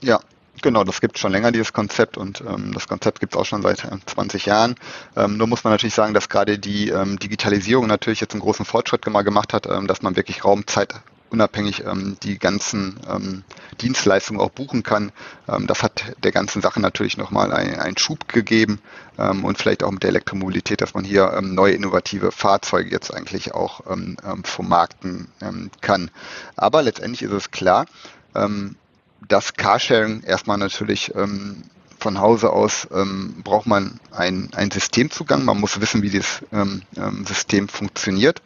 Ja, 0.00 0.20
Genau, 0.62 0.84
das 0.84 1.00
gibt 1.00 1.18
schon 1.18 1.32
länger, 1.32 1.52
dieses 1.52 1.72
Konzept 1.72 2.18
und 2.18 2.42
ähm, 2.42 2.72
das 2.74 2.86
Konzept 2.86 3.20
gibt 3.20 3.34
es 3.34 3.40
auch 3.40 3.46
schon 3.46 3.62
seit 3.62 3.84
äh, 3.84 3.96
20 4.04 4.44
Jahren. 4.46 4.74
Ähm, 5.16 5.38
nur 5.38 5.46
muss 5.46 5.64
man 5.64 5.72
natürlich 5.72 5.94
sagen, 5.94 6.12
dass 6.12 6.28
gerade 6.28 6.58
die 6.58 6.90
ähm, 6.90 7.18
Digitalisierung 7.18 7.86
natürlich 7.86 8.20
jetzt 8.20 8.34
einen 8.34 8.42
großen 8.42 8.66
Fortschritt 8.66 9.02
gemacht 9.02 9.54
hat, 9.54 9.66
ähm, 9.66 9.86
dass 9.86 10.02
man 10.02 10.16
wirklich 10.16 10.44
Raumzeit 10.44 10.94
unabhängig 11.30 11.84
ähm, 11.84 12.16
die 12.22 12.38
ganzen 12.38 13.00
ähm, 13.08 13.44
Dienstleistungen 13.80 14.40
auch 14.40 14.50
buchen 14.50 14.82
kann. 14.82 15.12
Ähm, 15.48 15.66
das 15.66 15.82
hat 15.82 16.04
der 16.22 16.32
ganzen 16.32 16.62
Sache 16.62 16.80
natürlich 16.80 17.16
nochmal 17.16 17.52
ein, 17.52 17.78
einen 17.78 17.96
Schub 17.96 18.28
gegeben 18.28 18.80
ähm, 19.18 19.44
und 19.44 19.58
vielleicht 19.58 19.82
auch 19.82 19.90
mit 19.90 20.02
der 20.02 20.10
Elektromobilität, 20.10 20.80
dass 20.80 20.94
man 20.94 21.04
hier 21.04 21.32
ähm, 21.36 21.54
neue 21.54 21.74
innovative 21.74 22.32
Fahrzeuge 22.32 22.90
jetzt 22.90 23.12
eigentlich 23.12 23.54
auch 23.54 23.82
ähm, 23.90 24.16
ähm, 24.24 24.44
vermarkten 24.44 25.28
ähm, 25.40 25.70
kann. 25.80 26.10
Aber 26.56 26.82
letztendlich 26.82 27.22
ist 27.22 27.32
es 27.32 27.50
klar, 27.50 27.86
ähm, 28.34 28.76
dass 29.28 29.54
Carsharing 29.54 30.22
erstmal 30.22 30.58
natürlich 30.58 31.14
ähm, 31.14 31.62
von 31.98 32.18
Hause 32.18 32.50
aus 32.50 32.88
ähm, 32.92 33.42
braucht 33.44 33.66
man 33.66 34.00
einen 34.10 34.70
Systemzugang. 34.70 35.44
Man 35.44 35.60
muss 35.60 35.80
wissen, 35.80 36.02
wie 36.02 36.08
dieses 36.08 36.42
ähm, 36.50 36.82
ähm, 36.96 37.26
System 37.26 37.68
funktioniert. 37.68 38.40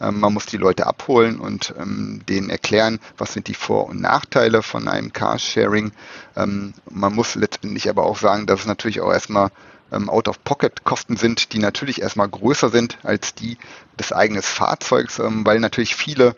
Ähm, 0.00 0.20
man 0.20 0.32
muss 0.32 0.46
die 0.46 0.56
Leute 0.56 0.86
abholen 0.86 1.38
und 1.38 1.74
ähm, 1.78 2.22
denen 2.28 2.50
erklären, 2.50 3.00
was 3.16 3.32
sind 3.32 3.48
die 3.48 3.54
Vor- 3.54 3.86
und 3.86 4.00
Nachteile 4.00 4.62
von 4.62 4.88
einem 4.88 5.12
Carsharing. 5.12 5.92
Ähm, 6.36 6.74
man 6.90 7.14
muss 7.14 7.34
letztendlich 7.34 7.88
aber 7.88 8.04
auch 8.04 8.18
sagen, 8.18 8.46
dass 8.46 8.60
es 8.60 8.66
natürlich 8.66 9.00
auch 9.00 9.12
erstmal 9.12 9.50
Out-of-Pocket-Kosten 9.88 11.16
sind, 11.16 11.52
die 11.52 11.60
natürlich 11.60 12.02
erstmal 12.02 12.28
größer 12.28 12.70
sind 12.70 12.98
als 13.04 13.36
die 13.36 13.56
des 14.00 14.12
eigenen 14.12 14.42
Fahrzeugs, 14.42 15.20
weil 15.20 15.60
natürlich 15.60 15.94
viele 15.94 16.34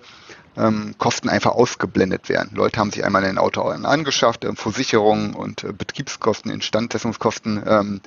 Kosten 0.99 1.31
einfach 1.31 1.53
ausgeblendet 1.53 2.29
werden. 2.29 2.51
Leute 2.55 2.79
haben 2.79 2.91
sich 2.91 3.07
einmal 3.07 3.25
ein 3.25 3.39
Auto 3.39 3.63
angeschafft, 3.63 4.47
Versicherungen 4.57 5.33
und 5.33 5.65
äh, 5.65 5.73
Betriebskosten, 5.73 6.53
Instandsetzungskosten, 6.53 8.03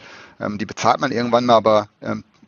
die 0.59 0.65
bezahlt 0.67 1.01
man 1.01 1.11
irgendwann 1.11 1.47
mal, 1.47 1.55
aber 1.55 1.89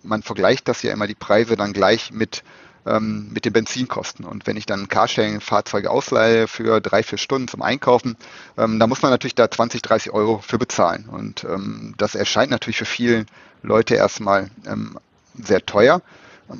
man 0.03 0.21
vergleicht 0.21 0.67
das 0.67 0.83
ja 0.83 0.93
immer 0.93 1.07
die 1.07 1.15
Preise 1.15 1.55
dann 1.55 1.73
gleich 1.73 2.11
mit 2.11 2.43
ähm, 2.85 3.29
mit 3.33 3.45
den 3.45 3.53
Benzinkosten. 3.53 4.25
Und 4.25 4.47
wenn 4.47 4.57
ich 4.57 4.65
dann 4.65 4.87
Carsharing-Fahrzeuge 4.87 5.89
ausleihe 5.89 6.47
für 6.47 6.81
drei, 6.81 7.03
vier 7.03 7.17
Stunden 7.17 7.47
zum 7.47 7.61
Einkaufen, 7.61 8.17
ähm, 8.57 8.79
da 8.79 8.87
muss 8.87 9.01
man 9.01 9.11
natürlich 9.11 9.35
da 9.35 9.49
20, 9.49 9.81
30 9.81 10.11
Euro 10.11 10.39
für 10.39 10.57
bezahlen. 10.57 11.05
Und 11.09 11.43
ähm, 11.43 11.93
das 11.97 12.15
erscheint 12.15 12.51
natürlich 12.51 12.77
für 12.77 12.85
viele 12.85 13.25
Leute 13.61 13.95
erstmal 13.95 14.49
ähm, 14.65 14.97
sehr 15.35 15.65
teuer. 15.65 16.01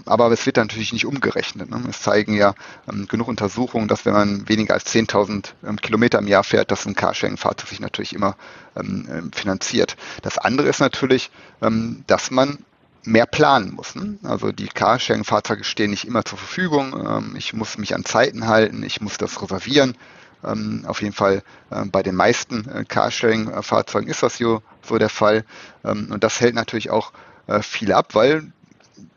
Aber 0.05 0.31
es 0.31 0.45
wird 0.45 0.57
natürlich 0.57 0.93
nicht 0.93 1.05
umgerechnet. 1.05 1.69
Ne? 1.69 1.81
Es 1.89 2.01
zeigen 2.01 2.33
ja 2.35 2.55
ähm, 2.89 3.07
genug 3.07 3.27
Untersuchungen, 3.27 3.87
dass 3.87 4.05
wenn 4.05 4.13
man 4.13 4.47
weniger 4.47 4.73
als 4.73 4.85
10.000 4.85 5.49
ähm, 5.67 5.75
Kilometer 5.77 6.19
im 6.19 6.27
Jahr 6.27 6.43
fährt, 6.43 6.71
dass 6.71 6.85
ein 6.85 6.95
Carsharing-Fahrzeug 6.95 7.67
sich 7.67 7.79
natürlich 7.79 8.13
immer 8.13 8.35
ähm, 8.75 9.07
ähm, 9.11 9.31
finanziert. 9.33 9.97
Das 10.21 10.37
andere 10.37 10.69
ist 10.69 10.79
natürlich, 10.79 11.31
ähm, 11.61 12.03
dass 12.07 12.31
man 12.31 12.59
mehr 13.03 13.25
planen 13.25 13.73
muss. 13.73 13.93
Also 14.23 14.51
die 14.51 14.67
Carsharing-Fahrzeuge 14.67 15.63
stehen 15.63 15.91
nicht 15.91 16.05
immer 16.05 16.23
zur 16.23 16.37
Verfügung. 16.37 16.93
Ähm, 16.93 17.35
ich 17.37 17.53
muss 17.53 17.77
mich 17.77 17.95
an 17.95 18.05
Zeiten 18.05 18.47
halten, 18.47 18.83
ich 18.83 19.01
muss 19.01 19.17
das 19.17 19.41
reservieren. 19.41 19.95
auf 20.41 21.01
jeden 21.01 21.13
Fall 21.13 21.41
äh, 21.69 21.85
bei 21.85 22.03
den 22.03 22.15
meisten 22.15 22.67
äh, 22.69 22.83
Carsharing-Fahrzeugen 22.85 24.09
ist 24.09 24.23
das 24.23 24.37
so, 24.37 24.61
der 24.91 25.09
Fall. 25.09 25.45
und 25.83 26.23
das 26.23 26.41
hält 26.41 26.55
natürlich 26.55 26.89
auch 26.89 27.13
äh, 27.47 27.61
viel 27.61 27.91
ab, 27.93 28.15
weil 28.15 28.51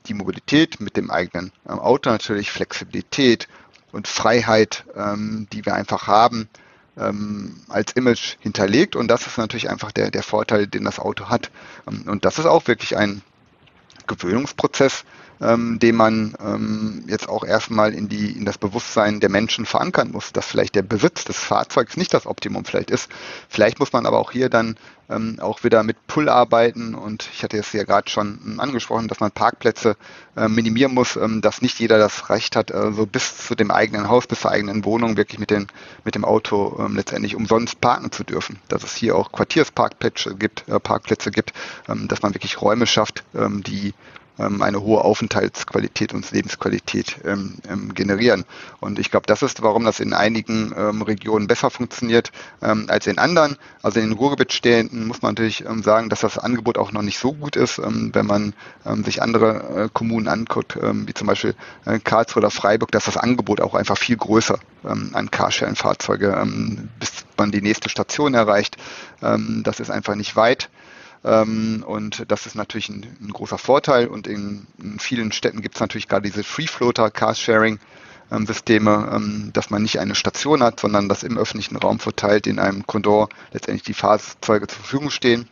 die 0.06 0.14
Mobilität 0.14 0.80
mit 0.80 0.96
dem 0.96 1.10
eigenen 1.10 1.52
ähm, 1.68 1.78
Auto 1.78 2.10
natürlich 2.10 2.50
Flexibilität 2.50 3.48
und 3.92 4.08
Freiheit, 4.08 4.84
ähm, 4.96 5.46
die 5.52 5.64
wir 5.64 5.74
einfach 5.74 6.06
haben, 6.06 6.48
ähm, 6.96 7.60
als 7.68 7.92
Image 7.92 8.36
hinterlegt. 8.40 8.96
Und 8.96 9.08
das 9.08 9.26
ist 9.26 9.38
natürlich 9.38 9.70
einfach 9.70 9.92
der, 9.92 10.10
der 10.10 10.22
Vorteil, 10.22 10.66
den 10.66 10.84
das 10.84 10.98
Auto 10.98 11.28
hat. 11.28 11.50
Ähm, 11.88 12.04
und 12.06 12.24
das 12.24 12.38
ist 12.38 12.46
auch 12.46 12.66
wirklich 12.66 12.96
ein 12.96 13.22
Gewöhnungsprozess, 14.06 15.04
ähm, 15.40 15.78
den 15.78 15.96
man 15.96 16.34
ähm, 16.44 17.04
jetzt 17.08 17.28
auch 17.28 17.44
erstmal 17.44 17.92
in, 17.92 18.08
die, 18.08 18.32
in 18.32 18.44
das 18.44 18.58
Bewusstsein 18.58 19.20
der 19.20 19.30
Menschen 19.30 19.66
verankern 19.66 20.10
muss, 20.12 20.32
dass 20.32 20.46
vielleicht 20.46 20.74
der 20.74 20.82
Besitz 20.82 21.24
des 21.24 21.38
Fahrzeugs 21.38 21.96
nicht 21.96 22.14
das 22.14 22.26
Optimum 22.26 22.64
vielleicht 22.64 22.90
ist. 22.90 23.10
Vielleicht 23.48 23.78
muss 23.78 23.92
man 23.92 24.06
aber 24.06 24.18
auch 24.18 24.32
hier 24.32 24.48
dann 24.48 24.76
ähm, 25.08 25.38
auch 25.40 25.62
wieder 25.62 25.82
mit 25.82 26.06
Pull 26.06 26.28
arbeiten 26.28 26.94
und 26.94 27.28
ich 27.32 27.42
hatte 27.42 27.58
es 27.58 27.72
ja 27.72 27.84
gerade 27.84 28.10
schon 28.10 28.40
ähm, 28.44 28.60
angesprochen, 28.60 29.08
dass 29.08 29.20
man 29.20 29.30
Parkplätze 29.30 29.96
äh, 30.36 30.48
minimieren 30.48 30.94
muss, 30.94 31.16
ähm, 31.16 31.40
dass 31.42 31.62
nicht 31.62 31.78
jeder 31.78 31.98
das 31.98 32.28
Recht 32.28 32.56
hat, 32.56 32.70
äh, 32.70 32.92
so 32.92 33.06
bis 33.06 33.36
zu 33.46 33.54
dem 33.54 33.70
eigenen 33.70 34.08
Haus, 34.08 34.26
bis 34.26 34.40
zur 34.40 34.50
eigenen 34.50 34.84
Wohnung 34.84 35.16
wirklich 35.16 35.38
mit, 35.38 35.50
den, 35.50 35.68
mit 36.04 36.14
dem 36.14 36.24
Auto 36.24 36.76
ähm, 36.80 36.96
letztendlich 36.96 37.36
umsonst 37.36 37.80
parken 37.80 38.10
zu 38.10 38.24
dürfen. 38.24 38.58
Dass 38.68 38.82
es 38.82 38.96
hier 38.96 39.16
auch 39.16 39.32
Quartiersparkplätze 39.32 40.34
gibt, 40.34 40.68
äh, 40.68 40.80
Parkplätze 40.80 41.30
gibt, 41.30 41.52
ähm, 41.88 42.08
dass 42.08 42.22
man 42.22 42.34
wirklich 42.34 42.60
Räume 42.60 42.86
schafft, 42.86 43.24
ähm, 43.34 43.62
die 43.62 43.94
eine 44.38 44.82
hohe 44.82 45.02
Aufenthaltsqualität 45.02 46.12
und 46.12 46.30
Lebensqualität 46.30 47.18
ähm, 47.24 47.54
ähm, 47.70 47.94
generieren. 47.94 48.44
Und 48.80 48.98
ich 48.98 49.10
glaube, 49.10 49.26
das 49.26 49.42
ist, 49.42 49.62
warum 49.62 49.84
das 49.84 50.00
in 50.00 50.12
einigen 50.12 50.74
ähm, 50.76 51.02
Regionen 51.02 51.46
besser 51.46 51.70
funktioniert 51.70 52.32
ähm, 52.62 52.86
als 52.88 53.06
in 53.06 53.18
anderen. 53.18 53.56
Also 53.82 54.00
in 54.00 54.10
den 54.10 54.18
Ruhrgebietstädten 54.18 55.06
muss 55.06 55.22
man 55.22 55.32
natürlich 55.32 55.64
ähm, 55.64 55.82
sagen, 55.82 56.10
dass 56.10 56.20
das 56.20 56.38
Angebot 56.38 56.76
auch 56.76 56.92
noch 56.92 57.02
nicht 57.02 57.18
so 57.18 57.32
gut 57.32 57.56
ist, 57.56 57.78
wenn 57.78 58.26
man 58.26 58.52
sich 59.04 59.22
andere 59.22 59.84
äh, 59.84 59.88
Kommunen 59.92 60.28
anguckt, 60.28 60.76
wie 60.76 61.14
zum 61.14 61.26
Beispiel 61.26 61.54
äh, 61.84 61.98
Karlsruhe 61.98 62.40
oder 62.40 62.50
Freiburg, 62.50 62.92
dass 62.92 63.04
das 63.04 63.16
Angebot 63.16 63.60
auch 63.60 63.74
einfach 63.74 63.96
viel 63.98 64.16
größer 64.16 64.58
an 64.82 65.30
Carsharing-Fahrzeuge, 65.30 66.46
bis 67.00 67.24
man 67.36 67.50
die 67.50 67.60
nächste 67.60 67.88
Station 67.88 68.34
erreicht. 68.34 68.76
das 69.20 69.80
ist 69.80 69.90
einfach 69.90 70.14
nicht 70.14 70.36
weit. 70.36 70.68
Ähm, 71.24 71.84
und 71.86 72.24
das 72.30 72.46
ist 72.46 72.54
natürlich 72.54 72.88
ein, 72.88 73.06
ein 73.20 73.32
großer 73.32 73.58
Vorteil. 73.58 74.08
Und 74.08 74.26
in, 74.26 74.66
in 74.82 74.98
vielen 74.98 75.32
Städten 75.32 75.62
gibt 75.62 75.76
es 75.76 75.80
natürlich 75.80 76.08
gerade 76.08 76.28
diese 76.28 76.44
Free-Floater 76.44 77.10
Carsharing. 77.10 77.78
Systeme, 78.28 79.08
ähm, 79.14 79.50
dass 79.52 79.70
man 79.70 79.82
nicht 79.82 80.00
eine 80.00 80.16
Station 80.16 80.60
hat, 80.60 80.80
sondern 80.80 81.08
dass 81.08 81.22
im 81.22 81.38
öffentlichen 81.38 81.76
Raum 81.76 82.00
verteilt 82.00 82.48
in 82.48 82.58
einem 82.58 82.84
Kondor 82.84 83.28
letztendlich 83.52 83.84
die 83.84 83.94
Fahrzeuge 83.94 84.66
zur 84.66 84.80
Verfügung 84.80 85.10
stehen. 85.10 85.48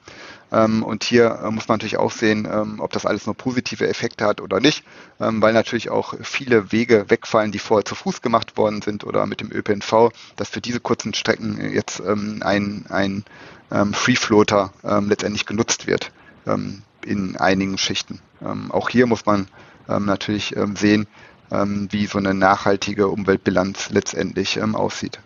Ähm, 0.55 0.83
und 0.83 1.05
hier 1.05 1.41
äh, 1.43 1.51
muss 1.51 1.69
man 1.69 1.77
natürlich 1.77 1.99
auch 1.99 2.13
sehen, 2.13 2.47
ob 2.79 2.93
das 2.93 3.05
alles 3.05 3.27
nur 3.27 3.35
positive 3.35 3.89
Effekte 3.89 4.25
hat 4.25 4.41
oder 4.41 4.61
nicht, 4.61 4.85
weil 5.19 5.53
natürlich 5.53 5.91
auch 5.91 6.15
viele 6.23 6.73
Wege 6.73 7.07
wegfallen, 7.09 7.53
die 7.53 7.59
vorher 7.59 7.85
zu 7.85 7.95
Fuß 7.95 8.23
gemacht 8.23 8.57
worden 8.57 8.83
sind 8.83 9.05
oder 9.05 9.27
mit 9.27 9.41
dem 9.41 9.51
ÖPNV, 9.51 10.11
dass 10.37 10.51
für 10.51 10.61
diese 10.61 10.81
kurzen 10.81 11.15
Strecken 11.15 11.73
jetzt 11.73 12.01
ein, 12.01 12.85
ein 12.89 13.25
ähm, 13.71 13.93
Free 13.93 14.17
Floater 14.17 14.73
ähm, 14.85 15.09
letztendlich 15.09 15.47
genutzt 15.47 15.87
wird 15.87 16.13
ähm, 16.47 16.83
in 17.05 17.37
einigen 17.37 17.79
Schichten. 17.79 18.21
Ähm, 18.43 18.71
auch 18.71 18.89
hier 18.89 19.07
muss 19.07 19.27
man 19.27 19.49
ähm, 19.89 20.07
natürlich 20.07 20.57
ähm, 20.57 20.77
sehen, 20.77 21.07
ähm, 21.51 21.89
wie 21.91 22.07
so 22.07 22.19
eine 22.19 22.35
nachhaltige 22.35 23.09
Umweltbilanz 23.09 23.91
letztendlich 23.91 24.57
ähm, 24.57 24.75
aussieht. 24.75 25.19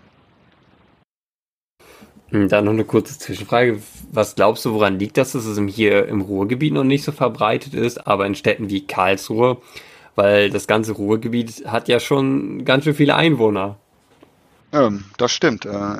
Hm, 2.31 2.49
dann 2.49 2.65
noch 2.65 2.73
eine 2.73 2.85
kurze 2.85 3.19
Zwischenfrage. 3.19 3.81
Was 4.13 4.35
glaubst 4.35 4.65
du, 4.65 4.73
woran 4.73 4.99
liegt 4.99 5.17
das, 5.17 5.33
dass 5.33 5.47
es 5.47 5.59
hier 5.75 6.07
im 6.09 6.21
Ruhrgebiet 6.21 6.75
noch 6.75 6.85
nicht 6.85 7.05
so 7.05 7.13
verbreitet 7.13 7.75
ist, 7.75 8.07
aber 8.07 8.27
in 8.27 8.35
Städten 8.35 8.69
wie 8.69 8.87
Karlsruhe? 8.87 9.59
Weil 10.15 10.51
das 10.51 10.67
ganze 10.67 10.93
Ruhrgebiet 10.93 11.65
hat 11.67 11.89
ja 11.89 12.01
schon 12.01 12.65
ganz 12.65 12.85
schön 12.85 12.95
viele 12.95 13.15
Einwohner. 13.15 13.77
Ähm, 14.73 15.05
das 15.17 15.33
stimmt. 15.33 15.65
Äh, 15.65 15.97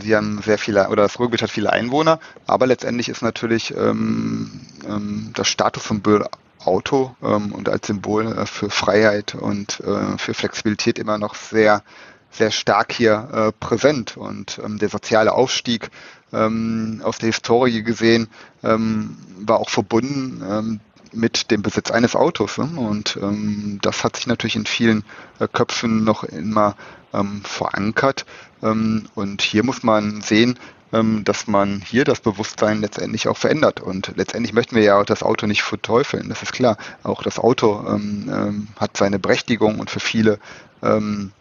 sie 0.00 0.16
haben 0.16 0.40
sehr 0.42 0.58
viele, 0.58 0.88
oder 0.88 1.02
das 1.02 1.18
Ruhrgebiet 1.18 1.42
hat 1.42 1.50
viele 1.50 1.72
Einwohner, 1.72 2.18
aber 2.46 2.66
letztendlich 2.66 3.08
ist 3.08 3.22
natürlich 3.22 3.72
ähm, 3.76 4.50
ähm, 4.88 5.30
das 5.34 5.48
Statussymbol 5.48 6.26
Auto 6.64 7.14
ähm, 7.22 7.52
und 7.52 7.68
als 7.68 7.86
Symbol 7.86 8.26
äh, 8.26 8.46
für 8.46 8.70
Freiheit 8.70 9.34
und 9.34 9.80
äh, 9.80 10.18
für 10.18 10.34
Flexibilität 10.34 10.98
immer 10.98 11.18
noch 11.18 11.34
sehr, 11.34 11.82
sehr 12.30 12.50
stark 12.50 12.92
hier 12.92 13.28
äh, 13.32 13.52
präsent. 13.52 14.16
Und 14.16 14.60
ähm, 14.64 14.78
der 14.78 14.88
soziale 14.88 15.32
Aufstieg 15.32 15.90
ähm, 16.32 17.00
aus 17.04 17.18
der 17.18 17.28
Historie 17.28 17.82
gesehen 17.82 18.28
war 18.62 19.58
auch 19.58 19.70
verbunden 19.70 20.80
mit 21.12 21.50
dem 21.50 21.62
Besitz 21.62 21.90
eines 21.90 22.16
Autos. 22.16 22.58
Ne? 22.58 22.68
Und 22.76 23.18
ähm, 23.20 23.78
das 23.82 24.04
hat 24.04 24.16
sich 24.16 24.26
natürlich 24.26 24.56
in 24.56 24.66
vielen 24.66 25.04
äh, 25.38 25.48
Köpfen 25.48 26.04
noch 26.04 26.24
immer 26.24 26.76
ähm, 27.12 27.42
verankert. 27.44 28.26
Ähm, 28.62 29.06
und 29.14 29.42
hier 29.42 29.64
muss 29.64 29.82
man 29.82 30.20
sehen, 30.20 30.58
ähm, 30.92 31.24
dass 31.24 31.46
man 31.46 31.80
hier 31.80 32.04
das 32.04 32.20
Bewusstsein 32.20 32.80
letztendlich 32.80 33.28
auch 33.28 33.36
verändert. 33.36 33.80
Und 33.80 34.12
letztendlich 34.16 34.52
möchten 34.52 34.76
wir 34.76 34.82
ja 34.82 35.00
auch 35.00 35.06
das 35.06 35.22
Auto 35.22 35.46
nicht 35.46 35.62
verteufeln, 35.62 36.28
das 36.28 36.42
ist 36.42 36.52
klar. 36.52 36.76
Auch 37.02 37.22
das 37.22 37.38
Auto 37.38 37.84
ähm, 37.88 38.30
ähm, 38.32 38.68
hat 38.78 38.96
seine 38.96 39.18
Berechtigung 39.18 39.78
und 39.78 39.90
für 39.90 40.00
viele 40.00 40.38
ähm, 40.82 41.32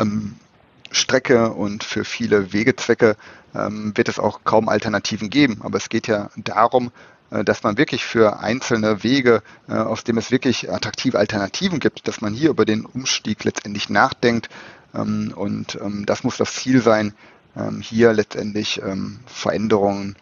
ähm, 0.00 0.36
Strecke 0.90 1.52
und 1.52 1.84
für 1.84 2.04
viele 2.04 2.52
Wegezwecke 2.52 3.16
ähm, 3.54 3.92
wird 3.96 4.08
es 4.08 4.18
auch 4.18 4.40
kaum 4.44 4.68
Alternativen 4.68 5.30
geben. 5.30 5.60
Aber 5.62 5.78
es 5.78 5.88
geht 5.88 6.06
ja 6.06 6.30
darum, 6.36 6.90
äh, 7.30 7.44
dass 7.44 7.62
man 7.62 7.78
wirklich 7.78 8.04
für 8.04 8.40
einzelne 8.40 9.02
Wege, 9.02 9.42
äh, 9.68 9.74
aus 9.74 10.04
dem 10.04 10.18
es 10.18 10.30
wirklich 10.30 10.70
attraktive 10.70 11.18
Alternativen 11.18 11.80
gibt, 11.80 12.06
dass 12.08 12.20
man 12.20 12.34
hier 12.34 12.50
über 12.50 12.64
den 12.64 12.84
Umstieg 12.84 13.44
letztendlich 13.44 13.88
nachdenkt. 13.88 14.48
Ähm, 14.94 15.32
und 15.34 15.78
ähm, 15.80 16.06
das 16.06 16.24
muss 16.24 16.36
das 16.36 16.54
Ziel 16.54 16.82
sein, 16.82 17.14
ähm, 17.56 17.80
hier 17.80 18.12
letztendlich 18.12 18.80
Veränderungen 19.26 20.16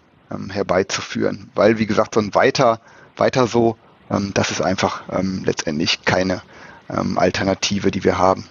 herbeizuführen. 0.48 1.50
Weil, 1.54 1.78
wie 1.78 1.86
gesagt, 1.86 2.14
so 2.14 2.20
ein 2.20 2.34
weiter, 2.34 2.80
weiter 3.16 3.46
so, 3.46 3.76
das 4.08 4.50
ist 4.50 4.62
einfach 4.62 5.02
letztendlich 5.44 6.04
keine 6.04 6.42
Alternative, 6.88 7.90
die 7.90 8.04
wir 8.04 8.18
haben. 8.18 8.44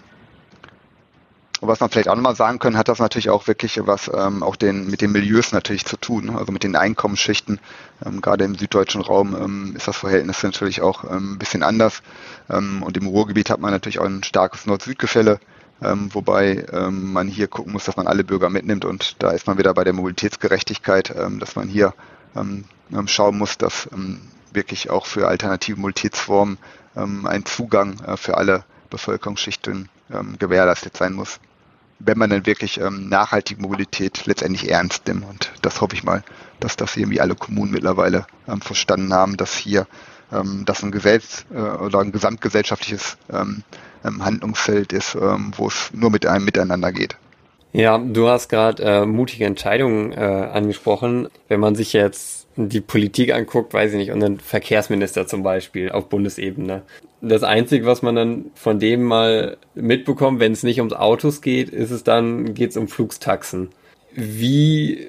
Und 1.64 1.70
was 1.70 1.80
man 1.80 1.90
vielleicht 1.90 2.10
auch 2.10 2.16
nochmal 2.16 2.36
sagen 2.36 2.60
können, 2.60 2.78
hat 2.78 2.90
das 2.90 3.00
natürlich 3.00 3.30
auch 3.30 3.48
wirklich 3.48 3.80
was 3.86 4.12
ähm, 4.14 4.44
auch 4.44 4.58
den, 4.58 4.90
mit 4.90 5.00
den 5.00 5.14
Milieus 5.14 5.54
natürlich 5.54 5.86
zu 5.86 5.96
tun, 5.96 6.26
ne? 6.26 6.38
also 6.38 6.52
mit 6.52 6.64
den 6.64 6.76
Einkommensschichten. 6.76 7.58
Ähm, 8.06 8.20
gerade 8.20 8.44
im 8.44 8.56
süddeutschen 8.56 9.00
Raum 9.00 9.34
ähm, 9.34 9.74
ist 9.74 9.88
das 9.88 9.96
Verhältnis 9.96 10.44
natürlich 10.44 10.82
auch 10.82 11.06
ähm, 11.06 11.36
ein 11.36 11.40
bisschen 11.40 11.64
anders. 11.64 12.04
Ähm, 12.50 12.84
und 12.84 12.98
im 12.98 13.08
Ruhrgebiet 13.08 13.50
hat 13.50 13.62
man 13.62 13.72
natürlich 13.72 14.00
auch 14.00 14.06
ein 14.06 14.24
starkes 14.24 14.66
Nord-Süd-Gefälle 14.66 15.40
ähm, 15.82 16.14
wobei 16.14 16.66
ähm, 16.74 17.14
man 17.14 17.30
hier 17.30 17.48
gucken 17.48 17.72
muss, 17.72 17.86
dass 17.86 17.96
man 17.96 18.08
alle 18.08 18.26
Bürger 18.26 18.50
mitnimmt 18.50 18.84
und 18.84 19.16
da 19.24 19.32
ist 19.32 19.48
man 19.48 19.58
wieder 19.58 19.74
bei 19.74 19.86
der 19.86 19.94
Mobilitätsgerechtigkeit, 19.94 21.16
ähm, 21.18 21.40
dass 21.40 21.56
man 21.56 21.70
hier 21.70 21.94
ähm, 22.36 22.66
schauen 23.06 23.38
muss, 23.38 23.58
dass 23.58 23.88
wirklich 24.52 24.90
auch 24.90 25.06
für 25.06 25.30
alternative 25.30 25.80
Mobilitätsformen 25.80 26.58
ein 26.94 27.46
Zugang 27.46 28.02
äh, 28.02 28.18
für 28.18 28.38
alle 28.38 28.66
Bevölkerungsschichten 28.90 29.88
gewährleistet 30.38 30.96
sein 30.96 31.14
muss, 31.14 31.40
wenn 32.06 32.18
man 32.18 32.30
dann 32.30 32.46
wirklich 32.46 32.80
nachhaltige 32.90 33.62
Mobilität 33.62 34.26
letztendlich 34.26 34.70
ernst 34.70 35.08
nimmt. 35.08 35.26
Und 35.26 35.52
das 35.62 35.82
hoffe 35.82 35.96
ich 35.96 36.04
mal, 36.04 36.24
dass 36.60 36.76
das 36.76 36.98
irgendwie 36.98 37.22
alle 37.22 37.36
Kommunen 37.36 37.72
mittlerweile 37.72 38.26
verstanden 38.62 39.14
haben, 39.14 39.38
dass 39.38 39.56
hier 39.56 39.88
das 40.66 40.84
ein 40.84 40.92
Gesetz 40.92 41.46
äh, 41.54 41.60
oder 41.60 42.00
ein 42.00 42.12
gesamtgesellschaftliches 42.12 43.18
ähm, 43.32 43.64
Handlungsfeld 44.04 44.94
ist, 44.94 45.16
ähm, 45.16 45.52
wo 45.56 45.68
es 45.68 45.92
nur 45.94 46.10
mit 46.10 46.26
einem 46.26 46.46
Miteinander 46.46 46.92
geht. 46.92 47.16
Ja, 47.72 47.98
du 47.98 48.28
hast 48.28 48.50
gerade 48.50 48.84
äh, 48.84 49.06
mutige 49.06 49.46
Entscheidungen 49.46 50.12
äh, 50.12 50.18
angesprochen. 50.18 51.28
Wenn 51.48 51.60
man 51.60 51.76
sich 51.76 51.94
jetzt 51.94 52.48
die 52.56 52.82
Politik 52.82 53.34
anguckt, 53.34 53.74
weiß 53.74 53.92
ich 53.92 53.98
nicht, 53.98 54.12
und 54.12 54.20
den 54.20 54.40
Verkehrsminister 54.40 55.26
zum 55.26 55.42
Beispiel 55.42 55.92
auf 55.92 56.08
Bundesebene. 56.10 56.84
Das 57.26 57.44
Einzige, 57.44 57.86
was 57.86 58.02
man 58.02 58.16
dann 58.16 58.52
von 58.54 58.80
dem 58.80 59.04
mal 59.04 59.56
mitbekommt, 59.76 60.42
wenn 60.42 60.52
es 60.52 60.64
nicht 60.64 60.80
ums 60.80 60.94
Autos 60.94 61.42
geht, 61.42 61.70
ist 61.70 61.90
es 61.90 62.04
dann, 62.04 62.54
geht 62.54 62.72
es 62.72 62.78
um 62.78 62.90
Flugstaxen. 62.90 63.70
Wie 64.12 65.08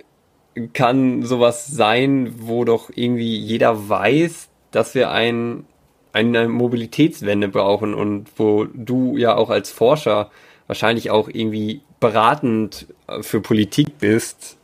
kann 0.72 1.24
sowas 1.24 1.66
sein, 1.66 2.34
wo 2.38 2.64
doch 2.64 2.88
irgendwie 2.94 3.36
jeder 3.36 3.88
weiß, 3.88 4.48
dass 4.70 4.94
wir 4.94 5.10
ein 5.10 5.64
eine 6.12 6.48
Mobilitätswende 6.48 7.48
brauchen 7.48 7.92
und 7.92 8.28
wo 8.36 8.66
du 8.72 9.16
ja 9.16 9.34
auch 9.34 9.50
als 9.50 9.72
Forscher 9.72 10.30
wahrscheinlich 10.68 11.10
auch 11.10 11.28
irgendwie 11.28 11.82
beratend 11.98 12.86
für 13.20 13.40
Politik 13.40 13.98
bist. 13.98 14.56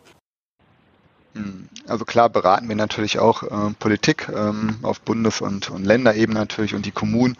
Also 1.90 2.04
klar 2.04 2.28
beraten 2.28 2.68
wir 2.68 2.76
natürlich 2.76 3.18
auch 3.18 3.42
äh, 3.42 3.74
Politik 3.78 4.28
ähm, 4.34 4.78
auf 4.82 5.00
Bundes- 5.00 5.40
und, 5.40 5.70
und 5.70 5.84
Länderebene 5.84 6.38
natürlich 6.38 6.74
und 6.74 6.86
die 6.86 6.92
Kommunen 6.92 7.36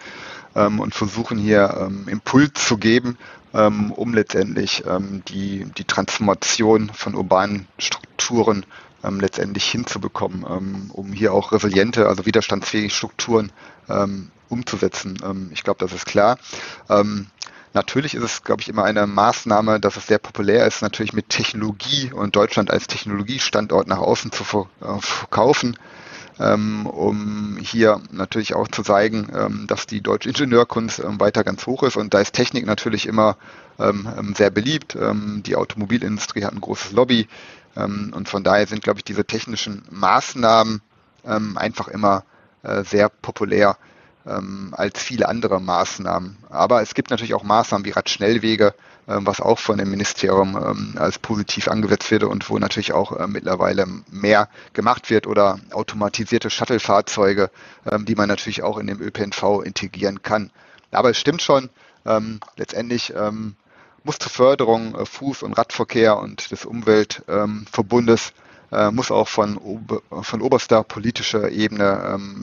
ähm, 0.56 0.80
und 0.80 0.94
versuchen 0.94 1.38
hier 1.38 1.76
ähm, 1.80 2.08
Impuls 2.08 2.66
zu 2.66 2.76
geben, 2.76 3.16
ähm, 3.54 3.92
um 3.92 4.12
letztendlich 4.12 4.84
ähm, 4.86 5.22
die, 5.28 5.66
die 5.78 5.84
Transformation 5.84 6.90
von 6.92 7.14
urbanen 7.14 7.68
Strukturen 7.78 8.66
ähm, 9.04 9.20
letztendlich 9.20 9.64
hinzubekommen, 9.64 10.90
um 10.92 11.12
hier 11.12 11.32
auch 11.32 11.52
resiliente, 11.52 12.06
also 12.06 12.26
widerstandsfähige 12.26 12.90
Strukturen 12.90 13.50
umzusetzen. 14.48 15.50
Ich 15.52 15.64
glaube, 15.64 15.80
das 15.80 15.92
ist 15.92 16.06
klar. 16.06 16.38
Natürlich 17.72 18.14
ist 18.14 18.24
es, 18.24 18.42
glaube 18.42 18.62
ich, 18.62 18.68
immer 18.68 18.84
eine 18.84 19.06
Maßnahme, 19.06 19.78
dass 19.78 19.96
es 19.96 20.06
sehr 20.06 20.18
populär 20.18 20.66
ist, 20.66 20.82
natürlich 20.82 21.12
mit 21.12 21.28
Technologie 21.28 22.12
und 22.12 22.34
Deutschland 22.34 22.70
als 22.70 22.88
Technologiestandort 22.88 23.86
nach 23.86 23.98
außen 23.98 24.32
zu 24.32 24.44
äh, 24.80 25.00
verkaufen 25.00 25.76
ähm, 26.40 26.86
um 26.86 27.58
hier 27.60 28.00
natürlich 28.10 28.54
auch 28.54 28.66
zu 28.68 28.82
zeigen, 28.82 29.28
ähm, 29.36 29.66
dass 29.66 29.86
die 29.86 30.00
deutsche 30.00 30.30
Ingenieurkunst 30.30 30.98
ähm, 31.00 31.20
weiter 31.20 31.44
ganz 31.44 31.66
hoch 31.66 31.82
ist. 31.82 31.96
Und 31.96 32.14
da 32.14 32.20
ist 32.20 32.32
Technik 32.32 32.66
natürlich 32.66 33.06
immer 33.06 33.36
sehr 34.34 34.50
beliebt. 34.50 34.94
Die 34.94 35.56
Automobilindustrie 35.56 36.44
hat 36.44 36.52
ein 36.52 36.60
großes 36.60 36.92
Lobby. 36.92 37.28
Und 37.74 38.28
von 38.28 38.44
daher 38.44 38.66
sind, 38.66 38.82
glaube 38.82 38.98
ich, 38.98 39.04
diese 39.04 39.24
technischen 39.24 39.84
Maßnahmen 39.88 40.82
einfach 41.54 41.88
immer 41.88 42.24
äh, 42.62 42.84
sehr 42.84 43.08
populär 43.08 43.78
ähm, 44.26 44.74
als 44.76 45.02
viele 45.02 45.28
andere 45.28 45.60
Maßnahmen. 45.60 46.36
Aber 46.50 46.82
es 46.82 46.94
gibt 46.94 47.10
natürlich 47.10 47.34
auch 47.34 47.42
Maßnahmen 47.42 47.84
wie 47.84 47.90
Radschnellwege, 47.90 48.74
ähm, 49.08 49.26
was 49.26 49.40
auch 49.40 49.58
von 49.58 49.78
dem 49.78 49.90
Ministerium 49.90 50.56
ähm, 50.56 50.94
als 50.96 51.18
positiv 51.18 51.68
angesetzt 51.68 52.10
wird 52.10 52.24
und 52.24 52.48
wo 52.50 52.58
natürlich 52.58 52.92
auch 52.92 53.18
äh, 53.18 53.26
mittlerweile 53.26 53.86
mehr 54.10 54.48
gemacht 54.72 55.10
wird 55.10 55.26
oder 55.26 55.58
automatisierte 55.72 56.50
Shuttle-Fahrzeuge, 56.50 57.50
ähm, 57.90 58.04
die 58.04 58.14
man 58.14 58.28
natürlich 58.28 58.62
auch 58.62 58.78
in 58.78 58.86
dem 58.86 59.00
ÖPNV 59.00 59.62
integrieren 59.64 60.22
kann. 60.22 60.50
Aber 60.90 61.10
es 61.10 61.18
stimmt 61.18 61.42
schon, 61.42 61.70
ähm, 62.04 62.40
letztendlich 62.56 63.12
ähm, 63.16 63.56
muss 64.04 64.18
zur 64.18 64.30
Förderung 64.30 64.94
äh, 64.94 65.02
Fuß- 65.02 65.44
und 65.44 65.54
Radverkehr 65.54 66.18
und 66.18 66.50
des 66.50 66.64
Umweltverbundes 66.64 68.32
äh, 68.70 68.90
muss 68.90 69.10
auch 69.10 69.28
von, 69.28 69.58
von 70.22 70.42
oberster 70.42 70.84
politischer 70.84 71.50
Ebene 71.50 72.38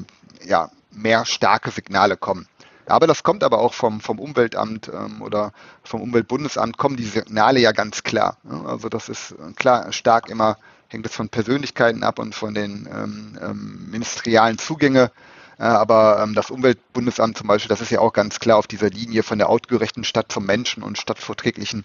ja, 0.45 0.69
mehr 0.98 1.26
starke 1.26 1.72
Signale 1.72 2.18
kommen. 2.18 2.48
Aber 2.86 3.06
das 3.06 3.24
kommt 3.24 3.43
aber 3.43 3.60
auch 3.60 3.74
vom, 3.74 4.00
vom 4.00 4.20
Umweltamt 4.20 4.89
ähm, 4.93 5.22
oder 5.22 5.52
vom 5.84 6.02
Umweltbundesamt, 6.02 6.78
kommen 6.78 6.95
die 6.95 7.04
Signale 7.04 7.60
ja 7.60 7.74
ganz 7.74 8.04
klar. 8.04 8.38
Also 8.66 8.88
das 8.88 9.10
ist 9.10 9.32
äh, 9.32 9.54
klar 9.56 9.91
stark 9.91 10.30
immer, 10.30 10.58
hängt 10.88 11.06
es 11.06 11.14
von 11.14 11.28
Persönlichkeiten 11.28 12.04
ab 12.04 12.18
und 12.18 12.34
von 12.34 12.54
den 12.54 12.88
ähm, 12.91 13.38
ähm, 13.41 13.88
ministerialen 13.91 14.58
Zugänge 14.58 15.12
aber 15.60 16.22
ähm, 16.22 16.36
das 16.36 16.52
Umweltbundesamt 16.52 17.38
zum 17.38 17.48
Beispiel, 17.48 17.70
das 17.70 17.82
ist 17.82 17.89
ja 17.89 18.00
auch 18.00 18.14
ganz 18.14 18.39
klar 18.39 18.58
auf 18.58 18.68
dieser 18.68 18.89
Linie 18.89 19.24
von 19.24 19.39
der 19.39 19.50
outgerechten 19.50 20.04
Stadt 20.04 20.32
zum 20.32 20.45
Menschen 20.45 20.84
und 20.84 21.00
stadtverträglichen 21.00 21.84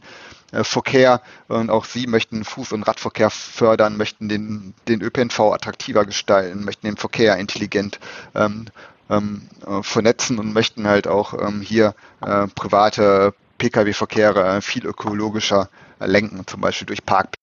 äh, 0.53 0.63
Verkehr. 0.63 1.23
Und 1.49 1.71
auch 1.71 1.87
sie 1.87 2.07
möchten 2.07 2.43
Fuß- 2.43 2.75
und 2.75 2.83
Radverkehr 2.83 3.31
fördern, 3.31 3.97
möchten 3.97 4.29
den, 4.29 4.75
den 4.89 5.01
ÖPNV 5.01 5.41
attraktiver 5.41 6.05
gestalten, 6.05 6.65
möchten 6.65 6.87
den 6.87 6.99
Verkehr 6.99 7.37
intelligent 7.39 7.99
ähm, 8.35 8.67
ähm, 9.11 9.49
äh, 9.67 9.83
vernetzen 9.83 10.39
und 10.39 10.53
möchten 10.53 10.87
halt 10.87 11.07
auch 11.07 11.35
ähm, 11.35 11.61
hier 11.61 11.95
äh, 12.21 12.47
private 12.49 13.35
Pkw-Verkehre 13.59 14.63
viel 14.63 14.87
ökologischer 14.87 15.69
lenken, 16.01 16.47
zum 16.47 16.61
Beispiel 16.61 16.87
durch 16.87 17.05
Parkplätze 17.05 17.43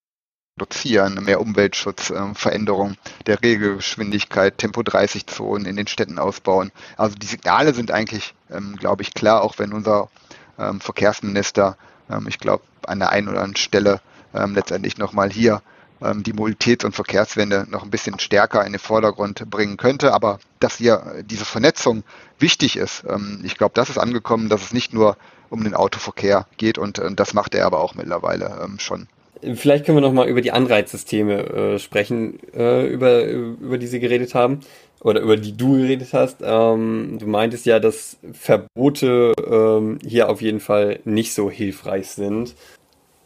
reduzieren, 0.60 1.24
mehr 1.24 1.40
Umweltschutz, 1.40 2.10
äh, 2.10 2.34
Veränderung 2.34 2.96
der 3.26 3.42
Regelgeschwindigkeit, 3.42 4.58
Tempo 4.58 4.84
30 4.84 5.26
Zonen 5.28 5.66
in 5.66 5.78
den 5.78 5.88
Städten 5.88 6.20
ausbauen. 6.20 6.72
Also 6.98 7.16
die 7.16 7.28
Signale 7.28 7.74
sind 7.74 7.92
eigentlich, 7.92 8.34
ähm, 8.52 8.76
glaube 8.76 9.04
ich, 9.04 9.14
klar, 9.14 9.42
auch 9.42 9.58
wenn 9.58 9.74
unser 9.74 10.10
ähm, 10.58 10.82
Verkehrsminister, 10.82 11.78
ähm, 12.10 12.28
ich 12.28 12.40
glaube, 12.40 12.64
an 12.86 13.00
der 13.00 13.12
einen 13.12 13.30
oder 13.30 13.40
anderen 13.40 13.56
Stelle 13.56 14.02
ähm, 14.34 14.54
letztendlich 14.54 14.98
nochmal 14.98 15.32
hier 15.32 15.62
die 16.02 16.34
Mobilitäts- 16.34 16.86
und 16.86 16.94
Verkehrswende 16.94 17.68
noch 17.70 17.84
ein 17.84 17.90
bisschen 17.90 18.20
stärker 18.20 18.66
in 18.66 18.72
den 18.72 18.80
Vordergrund 18.80 19.50
bringen 19.50 19.78
könnte. 19.78 20.14
Aber 20.14 20.40
dass 20.60 20.78
hier 20.78 21.24
diese 21.26 21.46
Vernetzung 21.46 22.04
wichtig 22.40 22.78
ist, 22.78 23.04
ähm, 23.08 23.42
ich 23.44 23.58
glaube, 23.58 23.74
das 23.76 23.90
ist 23.90 23.98
angekommen, 23.98 24.50
dass 24.50 24.62
es 24.62 24.74
nicht 24.74 24.94
nur 24.94 25.18
um 25.50 25.64
den 25.64 25.74
Autoverkehr 25.74 26.48
geht 26.58 26.78
und 26.78 27.00
äh, 27.00 27.14
das 27.14 27.34
macht 27.34 27.56
er 27.56 27.66
aber 27.66 27.80
auch 27.80 27.96
mittlerweile 27.96 28.62
ähm, 28.64 28.80
schon. 28.80 29.08
Vielleicht 29.56 29.86
können 29.86 29.98
wir 29.98 30.02
noch 30.02 30.14
mal 30.14 30.28
über 30.28 30.42
die 30.42 30.52
Anreizsysteme 30.52 31.40
äh, 31.40 31.80
sprechen, 31.80 32.40
äh, 32.54 32.86
über, 32.88 33.24
über 33.24 33.78
die 33.78 33.88
Sie 33.88 34.02
geredet 34.02 34.36
haben 34.36 34.60
oder 35.00 35.22
über 35.22 35.38
die 35.38 35.56
du 35.56 35.78
geredet 35.78 36.10
hast. 36.12 36.38
Ähm, 36.42 37.18
du 37.20 37.26
meintest 37.26 37.66
ja, 37.66 37.80
dass 37.80 38.18
Verbote 38.34 39.32
ähm, 39.50 40.00
hier 40.06 40.30
auf 40.30 40.42
jeden 40.42 40.60
Fall 40.60 41.00
nicht 41.06 41.34
so 41.34 41.50
hilfreich 41.50 42.10
sind. 42.10 42.54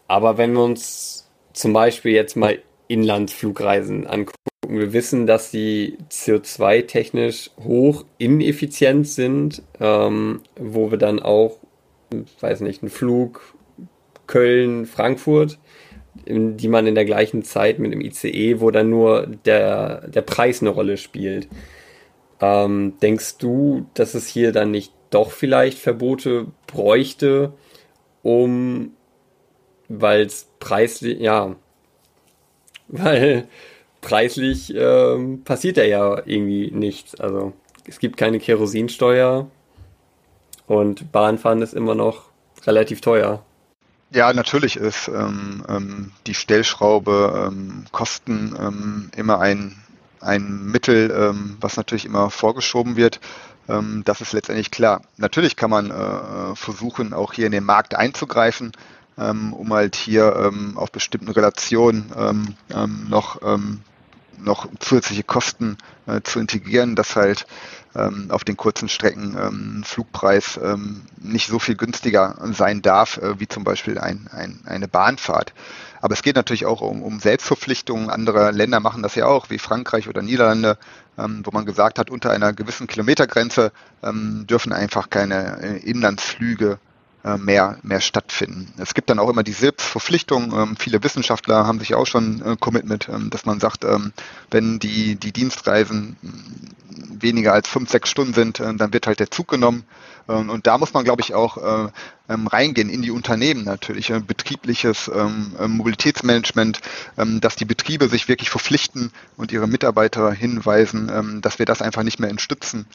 Aber 0.07 0.37
wenn 0.37 0.53
wir 0.53 0.63
uns 0.63 1.22
zum 1.53 1.73
Beispiel 1.73 2.11
jetzt 2.11 2.35
mal 2.35 2.59
Inlandsflugreisen 2.87 4.07
angucken, 4.07 4.37
Wir 4.67 4.93
wissen, 4.93 5.27
dass 5.27 5.51
sie 5.51 5.97
CO2-technisch 6.09 7.51
hoch 7.63 8.05
ineffizient 8.17 9.07
sind, 9.07 9.61
ähm, 9.79 10.41
wo 10.59 10.91
wir 10.91 10.97
dann 10.97 11.19
auch, 11.19 11.57
weiß 12.39 12.61
nicht, 12.61 12.81
einen 12.81 12.89
Flug 12.89 13.55
Köln-Frankfurt, 14.27 15.59
die 16.25 16.67
man 16.67 16.87
in 16.87 16.95
der 16.95 17.05
gleichen 17.05 17.43
Zeit 17.43 17.79
mit 17.79 17.91
dem 17.91 18.01
ICE, 18.01 18.59
wo 18.61 18.71
dann 18.71 18.89
nur 18.89 19.27
der, 19.45 20.07
der 20.07 20.21
Preis 20.21 20.61
eine 20.61 20.69
Rolle 20.69 20.97
spielt. 20.97 21.47
Ähm, 22.39 22.93
denkst 23.01 23.37
du, 23.37 23.85
dass 23.93 24.13
es 24.13 24.27
hier 24.27 24.51
dann 24.51 24.71
nicht 24.71 24.93
doch 25.09 25.31
vielleicht 25.31 25.77
Verbote 25.77 26.47
bräuchte, 26.67 27.53
um, 28.21 28.91
weil 30.01 30.21
es 30.21 30.47
preislich, 30.59 31.19
ja, 31.19 31.55
weil 32.87 33.47
preislich 34.01 34.73
ähm, 34.75 35.43
passiert 35.43 35.77
ja 35.77 35.83
ja 35.83 36.21
irgendwie 36.25 36.71
nichts. 36.71 37.15
Also 37.19 37.53
es 37.87 37.99
gibt 37.99 38.17
keine 38.17 38.39
Kerosinsteuer 38.39 39.49
und 40.67 41.11
Bahnfahren 41.11 41.61
ist 41.61 41.73
immer 41.73 41.95
noch 41.95 42.25
relativ 42.65 43.01
teuer. 43.01 43.43
Ja, 44.11 44.31
natürlich 44.31 44.77
ist 44.77 45.07
ähm, 45.07 45.65
ähm, 45.67 46.11
die 46.27 46.35
Stellschraube 46.35 47.49
ähm, 47.51 47.85
Kosten 47.91 48.55
ähm, 48.59 49.11
immer 49.15 49.39
ein, 49.39 49.75
ein 50.19 50.65
Mittel, 50.65 51.11
ähm, 51.11 51.57
was 51.59 51.77
natürlich 51.77 52.05
immer 52.05 52.29
vorgeschoben 52.29 52.95
wird. 52.95 53.19
Das 53.65 54.19
ist 54.19 54.33
letztendlich 54.33 54.71
klar. 54.71 55.03
Natürlich 55.15 55.55
kann 55.55 55.69
man 55.69 55.89
äh, 55.89 56.53
versuchen, 56.53 57.13
auch 57.13 57.31
hier 57.31 57.45
in 57.45 57.53
den 57.53 57.63
Markt 57.63 57.95
einzugreifen, 57.95 58.73
um 59.15 59.71
halt 59.71 59.95
hier 59.95 60.35
ähm, 60.35 60.77
auf 60.77 60.91
bestimmten 60.91 61.29
Relationen 61.29 62.11
ähm, 62.17 62.55
ähm, 62.73 63.05
noch 63.09 63.41
ähm, 63.43 63.81
noch 64.43 64.67
zusätzliche 64.79 65.23
Kosten 65.23 65.77
äh, 66.05 66.21
zu 66.21 66.39
integrieren, 66.39 66.95
dass 66.95 67.15
halt 67.15 67.45
ähm, 67.95 68.27
auf 68.29 68.43
den 68.43 68.57
kurzen 68.57 68.89
Strecken 68.89 69.37
ähm, 69.39 69.83
Flugpreis 69.83 70.59
ähm, 70.61 71.03
nicht 71.21 71.47
so 71.47 71.59
viel 71.59 71.75
günstiger 71.75 72.35
sein 72.51 72.81
darf, 72.81 73.17
äh, 73.17 73.39
wie 73.39 73.47
zum 73.47 73.63
Beispiel 73.63 73.97
ein, 73.97 74.27
ein, 74.31 74.59
eine 74.65 74.87
Bahnfahrt. 74.87 75.53
Aber 76.01 76.13
es 76.13 76.21
geht 76.21 76.35
natürlich 76.35 76.65
auch 76.65 76.81
um, 76.81 77.01
um 77.01 77.19
Selbstverpflichtungen. 77.19 78.09
Andere 78.09 78.51
Länder 78.51 78.79
machen 78.79 79.03
das 79.03 79.15
ja 79.15 79.25
auch, 79.25 79.49
wie 79.49 79.59
Frankreich 79.59 80.09
oder 80.09 80.21
Niederlande, 80.21 80.77
ähm, 81.17 81.41
wo 81.45 81.51
man 81.51 81.65
gesagt 81.65 81.99
hat, 81.99 82.09
unter 82.09 82.31
einer 82.31 82.53
gewissen 82.53 82.87
Kilometergrenze 82.87 83.71
ähm, 84.03 84.45
dürfen 84.47 84.73
einfach 84.73 85.09
keine 85.09 85.61
äh, 85.61 85.77
Inlandsflüge 85.77 86.79
mehr, 87.37 87.77
mehr 87.83 88.01
stattfinden. 88.01 88.73
Es 88.77 88.93
gibt 88.93 89.09
dann 89.09 89.19
auch 89.19 89.29
immer 89.29 89.43
die 89.43 89.53
Selbstverpflichtung. 89.53 90.53
Ähm, 90.53 90.75
viele 90.77 91.01
Wissenschaftler 91.03 91.65
haben 91.65 91.79
sich 91.79 91.95
auch 91.95 92.05
schon 92.05 92.41
äh, 92.41 92.57
Commitment, 92.59 93.07
ähm, 93.07 93.29
dass 93.29 93.45
man 93.45 93.59
sagt, 93.61 93.85
ähm, 93.85 94.11
wenn 94.51 94.79
die, 94.79 95.15
die 95.15 95.31
Dienstreisen 95.31 96.17
weniger 97.23 97.53
als 97.53 97.67
fünf, 97.67 97.89
sechs 97.89 98.09
Stunden 98.09 98.33
sind, 98.33 98.59
äh, 98.59 98.73
dann 98.75 98.93
wird 98.93 99.07
halt 99.07 99.19
der 99.19 99.31
Zug 99.31 99.47
genommen. 99.47 99.83
Und 100.25 100.67
da 100.67 100.77
muss 100.77 100.93
man, 100.93 101.03
glaube 101.03 101.21
ich, 101.21 101.33
auch 101.33 101.57
äh, 101.57 101.89
reingehen 102.29 102.87
in 102.87 103.01
die 103.01 103.11
Unternehmen 103.11 103.65
natürlich, 103.65 104.09
äh, 104.09 104.21
betriebliches 104.21 105.11
Mobilitätsmanagement, 105.67 106.79
dass 107.17 107.57
die 107.57 107.65
Betriebe 107.65 108.07
sich 108.07 108.29
wirklich 108.29 108.49
verpflichten 108.49 109.11
und 109.35 109.51
ihre 109.51 109.67
Mitarbeiter 109.67 110.31
hinweisen, 110.31 111.41
dass 111.41 111.59
wir 111.59 111.65
das 111.65 111.81
einfach 111.81 112.03
nicht 112.03 112.21
mehr 112.21 112.29
entstützen 112.29 112.85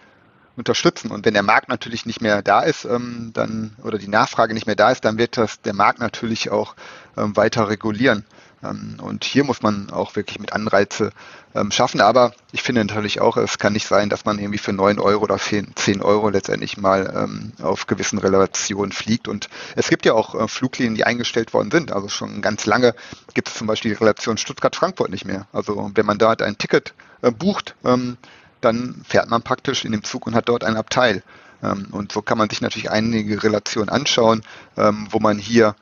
unterstützen. 0.58 1.10
Und 1.10 1.24
wenn 1.24 1.34
der 1.34 1.42
Markt 1.42 1.68
natürlich 1.68 2.04
nicht 2.04 2.20
mehr 2.20 2.42
da 2.42 2.60
ist, 2.60 2.84
ähm, 2.84 3.30
dann 3.32 3.76
oder 3.82 3.98
die 3.98 4.08
Nachfrage 4.08 4.54
nicht 4.54 4.66
mehr 4.66 4.76
da 4.76 4.90
ist, 4.90 5.04
dann 5.04 5.18
wird 5.18 5.36
das 5.36 5.60
der 5.62 5.74
Markt 5.74 6.00
natürlich 6.00 6.50
auch 6.50 6.74
ähm, 7.16 7.36
weiter 7.36 7.68
regulieren. 7.68 8.24
Ähm, 8.62 8.96
und 9.00 9.24
hier 9.24 9.44
muss 9.44 9.62
man 9.62 9.90
auch 9.90 10.16
wirklich 10.16 10.40
mit 10.40 10.52
Anreize 10.52 11.12
ähm, 11.54 11.70
schaffen. 11.70 12.00
Aber 12.00 12.32
ich 12.52 12.62
finde 12.62 12.84
natürlich 12.84 13.20
auch, 13.20 13.36
es 13.36 13.58
kann 13.58 13.72
nicht 13.72 13.86
sein, 13.86 14.08
dass 14.08 14.24
man 14.24 14.38
irgendwie 14.38 14.58
für 14.58 14.72
neun 14.72 14.98
Euro 14.98 15.24
oder 15.24 15.38
zehn 15.38 16.02
Euro 16.02 16.28
letztendlich 16.28 16.76
mal 16.76 17.12
ähm, 17.14 17.52
auf 17.62 17.86
gewissen 17.86 18.18
Relationen 18.18 18.92
fliegt. 18.92 19.28
Und 19.28 19.48
es 19.76 19.88
gibt 19.88 20.04
ja 20.04 20.14
auch 20.14 20.34
äh, 20.34 20.48
Fluglinien, 20.48 20.94
die 20.94 21.04
eingestellt 21.04 21.54
worden 21.54 21.70
sind. 21.70 21.92
Also 21.92 22.08
schon 22.08 22.42
ganz 22.42 22.66
lange 22.66 22.94
gibt 23.34 23.48
es 23.48 23.54
zum 23.54 23.66
Beispiel 23.66 23.92
die 23.92 23.98
Relation 23.98 24.38
Stuttgart-Frankfurt 24.38 25.10
nicht 25.10 25.24
mehr. 25.24 25.46
Also 25.52 25.90
wenn 25.94 26.06
man 26.06 26.18
da 26.18 26.30
ein 26.32 26.58
Ticket 26.58 26.94
äh, 27.22 27.30
bucht, 27.30 27.74
ähm, 27.84 28.16
dann 28.60 29.02
fährt 29.06 29.28
man 29.28 29.42
praktisch 29.42 29.84
in 29.84 29.92
dem 29.92 30.04
Zug 30.04 30.26
und 30.26 30.34
hat 30.34 30.48
dort 30.48 30.64
ein 30.64 30.76
Abteil. 30.76 31.22
Ähm, 31.62 31.88
und 31.90 32.12
so 32.12 32.22
kann 32.22 32.38
man 32.38 32.50
sich 32.50 32.60
natürlich 32.60 32.90
einige 32.90 33.42
Relationen 33.42 33.88
anschauen, 33.88 34.42
ähm, 34.76 35.08
wo 35.10 35.18
man 35.18 35.38
hier 35.38 35.74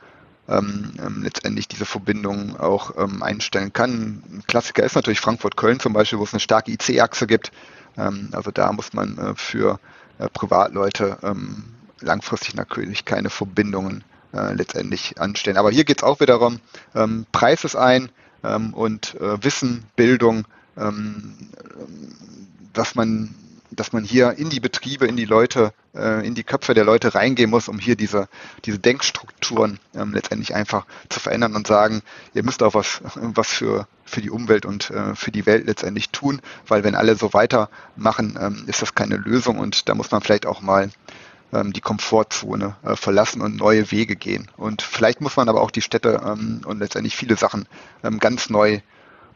ähm, 0.48 0.92
letztendlich 1.22 1.66
diese 1.66 1.86
Verbindung 1.86 2.56
auch 2.56 2.94
einstellen 3.20 3.72
kann. 3.72 4.22
Ein 4.30 4.44
Klassiker 4.46 4.84
ist 4.84 4.94
natürlich 4.94 5.18
Frankfurt-Köln 5.18 5.80
zum 5.80 5.92
Beispiel, 5.92 6.20
wo 6.20 6.22
es 6.22 6.32
eine 6.32 6.40
starke 6.40 6.70
IC-Achse 6.70 7.26
gibt. 7.26 7.50
also 7.96 8.52
da 8.52 8.72
muss 8.72 8.92
man 8.92 9.18
äh, 9.18 9.34
für 9.34 9.80
äh, 10.18 10.28
Privatleute 10.28 11.18
langfristig 12.00 12.54
natürlich 12.54 13.04
keine 13.04 13.28
Verbindungen 13.28 14.04
äh, 14.32 14.52
letztendlich 14.52 15.20
anstellen. 15.20 15.56
Aber 15.56 15.72
hier 15.72 15.84
geht 15.84 15.98
es 15.98 16.04
auch 16.04 16.20
wieder 16.20 16.38
darum, 16.38 16.60
Preis 17.32 17.64
ist 17.64 17.74
ein 17.74 18.10
und 18.42 19.16
Wissen, 19.18 19.84
Bildung 19.96 20.46
dass 22.74 22.94
man, 22.94 23.34
dass 23.70 23.92
man 23.92 24.04
hier 24.04 24.32
in 24.32 24.50
die 24.50 24.60
Betriebe, 24.60 25.06
in 25.06 25.16
die 25.16 25.24
Leute, 25.24 25.72
äh, 25.94 26.26
in 26.26 26.34
die 26.34 26.44
Köpfe 26.44 26.74
der 26.74 26.84
Leute 26.84 27.14
reingehen 27.14 27.50
muss, 27.50 27.68
um 27.68 27.78
hier 27.78 27.96
diese, 27.96 28.28
diese 28.64 28.78
Denkstrukturen 28.78 29.80
ähm, 29.94 30.12
letztendlich 30.12 30.54
einfach 30.54 30.86
zu 31.08 31.18
verändern 31.18 31.56
und 31.56 31.66
sagen, 31.66 32.02
ihr 32.34 32.44
müsst 32.44 32.62
auch 32.62 32.74
was, 32.74 33.00
was 33.14 33.48
für, 33.48 33.88
für 34.04 34.20
die 34.20 34.30
Umwelt 34.30 34.66
und 34.66 34.90
äh, 34.90 35.14
für 35.14 35.30
die 35.30 35.46
Welt 35.46 35.66
letztendlich 35.66 36.10
tun, 36.10 36.40
weil 36.68 36.84
wenn 36.84 36.94
alle 36.94 37.16
so 37.16 37.32
weitermachen, 37.32 38.38
ähm, 38.40 38.64
ist 38.66 38.82
das 38.82 38.94
keine 38.94 39.16
Lösung 39.16 39.58
und 39.58 39.88
da 39.88 39.94
muss 39.94 40.10
man 40.10 40.20
vielleicht 40.20 40.46
auch 40.46 40.60
mal 40.60 40.90
ähm, 41.52 41.72
die 41.72 41.80
Komfortzone 41.80 42.76
äh, 42.82 42.96
verlassen 42.96 43.40
und 43.40 43.56
neue 43.56 43.90
Wege 43.90 44.16
gehen. 44.16 44.50
Und 44.56 44.82
vielleicht 44.82 45.20
muss 45.20 45.36
man 45.36 45.48
aber 45.48 45.62
auch 45.62 45.70
die 45.70 45.82
Städte 45.82 46.20
ähm, 46.24 46.60
und 46.64 46.80
letztendlich 46.80 47.16
viele 47.16 47.36
Sachen 47.36 47.66
ähm, 48.02 48.18
ganz 48.18 48.50
neu 48.50 48.80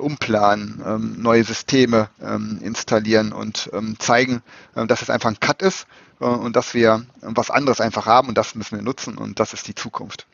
umplanen, 0.03 0.83
ähm, 0.87 1.17
neue 1.19 1.45
Systeme 1.45 2.09
ähm, 2.23 2.59
installieren 2.63 3.33
und 3.33 3.71
ähm, 3.73 3.97
zeigen, 3.99 4.43
äh, 4.75 4.87
dass 4.87 5.03
es 5.03 5.11
einfach 5.11 5.31
ein 5.31 5.41
Cut 5.41 5.63
ist 5.63 5.87
äh, 6.21 6.25
und 6.25 6.57
dass 6.57 6.75
wir 6.75 7.05
was 7.21 7.51
anderes 7.51 7.81
einfach 7.81 8.07
haben 8.07 8.29
und 8.29 8.39
das 8.39 8.55
müssen 8.55 8.77
wir 8.77 8.83
nutzen 8.83 9.17
und 9.17 9.41
das 9.41 9.53
ist 9.53 9.69
die 9.69 9.75
Zukunft. 9.75 10.27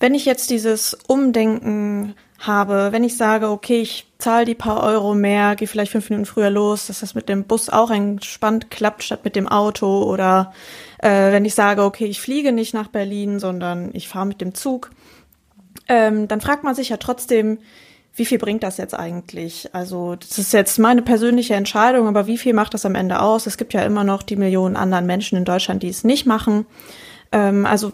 Wenn 0.00 0.14
ich 0.14 0.24
jetzt 0.24 0.50
dieses 0.50 0.94
Umdenken 1.06 2.16
habe, 2.40 2.88
wenn 2.90 3.04
ich 3.04 3.16
sage, 3.16 3.50
okay, 3.50 3.80
ich 3.80 4.06
zahle 4.18 4.44
die 4.44 4.56
paar 4.56 4.82
Euro 4.82 5.14
mehr, 5.14 5.54
gehe 5.54 5.68
vielleicht 5.68 5.92
fünf 5.92 6.10
Minuten 6.10 6.26
früher 6.26 6.50
los, 6.50 6.88
dass 6.88 7.00
das 7.00 7.14
mit 7.14 7.28
dem 7.28 7.44
Bus 7.44 7.68
auch 7.68 7.90
entspannt 7.90 8.70
klappt 8.70 9.04
statt 9.04 9.24
mit 9.24 9.36
dem 9.36 9.46
Auto 9.46 10.02
oder 10.02 10.52
äh, 10.98 11.30
wenn 11.30 11.44
ich 11.44 11.54
sage, 11.54 11.84
okay, 11.84 12.06
ich 12.06 12.20
fliege 12.20 12.50
nicht 12.50 12.74
nach 12.74 12.88
Berlin, 12.88 13.38
sondern 13.38 13.90
ich 13.92 14.08
fahre 14.08 14.26
mit 14.26 14.40
dem 14.40 14.54
Zug, 14.54 14.90
ähm, 15.88 16.28
dann 16.28 16.40
fragt 16.40 16.64
man 16.64 16.74
sich 16.74 16.88
ja 16.88 16.96
trotzdem, 16.96 17.58
wie 18.14 18.26
viel 18.26 18.38
bringt 18.38 18.62
das 18.62 18.76
jetzt 18.76 18.94
eigentlich? 18.94 19.74
Also 19.74 20.16
das 20.16 20.38
ist 20.38 20.52
jetzt 20.52 20.78
meine 20.78 21.02
persönliche 21.02 21.54
Entscheidung, 21.54 22.08
aber 22.08 22.26
wie 22.26 22.36
viel 22.36 22.52
macht 22.52 22.74
das 22.74 22.84
am 22.84 22.94
Ende 22.94 23.20
aus? 23.20 23.46
Es 23.46 23.56
gibt 23.56 23.72
ja 23.72 23.82
immer 23.82 24.04
noch 24.04 24.22
die 24.22 24.36
Millionen 24.36 24.76
anderen 24.76 25.06
Menschen 25.06 25.38
in 25.38 25.44
Deutschland, 25.44 25.82
die 25.82 25.88
es 25.88 26.04
nicht 26.04 26.26
machen. 26.26 26.66
Ähm, 27.32 27.64
also 27.64 27.92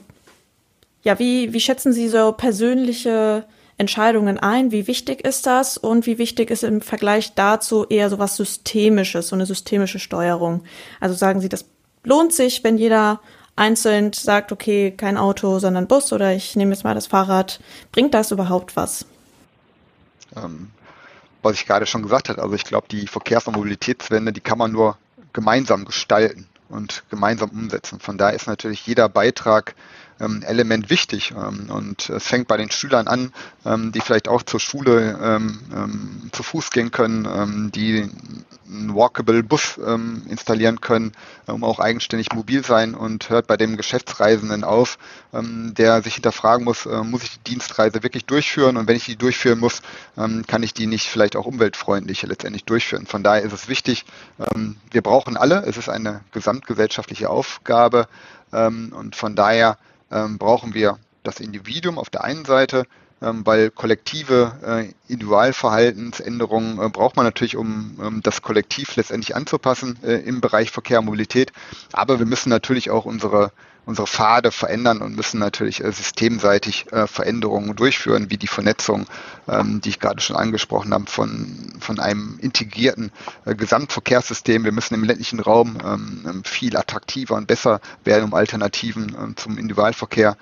ja, 1.02 1.18
wie, 1.20 1.52
wie 1.52 1.60
schätzen 1.60 1.92
Sie 1.92 2.08
so 2.08 2.32
persönliche 2.32 3.44
Entscheidungen 3.76 4.38
ein? 4.38 4.72
Wie 4.72 4.88
wichtig 4.88 5.24
ist 5.24 5.46
das? 5.46 5.78
Und 5.78 6.06
wie 6.06 6.18
wichtig 6.18 6.50
ist 6.50 6.64
im 6.64 6.80
Vergleich 6.80 7.34
dazu 7.34 7.86
eher 7.88 8.10
so 8.10 8.18
was 8.18 8.36
Systemisches, 8.36 9.28
so 9.28 9.36
eine 9.36 9.46
systemische 9.46 10.00
Steuerung? 10.00 10.64
Also 10.98 11.14
sagen 11.14 11.40
Sie, 11.40 11.48
das 11.48 11.64
lohnt 12.02 12.32
sich, 12.32 12.64
wenn 12.64 12.76
jeder 12.76 13.20
einzeln 13.54 14.12
sagt, 14.12 14.50
okay, 14.50 14.90
kein 14.90 15.16
Auto, 15.16 15.60
sondern 15.60 15.86
Bus 15.86 16.12
oder 16.12 16.34
ich 16.34 16.56
nehme 16.56 16.72
jetzt 16.72 16.82
mal 16.82 16.94
das 16.94 17.06
Fahrrad. 17.06 17.60
Bringt 17.92 18.14
das 18.14 18.32
überhaupt 18.32 18.74
was? 18.74 19.06
Ähm, 20.36 20.70
was 21.42 21.54
ich 21.54 21.66
gerade 21.66 21.86
schon 21.86 22.02
gesagt 22.02 22.28
habe. 22.28 22.42
Also 22.42 22.54
ich 22.54 22.64
glaube, 22.64 22.88
die 22.88 23.06
Verkehrs- 23.06 23.46
und 23.46 23.56
Mobilitätswende, 23.56 24.32
die 24.32 24.40
kann 24.40 24.58
man 24.58 24.72
nur 24.72 24.96
gemeinsam 25.32 25.84
gestalten 25.84 26.48
und 26.68 27.04
gemeinsam 27.10 27.50
umsetzen. 27.50 28.00
Von 28.00 28.18
daher 28.18 28.34
ist 28.34 28.46
natürlich 28.46 28.86
jeder 28.86 29.08
Beitrag 29.08 29.74
Element 30.42 30.90
wichtig. 30.90 31.32
Ähm, 31.32 31.70
und 31.70 32.10
es 32.10 32.26
fängt 32.26 32.48
bei 32.48 32.56
den 32.56 32.70
Schülern 32.70 33.06
an, 33.06 33.32
ähm, 33.64 33.92
die 33.92 34.00
vielleicht 34.00 34.28
auch 34.28 34.42
zur 34.42 34.60
Schule 34.60 35.18
ähm, 35.22 35.58
ähm, 35.74 36.30
zu 36.32 36.42
Fuß 36.42 36.70
gehen 36.70 36.90
können, 36.90 37.26
ähm, 37.26 37.72
die 37.72 38.08
einen 38.70 38.94
walkable 38.94 39.42
Bus 39.42 39.78
installieren 40.28 40.82
können, 40.82 41.12
um 41.46 41.64
auch 41.64 41.78
eigenständig 41.78 42.34
mobil 42.34 42.62
sein 42.62 42.94
und 42.94 43.30
hört 43.30 43.46
bei 43.46 43.56
dem 43.56 43.78
Geschäftsreisenden 43.78 44.62
auf, 44.62 44.98
der 45.32 46.02
sich 46.02 46.16
hinterfragen 46.16 46.66
muss, 46.66 46.84
äh, 46.84 47.02
muss 47.02 47.22
ich 47.22 47.30
die 47.30 47.52
Dienstreise 47.52 48.02
wirklich 48.02 48.26
durchführen? 48.26 48.76
Und 48.76 48.86
wenn 48.86 48.96
ich 48.96 49.06
die 49.06 49.16
durchführen 49.16 49.58
muss, 49.58 49.80
kann 50.16 50.62
ich 50.62 50.74
die 50.74 50.86
nicht 50.86 51.08
vielleicht 51.08 51.34
auch 51.34 51.46
umweltfreundlich 51.46 52.22
letztendlich 52.24 52.64
durchführen. 52.64 53.06
Von 53.06 53.22
daher 53.22 53.42
ist 53.42 53.54
es 53.54 53.68
wichtig, 53.68 54.04
wir 54.90 55.02
brauchen 55.02 55.38
alle, 55.38 55.64
es 55.64 55.78
ist 55.78 55.88
eine 55.88 56.20
gesamtgesellschaftliche 56.32 57.30
Aufgabe 57.30 58.06
und 58.50 59.16
von 59.16 59.34
daher 59.34 59.78
ähm, 60.10 60.38
brauchen 60.38 60.74
wir 60.74 60.98
das 61.22 61.40
Individuum 61.40 61.98
auf 61.98 62.10
der 62.10 62.24
einen 62.24 62.44
Seite, 62.44 62.86
ähm, 63.20 63.44
weil 63.44 63.70
kollektive 63.70 64.52
äh, 64.64 65.12
Individualverhaltensänderungen 65.12 66.80
äh, 66.80 66.88
braucht 66.88 67.16
man 67.16 67.24
natürlich, 67.24 67.56
um 67.56 67.98
ähm, 68.00 68.20
das 68.22 68.42
Kollektiv 68.42 68.94
letztendlich 68.96 69.34
anzupassen 69.34 69.98
äh, 70.04 70.14
im 70.14 70.40
Bereich 70.40 70.70
Verkehr 70.70 71.00
und 71.00 71.06
Mobilität. 71.06 71.52
Aber 71.92 72.18
wir 72.18 72.26
müssen 72.26 72.48
natürlich 72.48 72.90
auch 72.90 73.04
unsere 73.04 73.50
unsere 73.88 74.06
Pfade 74.06 74.52
verändern 74.52 75.00
und 75.00 75.16
müssen 75.16 75.40
natürlich 75.40 75.82
äh, 75.82 75.90
systemseitig 75.90 76.92
äh, 76.92 77.06
Veränderungen 77.06 77.74
durchführen, 77.74 78.30
wie 78.30 78.36
die 78.36 78.46
Vernetzung, 78.46 79.06
ähm, 79.48 79.80
die 79.80 79.88
ich 79.88 79.98
gerade 79.98 80.20
schon 80.20 80.36
angesprochen 80.36 80.92
habe, 80.92 81.06
von, 81.06 81.72
von 81.80 81.98
einem 81.98 82.38
integrierten 82.42 83.10
äh, 83.46 83.54
Gesamtverkehrssystem. 83.54 84.64
Wir 84.64 84.72
müssen 84.72 84.92
im 84.92 85.04
ländlichen 85.04 85.40
Raum 85.40 85.78
ähm, 85.82 86.42
viel 86.44 86.76
attraktiver 86.76 87.34
und 87.36 87.46
besser 87.46 87.80
werden, 88.04 88.24
um 88.24 88.34
Alternativen 88.34 89.16
ähm, 89.18 89.36
zum 89.38 89.56
Individualverkehr, 89.56 90.36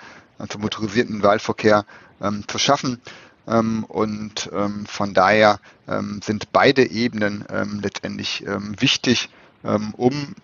zum 0.49 0.63
motorisierten 0.63 1.15
Individualverkehr 1.15 1.87
ähm, 2.21 2.43
zu 2.49 2.59
schaffen. 2.59 3.01
Ähm, 3.47 3.85
und 3.85 4.51
ähm, 4.53 4.87
von 4.87 5.15
daher 5.15 5.61
ähm, 5.87 6.21
sind 6.21 6.51
beide 6.51 6.91
Ebenen 6.91 7.45
ähm, 7.49 7.79
letztendlich 7.81 8.45
ähm, 8.45 8.75
wichtig, 8.81 9.31
ähm, 9.65 9.95
um 9.97 10.35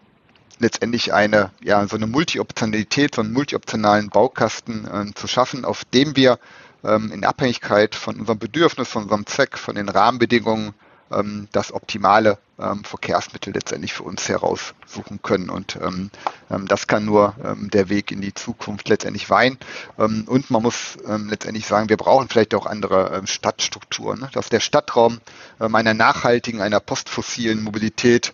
letztendlich 0.62 1.12
eine, 1.12 1.50
ja, 1.62 1.86
so 1.86 1.96
eine 1.96 2.06
Multioptionalität, 2.06 3.16
so 3.16 3.22
einen 3.22 3.32
multioptionalen 3.32 4.08
Baukasten 4.08 4.86
äh, 4.86 5.14
zu 5.14 5.26
schaffen, 5.26 5.64
auf 5.64 5.84
dem 5.84 6.16
wir 6.16 6.38
ähm, 6.84 7.12
in 7.12 7.24
Abhängigkeit 7.24 7.94
von 7.94 8.18
unserem 8.18 8.38
Bedürfnis, 8.38 8.88
von 8.88 9.04
unserem 9.04 9.26
Zweck, 9.26 9.58
von 9.58 9.74
den 9.74 9.88
Rahmenbedingungen 9.88 10.74
ähm, 11.12 11.48
das 11.52 11.72
optimale 11.72 12.38
ähm, 12.58 12.84
Verkehrsmittel 12.84 13.52
letztendlich 13.52 13.92
für 13.92 14.04
uns 14.04 14.28
heraussuchen 14.28 15.20
können. 15.22 15.50
Und 15.50 15.76
ähm, 15.76 16.10
ähm 16.50 16.66
das 16.68 16.86
kann 16.86 17.04
nur 17.04 17.34
ähm, 17.44 17.70
der 17.70 17.88
Weg 17.88 18.10
in 18.10 18.20
die 18.20 18.34
Zukunft 18.34 18.88
letztendlich. 18.88 19.26
Ähm, 19.30 20.24
und 20.26 20.50
man 20.50 20.62
muss 20.62 20.98
letztendlich 21.04 21.66
sagen, 21.66 21.88
wir 21.88 21.96
brauchen 21.96 22.28
vielleicht 22.28 22.54
auch 22.54 22.66
andere 22.66 23.22
Stadtstrukturen, 23.26 24.20
ne? 24.20 24.30
dass 24.32 24.48
der 24.48 24.60
Stadtraum 24.60 25.20
einer 25.58 25.94
nachhaltigen, 25.94 26.60
einer 26.60 26.80
postfossilen 26.80 27.62
Mobilität 27.62 28.32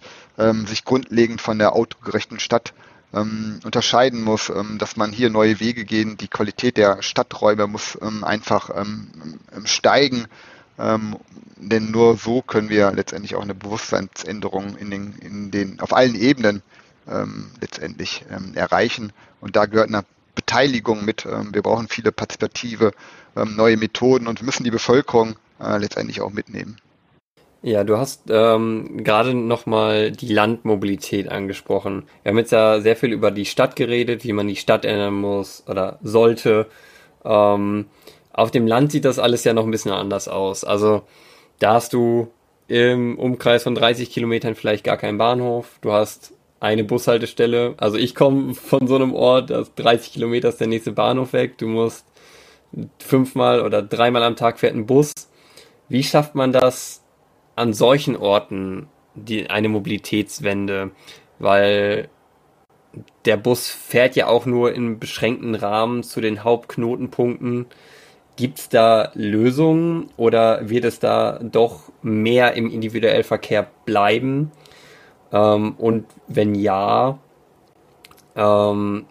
sich 0.67 0.85
grundlegend 0.85 1.41
von 1.41 1.59
der 1.59 1.73
autogerechten 1.73 2.39
Stadt 2.39 2.73
ähm, 3.13 3.59
unterscheiden 3.65 4.23
muss, 4.23 4.51
ähm, 4.51 4.79
dass 4.79 4.97
man 4.97 5.11
hier 5.13 5.31
neue 5.31 5.61
Wege 5.61 5.85
gehen. 5.85 6.17
Die 6.17 6.29
Qualität 6.29 6.77
der 6.77 7.03
Stadträume 7.03 7.67
muss 7.67 7.99
ähm, 8.01 8.23
einfach 8.23 8.71
steigen. 9.65 10.27
Ähm, 10.79 11.17
denn 11.57 11.91
nur 11.91 12.17
so 12.17 12.41
können 12.41 12.69
wir 12.69 12.93
letztendlich 12.93 13.35
auch 13.35 13.43
eine 13.43 13.55
Bewusstseinsänderung 13.55 14.77
in 14.77 14.91
den, 14.91 15.15
in 15.19 15.51
den, 15.51 15.81
auf 15.81 15.93
allen 15.93 16.15
Ebenen 16.15 16.63
ähm, 17.09 17.51
letztendlich 17.61 18.25
ähm, 18.31 18.53
erreichen. 18.55 19.13
Und 19.41 19.57
da 19.57 19.67
gehört 19.67 19.89
eine 19.89 20.05
Beteiligung 20.35 21.05
mit. 21.05 21.27
Ähm, 21.27 21.53
wir 21.53 21.63
brauchen 21.63 21.89
viele 21.89 22.13
partizipative 22.13 22.93
ähm, 23.37 23.57
neue 23.57 23.77
Methoden 23.77 24.29
und 24.29 24.43
müssen 24.43 24.65
die 24.65 24.71
Bevölkerung 24.71 25.35
äh, 25.61 25.79
letztendlich 25.79 26.21
auch 26.21 26.31
mitnehmen. 26.31 26.77
Ja, 27.63 27.83
du 27.83 27.99
hast 27.99 28.25
ähm, 28.31 29.03
gerade 29.03 29.35
nochmal 29.35 30.13
die 30.13 30.33
Landmobilität 30.33 31.29
angesprochen. 31.29 32.05
Wir 32.23 32.31
haben 32.31 32.39
jetzt 32.39 32.53
ja 32.53 32.81
sehr 32.81 32.95
viel 32.95 33.13
über 33.13 33.33
die 33.33 33.47
Stadt 33.47 33.75
geredet, 33.75 34.25
wie 34.25 34.33
man 34.33 34.47
die 34.47 34.57
Stadt 34.57 34.85
ändern 34.85 35.15
muss 35.15 35.65
oder 35.67 35.99
sollte. 36.03 36.67
Ähm, 37.25 37.87
auf 38.33 38.53
dem 38.53 38.69
Land 38.69 38.93
sieht 38.93 39.05
das 39.05 39.19
alles 39.19 39.43
ja 39.43 39.55
noch 39.55 39.65
ein 39.65 39.73
bisschen 39.73 39.91
anders 39.91 40.29
aus. 40.29 40.63
Also 40.63 41.03
da 41.59 41.75
hast 41.75 41.93
du 41.93 42.29
im 42.69 43.19
Umkreis 43.19 43.65
von 43.65 43.75
30 43.75 44.11
Kilometern 44.11 44.55
vielleicht 44.55 44.85
gar 44.85 44.97
keinen 44.97 45.19
Bahnhof. 45.19 45.79
Du 45.81 45.93
hast 45.93 46.35
eine 46.61 46.85
Bushaltestelle. 46.85 47.75
Also 47.79 47.97
ich 47.97 48.15
komme 48.15 48.55
von 48.55 48.87
so 48.87 48.95
einem 48.95 49.15
Ort, 49.15 49.51
das 49.51 49.75
30 49.75 50.13
Kilometer 50.13 50.51
ist 50.51 50.61
der 50.61 50.69
nächste 50.69 50.93
Bahnhof 50.93 51.33
weg. 51.33 51.59
Du 51.59 51.67
musst 51.67 52.07
fünfmal 53.01 53.63
oder 53.63 53.83
dreimal 53.83 54.23
am 54.23 54.37
Tag 54.37 54.61
fährt 54.61 54.77
ein 54.77 54.87
Bus. 54.87 55.13
Wie 55.89 56.05
schafft 56.05 56.37
man 56.37 56.53
das 56.53 57.03
an 57.59 57.73
solchen 57.73 58.17
Orten, 58.17 58.89
die, 59.15 59.51
eine 59.51 59.69
Mobilitätswende? 59.69 60.93
Weil 61.39 62.09
der 63.25 63.37
Bus 63.37 63.69
fährt 63.69 64.17
ja 64.17 64.27
auch 64.27 64.47
nur 64.47 64.73
in 64.73 64.99
beschränkten 64.99 65.55
Rahmen 65.55 66.03
zu 66.03 66.21
den 66.21 66.45
Hauptknotenpunkten. 66.45 67.67
Gibt 68.37 68.59
es 68.59 68.69
da 68.69 69.11
Lösungen 69.15 70.11
oder 70.17 70.69
wird 70.69 70.85
es 70.85 71.01
da 71.01 71.39
doch 71.43 71.91
mehr 72.03 72.55
im 72.55 72.71
individuellen 72.71 73.25
Verkehr 73.25 73.67
bleiben? 73.85 74.53
Ähm, 75.33 75.75
und 75.77 76.07
wenn 76.29 76.55
ja, 76.55 77.19
ähm, 78.37 79.07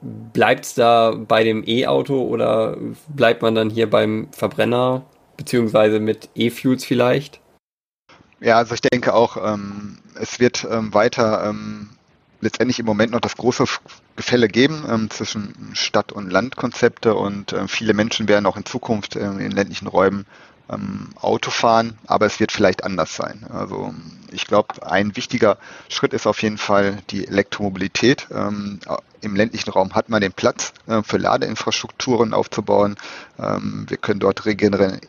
bleibt 0.00 0.64
es 0.64 0.74
da 0.74 1.14
bei 1.16 1.44
dem 1.44 1.62
E-Auto 1.66 2.20
oder 2.22 2.76
bleibt 3.08 3.42
man 3.42 3.54
dann 3.54 3.70
hier 3.70 3.88
beim 3.88 4.28
Verbrenner 4.32 5.02
beziehungsweise 5.36 6.00
mit 6.00 6.28
E-Fuels 6.34 6.84
vielleicht? 6.84 7.40
Ja, 8.40 8.56
also 8.56 8.74
ich 8.74 8.80
denke 8.80 9.14
auch, 9.14 9.36
ähm, 9.36 9.98
es 10.20 10.40
wird 10.40 10.66
ähm, 10.68 10.92
weiter 10.92 11.44
ähm, 11.48 11.90
letztendlich 12.40 12.80
im 12.80 12.86
Moment 12.86 13.12
noch 13.12 13.20
das 13.20 13.36
große 13.36 13.64
Gefälle 14.16 14.48
geben 14.48 14.84
ähm, 14.90 15.08
zwischen 15.10 15.70
Stadt- 15.74 16.12
und 16.12 16.30
Landkonzepte 16.30 17.14
und 17.14 17.52
äh, 17.52 17.68
viele 17.68 17.94
Menschen 17.94 18.28
werden 18.28 18.46
auch 18.46 18.56
in 18.56 18.66
Zukunft 18.66 19.16
äh, 19.16 19.24
in 19.24 19.52
ländlichen 19.52 19.86
Räumen 19.86 20.26
ähm, 20.68 21.10
Auto 21.20 21.50
fahren, 21.50 21.96
aber 22.06 22.26
es 22.26 22.40
wird 22.40 22.50
vielleicht 22.50 22.82
anders 22.82 23.14
sein. 23.14 23.46
Also 23.48 23.94
ich 24.32 24.46
glaube, 24.46 24.90
ein 24.90 25.16
wichtiger 25.16 25.56
Schritt 25.88 26.12
ist 26.12 26.26
auf 26.26 26.42
jeden 26.42 26.58
Fall 26.58 26.98
die 27.10 27.28
Elektromobilität. 27.28 28.26
Ähm, 28.32 28.80
Im 29.20 29.36
ländlichen 29.36 29.70
Raum 29.70 29.94
hat 29.94 30.08
man 30.08 30.20
den 30.20 30.32
Platz 30.32 30.72
äh, 30.88 31.02
für 31.04 31.18
Ladeinfrastrukturen 31.18 32.34
aufzubauen. 32.34 32.96
Wir 33.36 33.96
können 33.96 34.20
dort 34.20 34.46
regenerieren 34.46 35.00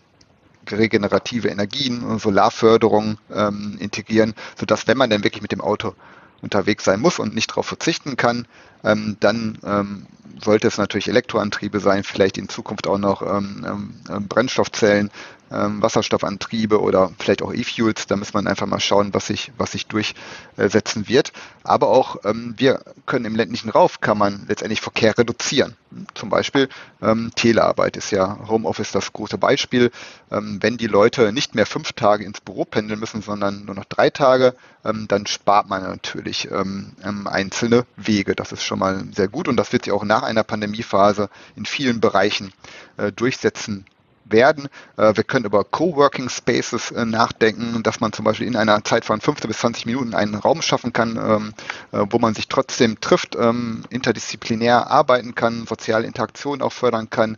regenerative 0.72 1.50
Energien, 1.50 2.20
Solarförderung 2.20 3.18
ähm, 3.34 3.78
integrieren, 3.80 4.34
sodass 4.58 4.88
wenn 4.88 4.98
man 4.98 5.10
dann 5.10 5.24
wirklich 5.24 5.42
mit 5.42 5.52
dem 5.52 5.62
Auto 5.62 5.94
unterwegs 6.42 6.84
sein 6.84 7.00
muss 7.00 7.20
und 7.20 7.34
nicht 7.34 7.52
darauf 7.52 7.66
verzichten 7.66 8.18
kann, 8.18 8.48
ähm, 8.84 9.18
dann 9.20 9.58
ähm, 9.66 10.06
sollte 10.44 10.68
es 10.68 10.78
natürlich 10.78 11.08
Elektroantriebe 11.08 11.80
sein, 11.80 12.04
vielleicht 12.04 12.38
in 12.38 12.50
Zukunft 12.50 12.88
auch 12.88 12.98
noch 12.98 13.22
ähm, 13.22 13.66
ähm 14.10 14.28
Brennstoffzellen, 14.28 15.10
ähm, 15.54 15.82
Wasserstoffantriebe 15.82 16.82
oder 16.82 17.12
vielleicht 17.20 17.42
auch 17.42 17.54
E-Fuels. 17.54 18.08
Da 18.08 18.16
muss 18.16 18.34
man 18.34 18.48
einfach 18.48 18.68
mal 18.68 18.80
schauen, 18.80 19.14
was 19.14 19.28
sich, 19.28 19.52
was 19.58 19.72
sich 19.72 19.88
durchsetzen 19.88 21.08
wird. 21.08 21.32
Aber 21.64 21.90
auch 21.90 22.18
ähm, 22.26 22.56
wir 22.58 22.84
können 23.06 23.26
im 23.26 23.36
ländlichen 23.36 23.70
Raum 23.70 23.84
kann 24.00 24.18
man 24.18 24.46
letztendlich 24.48 24.82
Verkehr 24.82 25.18
reduzieren. 25.18 25.76
Zum 26.14 26.30
Beispiel 26.30 26.70
ähm, 27.02 27.32
Telearbeit 27.36 27.98
ist 27.98 28.12
ja 28.12 28.40
Homeoffice 28.48 28.92
das 28.92 29.14
große 29.14 29.38
Beispiel. 29.38 29.92
Ähm, 30.32 30.58
wenn 30.62 30.78
die 30.78 30.88
Leute 30.88 31.32
nicht 31.32 31.56
mehr 31.56 31.66
fünf 31.66 31.94
Tage 31.94 32.24
ins 32.24 32.42
Büro 32.42 32.66
pendeln 32.66 33.00
müssen, 33.00 33.22
sondern 33.22 33.66
nur 33.66 33.76
noch 33.76 33.86
drei 33.86 34.10
Tage, 34.10 34.56
ähm, 34.86 35.08
dann 35.08 35.26
spart 35.28 35.68
man 35.70 35.84
natürlich 35.84 36.50
ähm, 36.52 36.94
einzelne 37.26 37.86
Wege. 37.96 38.36
Das 38.36 38.52
ist 38.52 38.64
schon 38.64 38.80
mal 38.80 39.04
sehr 39.14 39.28
gut 39.28 39.48
und 39.48 39.58
das 39.58 39.72
wird 39.74 39.86
sich 39.86 39.94
auch 39.94 40.04
nach 40.04 40.24
einer 40.24 40.44
Pandemiephase 40.44 41.30
in 41.56 41.66
vielen 41.66 42.00
Bereichen 42.00 42.54
äh, 42.98 43.12
durchsetzen 43.12 43.86
werden. 44.34 44.68
Äh, 44.98 45.16
wir 45.16 45.24
können 45.24 45.46
über 45.46 45.64
Coworking 45.64 46.28
Spaces 46.28 46.92
äh, 46.92 47.06
nachdenken, 47.06 47.82
dass 47.84 48.02
man 48.02 48.12
zum 48.12 48.26
Beispiel 48.26 48.48
in 48.48 48.58
einer 48.58 48.84
Zeit 48.84 49.06
von 49.06 49.22
15 49.22 49.48
bis 49.48 49.60
20 49.60 49.86
Minuten 49.86 50.14
einen 50.14 50.36
Raum 50.36 50.62
schaffen 50.62 50.92
kann, 50.92 51.16
ähm, 51.16 51.54
äh, 51.94 52.06
wo 52.10 52.20
man 52.20 52.34
sich 52.34 52.50
trotzdem 52.50 53.00
trifft, 53.00 53.38
ähm, 53.40 53.84
interdisziplinär 53.90 54.92
arbeiten 54.92 55.36
kann, 55.36 55.66
soziale 55.66 56.06
Interaktion 56.06 56.62
auch 56.62 56.74
fördern 56.74 57.10
kann, 57.10 57.38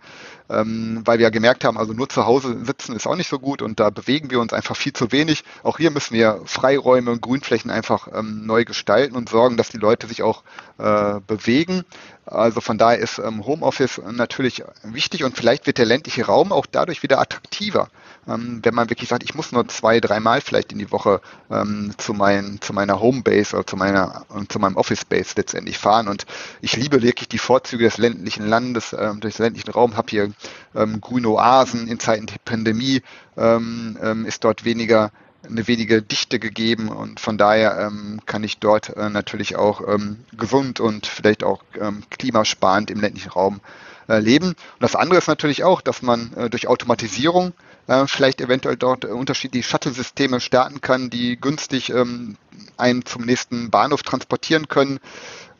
ähm, 0.49 1.01
weil 1.05 1.19
wir 1.19 1.23
ja 1.23 1.29
gemerkt 1.29 1.63
haben, 1.63 1.77
also 1.77 1.93
nur 1.93 2.09
zu 2.09 2.25
Hause 2.25 2.65
sitzen 2.65 2.95
ist 2.95 3.05
auch 3.05 3.15
nicht 3.15 3.29
so 3.29 3.39
gut 3.39 3.61
und 3.61 3.79
da 3.79 3.89
bewegen 3.91 4.31
wir 4.31 4.39
uns 4.39 4.53
einfach 4.53 4.75
viel 4.75 4.93
zu 4.93 5.11
wenig. 5.11 5.43
Auch 5.63 5.77
hier 5.77 5.91
müssen 5.91 6.13
wir 6.13 6.41
Freiräume 6.45 7.11
und 7.11 7.21
Grünflächen 7.21 7.69
einfach 7.71 8.07
neu 8.21 8.63
gestalten 8.63 9.15
und 9.15 9.29
sorgen, 9.29 9.57
dass 9.57 9.69
die 9.69 9.77
Leute 9.77 10.07
sich 10.07 10.21
auch 10.21 10.43
bewegen. 10.77 11.83
Also 12.25 12.59
von 12.59 12.77
daher 12.77 12.97
ist 12.97 13.19
ähm, 13.19 13.45
Homeoffice 13.45 14.01
natürlich 14.11 14.63
wichtig 14.83 15.23
und 15.23 15.37
vielleicht 15.37 15.67
wird 15.67 15.77
der 15.77 15.85
ländliche 15.85 16.25
Raum 16.25 16.51
auch 16.51 16.65
dadurch 16.65 17.03
wieder 17.03 17.19
attraktiver, 17.19 17.89
ähm, 18.27 18.61
wenn 18.63 18.73
man 18.73 18.89
wirklich 18.89 19.09
sagt, 19.09 19.23
ich 19.23 19.35
muss 19.35 19.51
nur 19.51 19.67
zwei, 19.67 19.99
dreimal 19.99 20.41
vielleicht 20.41 20.71
in 20.71 20.79
die 20.79 20.91
Woche 20.91 21.21
ähm, 21.51 21.91
zu, 21.97 22.13
mein, 22.13 22.59
zu 22.61 22.73
meiner 22.73 22.99
Homebase 22.99 23.55
oder 23.55 23.67
zu 23.67 23.75
meiner 23.77 24.25
zu 24.49 24.59
meinem 24.59 24.75
Office 24.75 25.05
Base 25.05 25.33
letztendlich 25.35 25.77
fahren. 25.77 26.07
Und 26.07 26.25
ich 26.61 26.75
liebe 26.75 27.03
wirklich 27.03 27.27
die 27.27 27.37
Vorzüge 27.37 27.83
des 27.83 27.97
ländlichen 27.97 28.47
Landes, 28.47 28.95
ähm, 28.97 29.19
durch 29.19 29.35
den 29.35 29.43
ländlichen 29.43 29.71
Raum, 29.71 29.95
habe 29.95 30.09
hier 30.09 30.31
ähm, 30.73 31.01
grüne 31.01 31.29
Oasen 31.29 31.87
in 31.87 31.99
Zeiten 31.99 32.25
der 32.25 32.39
Pandemie, 32.43 33.03
ähm, 33.37 33.97
ähm, 34.01 34.25
ist 34.25 34.43
dort 34.43 34.65
weniger 34.65 35.11
eine 35.49 35.67
wenige 35.67 36.01
Dichte 36.01 36.39
gegeben 36.39 36.89
und 36.89 37.19
von 37.19 37.37
daher 37.37 37.79
ähm, 37.79 38.19
kann 38.25 38.43
ich 38.43 38.59
dort 38.59 38.95
äh, 38.95 39.09
natürlich 39.09 39.55
auch 39.55 39.81
ähm, 39.87 40.17
gesund 40.37 40.79
und 40.79 41.05
vielleicht 41.07 41.43
auch 41.43 41.63
ähm, 41.79 42.03
klimasparend 42.09 42.91
im 42.91 42.99
ländlichen 42.99 43.31
Raum 43.31 43.61
äh, 44.07 44.19
leben. 44.19 44.49
Und 44.49 44.57
das 44.79 44.95
andere 44.95 45.19
ist 45.19 45.27
natürlich 45.27 45.63
auch, 45.63 45.81
dass 45.81 46.01
man 46.01 46.33
äh, 46.33 46.49
durch 46.49 46.67
Automatisierung 46.67 47.53
äh, 47.87 48.05
vielleicht 48.07 48.41
eventuell 48.41 48.77
dort 48.77 49.05
unterschiedliche 49.05 49.67
Shuttle-Systeme 49.67 50.39
starten 50.39 50.81
kann, 50.81 51.09
die 51.09 51.39
günstig 51.39 51.89
ähm, 51.91 52.37
einen 52.77 53.05
zum 53.05 53.23
nächsten 53.23 53.69
Bahnhof 53.69 54.03
transportieren 54.03 54.67
können 54.67 54.99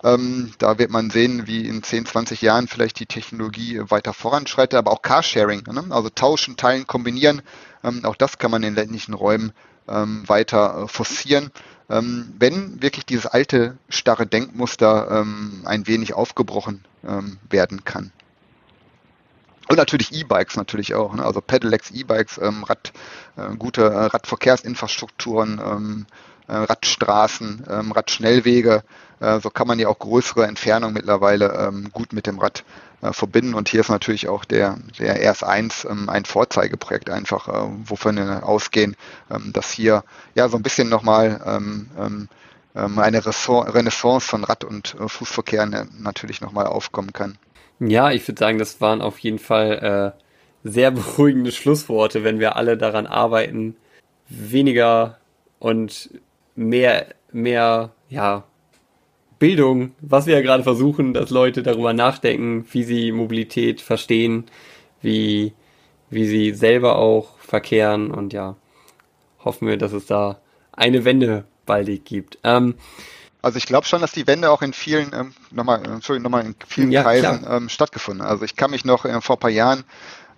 Ähm, 0.05 0.51
da 0.59 0.77
wird 0.77 0.91
man 0.91 1.09
sehen, 1.09 1.47
wie 1.47 1.67
in 1.67 1.81
10, 1.81 2.05
20 2.05 2.41
Jahren 2.41 2.67
vielleicht 2.67 2.99
die 2.99 3.07
Technologie 3.07 3.81
weiter 3.89 4.13
voranschreitet, 4.13 4.77
aber 4.77 4.91
auch 4.91 5.01
Carsharing, 5.01 5.63
ne? 5.71 5.83
also 5.89 6.09
tauschen, 6.09 6.57
teilen, 6.57 6.85
kombinieren, 6.85 7.41
ähm, 7.83 8.05
auch 8.05 8.15
das 8.15 8.37
kann 8.37 8.51
man 8.51 8.61
in 8.61 8.75
ländlichen 8.75 9.15
Räumen 9.15 9.51
ähm, 9.87 10.23
weiter 10.27 10.83
äh, 10.83 10.87
forcieren. 10.87 11.51
Ähm, 11.89 12.33
wenn 12.39 12.81
wirklich 12.81 13.05
dieses 13.05 13.27
alte 13.27 13.77
starre 13.89 14.25
Denkmuster 14.25 15.07
ähm, 15.11 15.61
ein 15.65 15.85
wenig 15.87 16.13
aufgebrochen 16.13 16.83
ähm, 17.07 17.37
werden 17.49 17.83
kann. 17.83 18.11
Und 19.67 19.77
natürlich 19.77 20.13
E-Bikes 20.13 20.57
natürlich 20.57 20.93
auch, 20.93 21.13
ne? 21.13 21.23
also 21.23 21.41
Pedelecs, 21.41 21.91
E-Bikes, 21.91 22.39
ähm, 22.39 22.63
Rad, 22.63 22.91
äh, 23.35 23.55
gute 23.55 23.83
äh, 23.83 24.05
Radverkehrsinfrastrukturen, 24.05 25.59
ähm, 25.63 26.05
äh, 26.47 26.55
Radstraßen, 26.55 27.65
ähm, 27.69 27.91
Radschnellwege. 27.91 28.83
Äh, 29.19 29.39
so 29.39 29.49
kann 29.49 29.67
man 29.67 29.79
ja 29.79 29.87
auch 29.87 29.97
größere 29.97 30.45
Entfernungen 30.45 30.93
mittlerweile 30.93 31.71
gut 31.93 32.13
mit 32.13 32.27
dem 32.27 32.39
Rad 32.39 32.63
verbinden. 33.13 33.53
Und 33.53 33.69
hier 33.69 33.81
ist 33.81 33.89
natürlich 33.89 34.27
auch 34.27 34.45
der, 34.45 34.77
der 34.99 35.33
RS1 35.33 35.89
ähm, 35.89 36.09
ein 36.09 36.25
Vorzeigeprojekt 36.25 37.09
einfach, 37.09 37.47
äh, 37.47 37.69
wovon 37.85 38.17
wir 38.17 38.47
ausgehen, 38.47 38.95
ähm, 39.31 39.51
dass 39.53 39.71
hier 39.71 40.03
ja 40.35 40.49
so 40.49 40.57
ein 40.57 40.63
bisschen 40.63 40.89
nochmal 40.89 41.41
ähm, 41.45 41.89
ähm 41.97 42.29
eine 42.77 43.25
Renaissance 43.25 44.27
von 44.27 44.43
Rad- 44.43 44.65
und 44.65 44.97
äh, 44.99 45.07
Fußverkehr 45.07 45.65
natürlich 45.97 46.41
nochmal 46.41 46.65
aufkommen 46.65 47.13
kann. 47.13 47.37
Ja, 47.79 48.11
ich 48.11 48.27
würde 48.27 48.37
sagen, 48.37 48.57
das 48.57 48.81
waren 48.81 49.01
auf 49.01 49.17
jeden 49.19 49.39
Fall 49.39 50.13
äh, 50.13 50.21
sehr 50.69 50.91
beruhigende 50.91 51.53
Schlussworte, 51.53 52.25
wenn 52.25 52.39
wir 52.39 52.57
alle 52.57 52.75
daran 52.77 53.07
arbeiten, 53.07 53.77
weniger 54.27 55.19
und 55.59 56.09
mehr, 56.55 57.07
mehr, 57.31 57.91
ja, 58.09 58.43
Bildung, 59.45 59.91
was 60.01 60.25
wir 60.25 60.33
ja 60.33 60.41
gerade 60.41 60.63
versuchen, 60.63 61.13
dass 61.13 61.29
Leute 61.29 61.61
darüber 61.61 61.93
nachdenken, 61.93 62.65
wie 62.71 62.83
sie 62.83 63.11
Mobilität 63.11 63.79
verstehen, 63.79 64.45
wie, 65.03 65.53
wie 66.09 66.25
sie 66.25 66.55
selber 66.55 66.95
auch 66.95 67.37
verkehren 67.37 68.09
und 68.09 68.33
ja, 68.33 68.55
hoffen 69.43 69.67
wir, 69.67 69.77
dass 69.77 69.93
es 69.93 70.07
da 70.07 70.39
eine 70.71 71.05
Wende 71.05 71.45
baldig 71.67 72.05
gibt. 72.05 72.39
Ähm, 72.43 72.73
also 73.43 73.59
ich 73.59 73.67
glaube 73.67 73.85
schon, 73.85 74.01
dass 74.01 74.13
die 74.13 74.25
Wende 74.25 74.49
auch 74.49 74.63
in 74.63 74.73
vielen, 74.73 75.13
ähm, 75.13 75.35
nochmal, 75.51 75.85
Entschuldigung, 75.85 76.23
nochmal 76.23 76.47
in 76.47 76.55
vielen 76.67 76.91
ja, 76.91 77.03
Kreisen 77.03 77.45
ähm, 77.47 77.69
stattgefunden. 77.69 78.25
Also 78.25 78.45
ich 78.45 78.55
kann 78.55 78.71
mich 78.71 78.83
noch 78.83 79.05
äh, 79.05 79.21
vor 79.21 79.35
ein 79.35 79.39
paar 79.41 79.51
Jahren 79.51 79.83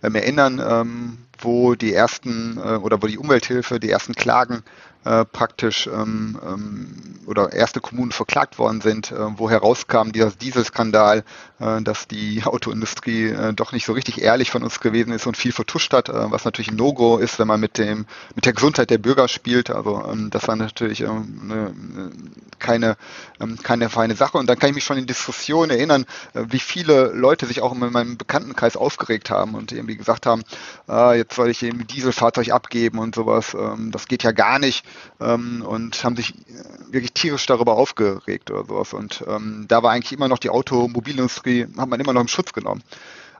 ähm, 0.03 0.15
erinnern, 0.15 0.61
ähm, 0.61 1.17
wo 1.39 1.75
die 1.75 1.93
ersten 1.93 2.57
äh, 2.57 2.75
oder 2.75 3.01
wo 3.01 3.07
die 3.07 3.17
Umwelthilfe 3.17 3.79
die 3.79 3.89
ersten 3.89 4.15
Klagen 4.15 4.63
äh, 5.07 5.25
praktisch 5.25 5.87
ähm, 5.87 6.37
ähm, 6.45 7.19
oder 7.25 7.53
erste 7.53 7.79
Kommunen 7.79 8.11
verklagt 8.11 8.57
worden 8.59 8.81
sind, 8.81 9.11
äh, 9.11 9.15
wo 9.37 9.49
herauskam 9.49 10.11
dieser 10.11 10.31
Dieselskandal, 10.31 11.23
äh, 11.59 11.81
dass 11.81 12.07
die 12.07 12.43
Autoindustrie 12.43 13.27
äh, 13.27 13.53
doch 13.53 13.71
nicht 13.71 13.85
so 13.85 13.93
richtig 13.93 14.21
ehrlich 14.21 14.51
von 14.51 14.63
uns 14.63 14.81
gewesen 14.81 15.13
ist 15.13 15.25
und 15.25 15.37
viel 15.37 15.53
vertuscht 15.53 15.93
hat, 15.93 16.09
äh, 16.09 16.31
was 16.31 16.43
natürlich 16.43 16.71
ein 16.71 16.75
No-Go 16.75 17.17
ist, 17.17 17.39
wenn 17.39 17.47
man 17.47 17.59
mit 17.59 17.77
dem 17.77 18.05
mit 18.35 18.45
der 18.45 18.53
Gesundheit 18.53 18.89
der 18.89 18.97
Bürger 18.97 19.29
spielt. 19.29 19.69
Also 19.69 20.03
ähm, 20.11 20.29
das 20.29 20.47
war 20.47 20.57
natürlich 20.57 21.01
ähm, 21.01 21.47
ne, 21.47 22.11
keine 22.59 22.97
ähm, 23.39 23.57
keine 23.63 23.89
feine 23.89 24.15
Sache. 24.15 24.37
Und 24.37 24.47
dann 24.47 24.59
kann 24.59 24.69
ich 24.69 24.75
mich 24.75 24.83
schon 24.83 24.97
in 24.97 25.07
Diskussionen 25.07 25.71
erinnern, 25.71 26.05
äh, 26.33 26.43
wie 26.49 26.59
viele 26.59 27.13
Leute 27.13 27.45
sich 27.45 27.61
auch 27.61 27.73
in 27.73 27.79
meinem 27.91 28.17
Bekanntenkreis 28.17 28.75
aufgeregt 28.75 29.29
haben 29.29 29.55
und 29.55 29.71
irgendwie 29.71 29.95
gesagt 29.95 30.25
haben, 30.25 30.43
äh, 30.89 31.17
jetzt 31.17 31.35
soll 31.35 31.49
ich 31.49 31.63
eben 31.63 31.87
Dieselfahrzeug 31.87 32.51
abgeben 32.51 32.99
und 32.99 33.15
sowas. 33.15 33.53
Ähm, 33.53 33.91
das 33.91 34.07
geht 34.07 34.23
ja 34.23 34.31
gar 34.31 34.59
nicht 34.59 34.85
ähm, 35.19 35.63
und 35.65 36.03
haben 36.03 36.15
sich 36.15 36.31
äh, 36.31 36.91
wirklich 36.91 37.13
tierisch 37.13 37.45
darüber 37.45 37.77
aufgeregt 37.77 38.51
oder 38.51 38.65
sowas. 38.65 38.93
Und 38.93 39.23
ähm, 39.27 39.65
da 39.67 39.83
war 39.83 39.91
eigentlich 39.91 40.13
immer 40.13 40.27
noch 40.27 40.39
die 40.39 40.49
Automobilindustrie, 40.49 41.67
hat 41.77 41.89
man 41.89 41.99
immer 41.99 42.13
noch 42.13 42.21
im 42.21 42.27
Schutz 42.27 42.53
genommen. 42.53 42.83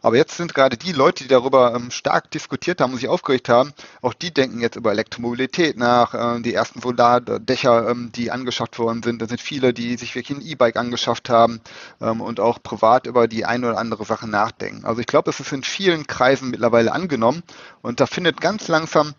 Aber 0.02 0.16
jetzt 0.16 0.38
sind 0.38 0.54
gerade 0.54 0.78
die 0.78 0.92
Leute, 0.92 1.24
die 1.24 1.28
darüber 1.28 1.74
ähm, 1.76 1.92
stark 1.92 2.30
diskutiert 2.32 2.82
haben 2.82 2.94
und 2.94 3.00
sich 3.00 3.10
aufgeregt 3.10 3.50
haben, 3.50 3.74
auch 4.02 4.14
die 4.14 4.34
denken 4.34 4.62
jetzt 4.62 4.76
über 4.76 4.92
Elektromobilität 4.92 5.78
nach. 5.78 6.14
Äh, 6.14 6.42
die 6.42 6.54
ersten 6.54 6.82
Solardächer, 6.82 7.90
ähm, 7.90 8.12
die 8.14 8.32
angeschafft 8.32 8.80
worden 8.80 9.04
sind, 9.04 9.22
da 9.22 9.28
sind 9.28 9.42
viele, 9.42 9.74
die 9.74 9.98
sich 9.98 10.16
wirklich 10.16 10.38
ein 10.38 10.46
E-Bike 10.46 10.78
angeschafft 10.78 11.30
haben 11.30 11.62
ähm, 12.02 12.22
und 12.22 12.40
auch 12.40 12.62
privat 12.62 13.08
über 13.08 13.28
die 13.28 13.46
eine 13.46 13.70
oder 13.70 13.80
andere 13.80 14.06
Sache 14.06 14.28
nachdenken. 14.28 14.86
Also 14.86 15.02
ich 15.02 15.08
glaube, 15.08 15.30
es 15.30 15.40
ist 15.40 15.52
in 15.52 15.64
vielen 15.64 16.06
Kreisen 16.08 16.52
mittlerweile 16.52 16.92
angenommen 16.92 17.44
und 17.82 18.00
da 18.00 18.06
findet 18.06 18.40
ganz 18.40 18.68
langsam 18.68 19.14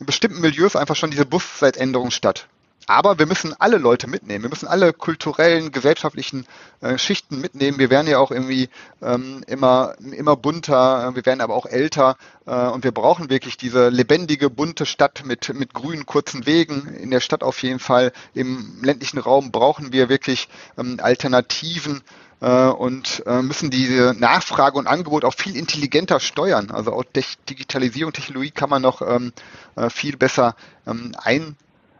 in 0.00 0.06
bestimmten 0.06 0.40
Milieus 0.40 0.76
einfach 0.76 0.96
schon 0.96 1.10
diese 1.10 1.26
Bewusstseinsänderung 1.26 2.10
statt. 2.10 2.48
Aber 2.90 3.18
wir 3.18 3.26
müssen 3.26 3.54
alle 3.58 3.76
Leute 3.76 4.08
mitnehmen. 4.08 4.44
Wir 4.44 4.48
müssen 4.48 4.66
alle 4.66 4.94
kulturellen, 4.94 5.72
gesellschaftlichen 5.72 6.46
äh, 6.80 6.96
Schichten 6.96 7.38
mitnehmen. 7.38 7.78
Wir 7.78 7.90
werden 7.90 8.06
ja 8.08 8.18
auch 8.18 8.30
irgendwie 8.30 8.70
ähm, 9.02 9.44
immer, 9.46 9.94
immer 10.00 10.36
bunter. 10.36 11.14
Wir 11.14 11.26
werden 11.26 11.42
aber 11.42 11.54
auch 11.54 11.66
älter. 11.66 12.16
Äh, 12.46 12.68
und 12.68 12.84
wir 12.84 12.92
brauchen 12.92 13.28
wirklich 13.28 13.58
diese 13.58 13.90
lebendige, 13.90 14.48
bunte 14.48 14.86
Stadt 14.86 15.22
mit, 15.26 15.52
mit 15.52 15.74
grünen, 15.74 16.06
kurzen 16.06 16.46
Wegen. 16.46 16.88
In 16.94 17.10
der 17.10 17.20
Stadt 17.20 17.42
auf 17.42 17.62
jeden 17.62 17.78
Fall. 17.78 18.10
Im 18.32 18.78
ländlichen 18.82 19.18
Raum 19.18 19.52
brauchen 19.52 19.92
wir 19.92 20.08
wirklich 20.08 20.48
ähm, 20.78 20.98
Alternativen 21.02 22.02
und 22.46 23.24
äh, 23.26 23.42
müssen 23.42 23.70
diese 23.70 24.14
Nachfrage 24.16 24.78
und 24.78 24.86
Angebot 24.86 25.24
auch 25.24 25.34
viel 25.34 25.56
intelligenter 25.56 26.20
steuern. 26.20 26.70
Also 26.70 26.92
auch 26.92 27.04
Digitalisierung, 27.48 28.12
Technologie 28.12 28.52
kann 28.52 28.70
man 28.70 28.82
noch 28.82 29.02
ähm, 29.02 29.32
äh, 29.76 29.90
viel 29.90 30.16
besser 30.16 30.54
ähm, 30.86 31.12
ein, 31.18 31.56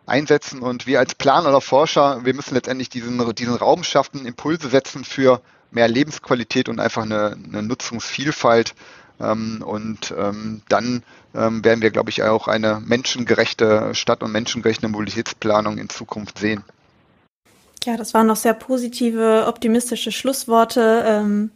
einsetzen 0.07 0.61
und 0.61 0.87
wir 0.87 1.01
als 1.01 1.15
Planer 1.15 1.49
oder 1.49 1.61
Forscher, 1.61 2.25
wir 2.25 2.35
müssen 2.35 2.55
letztendlich 2.55 2.89
diesen, 2.89 3.35
diesen 3.35 3.55
Raum 3.55 3.83
schaffen, 3.83 4.27
Impulse 4.27 4.69
setzen 4.69 5.05
für 5.05 5.43
mehr 5.71 5.89
Lebensqualität 5.89 6.69
und 6.69 6.81
einfach 6.81 7.03
eine, 7.03 7.37
eine 7.45 7.63
Nutzungsvielfalt. 7.63 8.75
Ähm, 9.21 9.63
und 9.67 10.15
dann 10.69 11.03
werden 11.33 11.83
wir, 11.83 11.91
glaube 11.91 12.09
ich, 12.11 12.23
auch 12.23 12.49
eine 12.49 12.81
menschengerechte 12.81 13.95
Stadt 13.95 14.23
und 14.23 14.33
menschengerechte 14.33 14.89
Mobilitätsplanung 14.89 15.77
in 15.77 15.89
Zukunft 15.91 16.39
sehen. 16.39 16.65
Ja, 17.85 17.97
das 17.97 18.15
waren 18.15 18.27
noch 18.27 18.37
sehr 18.37 18.55
positive, 18.55 19.45
optimistische 19.47 20.13
Schlussworte. 20.13 21.05
Ähm, 21.07 21.51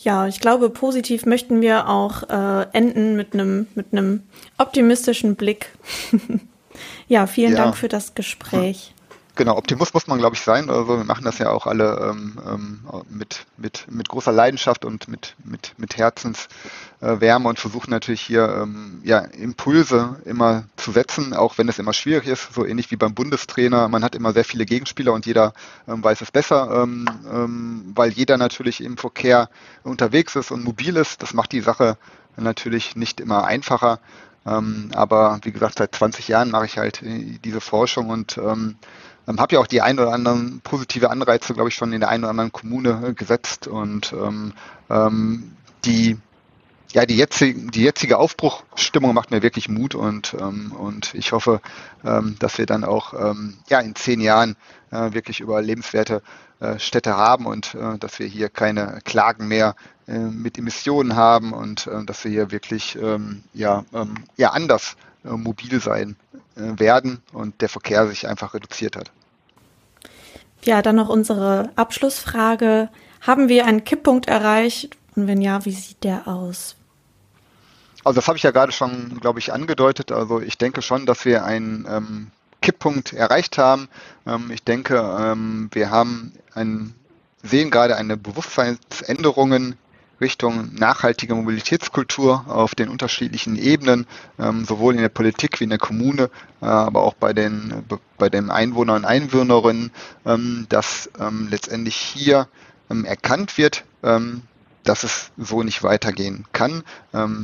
ja, 0.00 0.28
ich 0.28 0.40
glaube, 0.40 0.70
positiv 0.70 1.26
möchten 1.26 1.60
wir 1.60 1.88
auch 1.88 2.22
äh, 2.28 2.66
enden 2.72 3.16
mit 3.16 3.34
einem 3.34 3.66
mit 3.74 3.92
einem 3.92 4.22
optimistischen 4.58 5.34
Blick. 5.34 5.70
ja, 7.08 7.26
vielen 7.26 7.52
ja. 7.52 7.64
Dank 7.64 7.76
für 7.76 7.88
das 7.88 8.14
Gespräch. 8.14 8.94
Genau, 9.38 9.56
Optimist 9.56 9.94
muss 9.94 10.08
man, 10.08 10.18
glaube 10.18 10.34
ich, 10.34 10.42
sein. 10.42 10.68
Also 10.68 10.98
wir 10.98 11.04
machen 11.04 11.24
das 11.24 11.38
ja 11.38 11.50
auch 11.50 11.68
alle 11.68 12.10
ähm, 12.10 12.40
ähm, 12.44 12.80
mit, 13.08 13.46
mit, 13.56 13.86
mit 13.88 14.08
großer 14.08 14.32
Leidenschaft 14.32 14.84
und 14.84 15.06
mit, 15.06 15.36
mit, 15.44 15.74
mit 15.76 15.96
Herzenswärme 15.96 17.44
äh, 17.44 17.48
und 17.48 17.60
versuchen 17.60 17.92
natürlich 17.92 18.20
hier 18.20 18.48
ähm, 18.48 19.00
ja, 19.04 19.20
Impulse 19.20 20.20
immer 20.24 20.64
zu 20.76 20.90
setzen, 20.90 21.34
auch 21.34 21.56
wenn 21.56 21.68
es 21.68 21.78
immer 21.78 21.92
schwierig 21.92 22.26
ist, 22.26 22.52
so 22.52 22.66
ähnlich 22.66 22.90
wie 22.90 22.96
beim 22.96 23.14
Bundestrainer. 23.14 23.86
Man 23.86 24.02
hat 24.02 24.16
immer 24.16 24.32
sehr 24.32 24.44
viele 24.44 24.66
Gegenspieler 24.66 25.12
und 25.12 25.24
jeder 25.24 25.52
ähm, 25.86 26.02
weiß 26.02 26.20
es 26.20 26.32
besser, 26.32 26.82
ähm, 26.82 27.06
ähm, 27.32 27.92
weil 27.94 28.10
jeder 28.10 28.38
natürlich 28.38 28.80
im 28.80 28.96
Verkehr 28.96 29.50
unterwegs 29.84 30.34
ist 30.34 30.50
und 30.50 30.64
mobil 30.64 30.96
ist. 30.96 31.22
Das 31.22 31.32
macht 31.32 31.52
die 31.52 31.60
Sache 31.60 31.96
natürlich 32.36 32.96
nicht 32.96 33.20
immer 33.20 33.44
einfacher. 33.44 34.00
Aber 34.44 35.40
wie 35.42 35.52
gesagt, 35.52 35.76
seit 35.76 35.94
20 35.94 36.28
Jahren 36.28 36.50
mache 36.50 36.64
ich 36.64 36.78
halt 36.78 37.02
äh, 37.02 37.38
diese 37.44 37.60
Forschung 37.60 38.08
und 38.08 38.40
ähm, 39.28 39.40
habe 39.40 39.54
ja 39.54 39.60
auch 39.60 39.66
die 39.66 39.82
ein 39.82 39.98
oder 39.98 40.12
anderen 40.12 40.60
positive 40.62 41.10
Anreize, 41.10 41.54
glaube 41.54 41.68
ich, 41.68 41.74
schon 41.74 41.92
in 41.92 42.00
der 42.00 42.08
einen 42.08 42.24
oder 42.24 42.30
anderen 42.30 42.52
Kommune 42.52 43.08
äh, 43.08 43.12
gesetzt 43.12 43.68
und 43.68 44.12
ähm, 44.12 44.52
ähm, 44.90 45.56
die 45.84 46.18
ja, 46.92 47.04
die 47.04 47.16
jetzige, 47.16 47.70
die 47.70 47.82
jetzige 47.82 48.16
Aufbruchstimmung 48.16 49.12
macht 49.12 49.30
mir 49.30 49.42
wirklich 49.42 49.68
Mut 49.68 49.94
und, 49.94 50.34
ähm, 50.40 50.72
und 50.72 51.12
ich 51.14 51.32
hoffe, 51.32 51.60
ähm, 52.02 52.36
dass 52.38 52.56
wir 52.56 52.64
dann 52.64 52.82
auch 52.82 53.12
ähm, 53.12 53.58
ja, 53.68 53.80
in 53.80 53.94
zehn 53.94 54.20
Jahren 54.20 54.56
äh, 54.90 55.12
wirklich 55.12 55.40
über 55.40 55.60
lebenswerte 55.60 56.22
äh, 56.60 56.78
Städte 56.78 57.14
haben 57.14 57.44
und 57.44 57.74
äh, 57.74 57.98
dass 57.98 58.18
wir 58.18 58.26
hier 58.26 58.48
keine 58.48 59.00
Klagen 59.04 59.48
mehr 59.48 59.76
äh, 60.06 60.18
mit 60.18 60.56
Emissionen 60.56 61.14
haben 61.14 61.52
und 61.52 61.86
äh, 61.86 62.04
dass 62.04 62.24
wir 62.24 62.30
hier 62.30 62.50
wirklich 62.50 62.96
ähm, 62.96 63.44
ja, 63.52 63.84
ähm, 63.92 64.24
ja, 64.36 64.50
anders 64.50 64.96
mobil 65.24 65.80
sein 65.80 66.16
werden 66.54 67.20
und 67.32 67.60
der 67.60 67.68
Verkehr 67.68 68.06
sich 68.06 68.28
einfach 68.28 68.54
reduziert 68.54 68.96
hat. 68.96 69.10
Ja, 70.62 70.82
dann 70.82 70.96
noch 70.96 71.08
unsere 71.08 71.70
Abschlussfrage. 71.76 72.88
Haben 73.20 73.48
wir 73.48 73.66
einen 73.66 73.84
Kipppunkt 73.84 74.26
erreicht? 74.26 74.96
Und 75.14 75.26
wenn 75.26 75.40
ja, 75.40 75.64
wie 75.64 75.72
sieht 75.72 76.04
der 76.04 76.28
aus? 76.28 76.76
Also 78.04 78.16
das 78.16 78.28
habe 78.28 78.38
ich 78.38 78.44
ja 78.44 78.52
gerade 78.52 78.72
schon, 78.72 79.18
glaube 79.20 79.38
ich, 79.38 79.52
angedeutet. 79.52 80.12
Also 80.12 80.40
ich 80.40 80.56
denke 80.58 80.82
schon, 80.82 81.06
dass 81.06 81.24
wir 81.24 81.44
einen 81.44 81.86
ähm, 81.88 82.30
Kipppunkt 82.62 83.12
erreicht 83.12 83.58
haben. 83.58 83.88
Ähm, 84.26 84.50
ich 84.52 84.62
denke, 84.62 84.96
ähm, 84.96 85.68
wir 85.72 85.90
haben 85.90 86.32
ein, 86.54 86.94
sehen 87.42 87.70
gerade 87.70 87.96
eine 87.96 88.16
Bewusstseinsänderungen 88.16 89.76
Richtung 90.20 90.74
nachhaltige 90.74 91.34
Mobilitätskultur 91.34 92.44
auf 92.48 92.74
den 92.74 92.88
unterschiedlichen 92.88 93.56
Ebenen, 93.56 94.06
ähm, 94.38 94.64
sowohl 94.64 94.94
in 94.94 95.00
der 95.00 95.08
Politik 95.08 95.60
wie 95.60 95.64
in 95.64 95.70
der 95.70 95.78
Kommune, 95.78 96.30
äh, 96.60 96.66
aber 96.66 97.02
auch 97.02 97.14
bei 97.14 97.32
den, 97.32 97.84
bei 98.18 98.28
den 98.28 98.50
Einwohnern 98.50 98.96
und 98.96 99.04
Einwohnerinnen, 99.04 99.92
ähm, 100.26 100.66
dass 100.68 101.10
ähm, 101.20 101.48
letztendlich 101.50 101.96
hier 101.96 102.48
erkannt 103.04 103.58
wird, 103.58 103.84
dass 104.82 105.04
es 105.04 105.30
so 105.36 105.62
nicht 105.62 105.82
weitergehen 105.82 106.46
kann, 106.54 106.84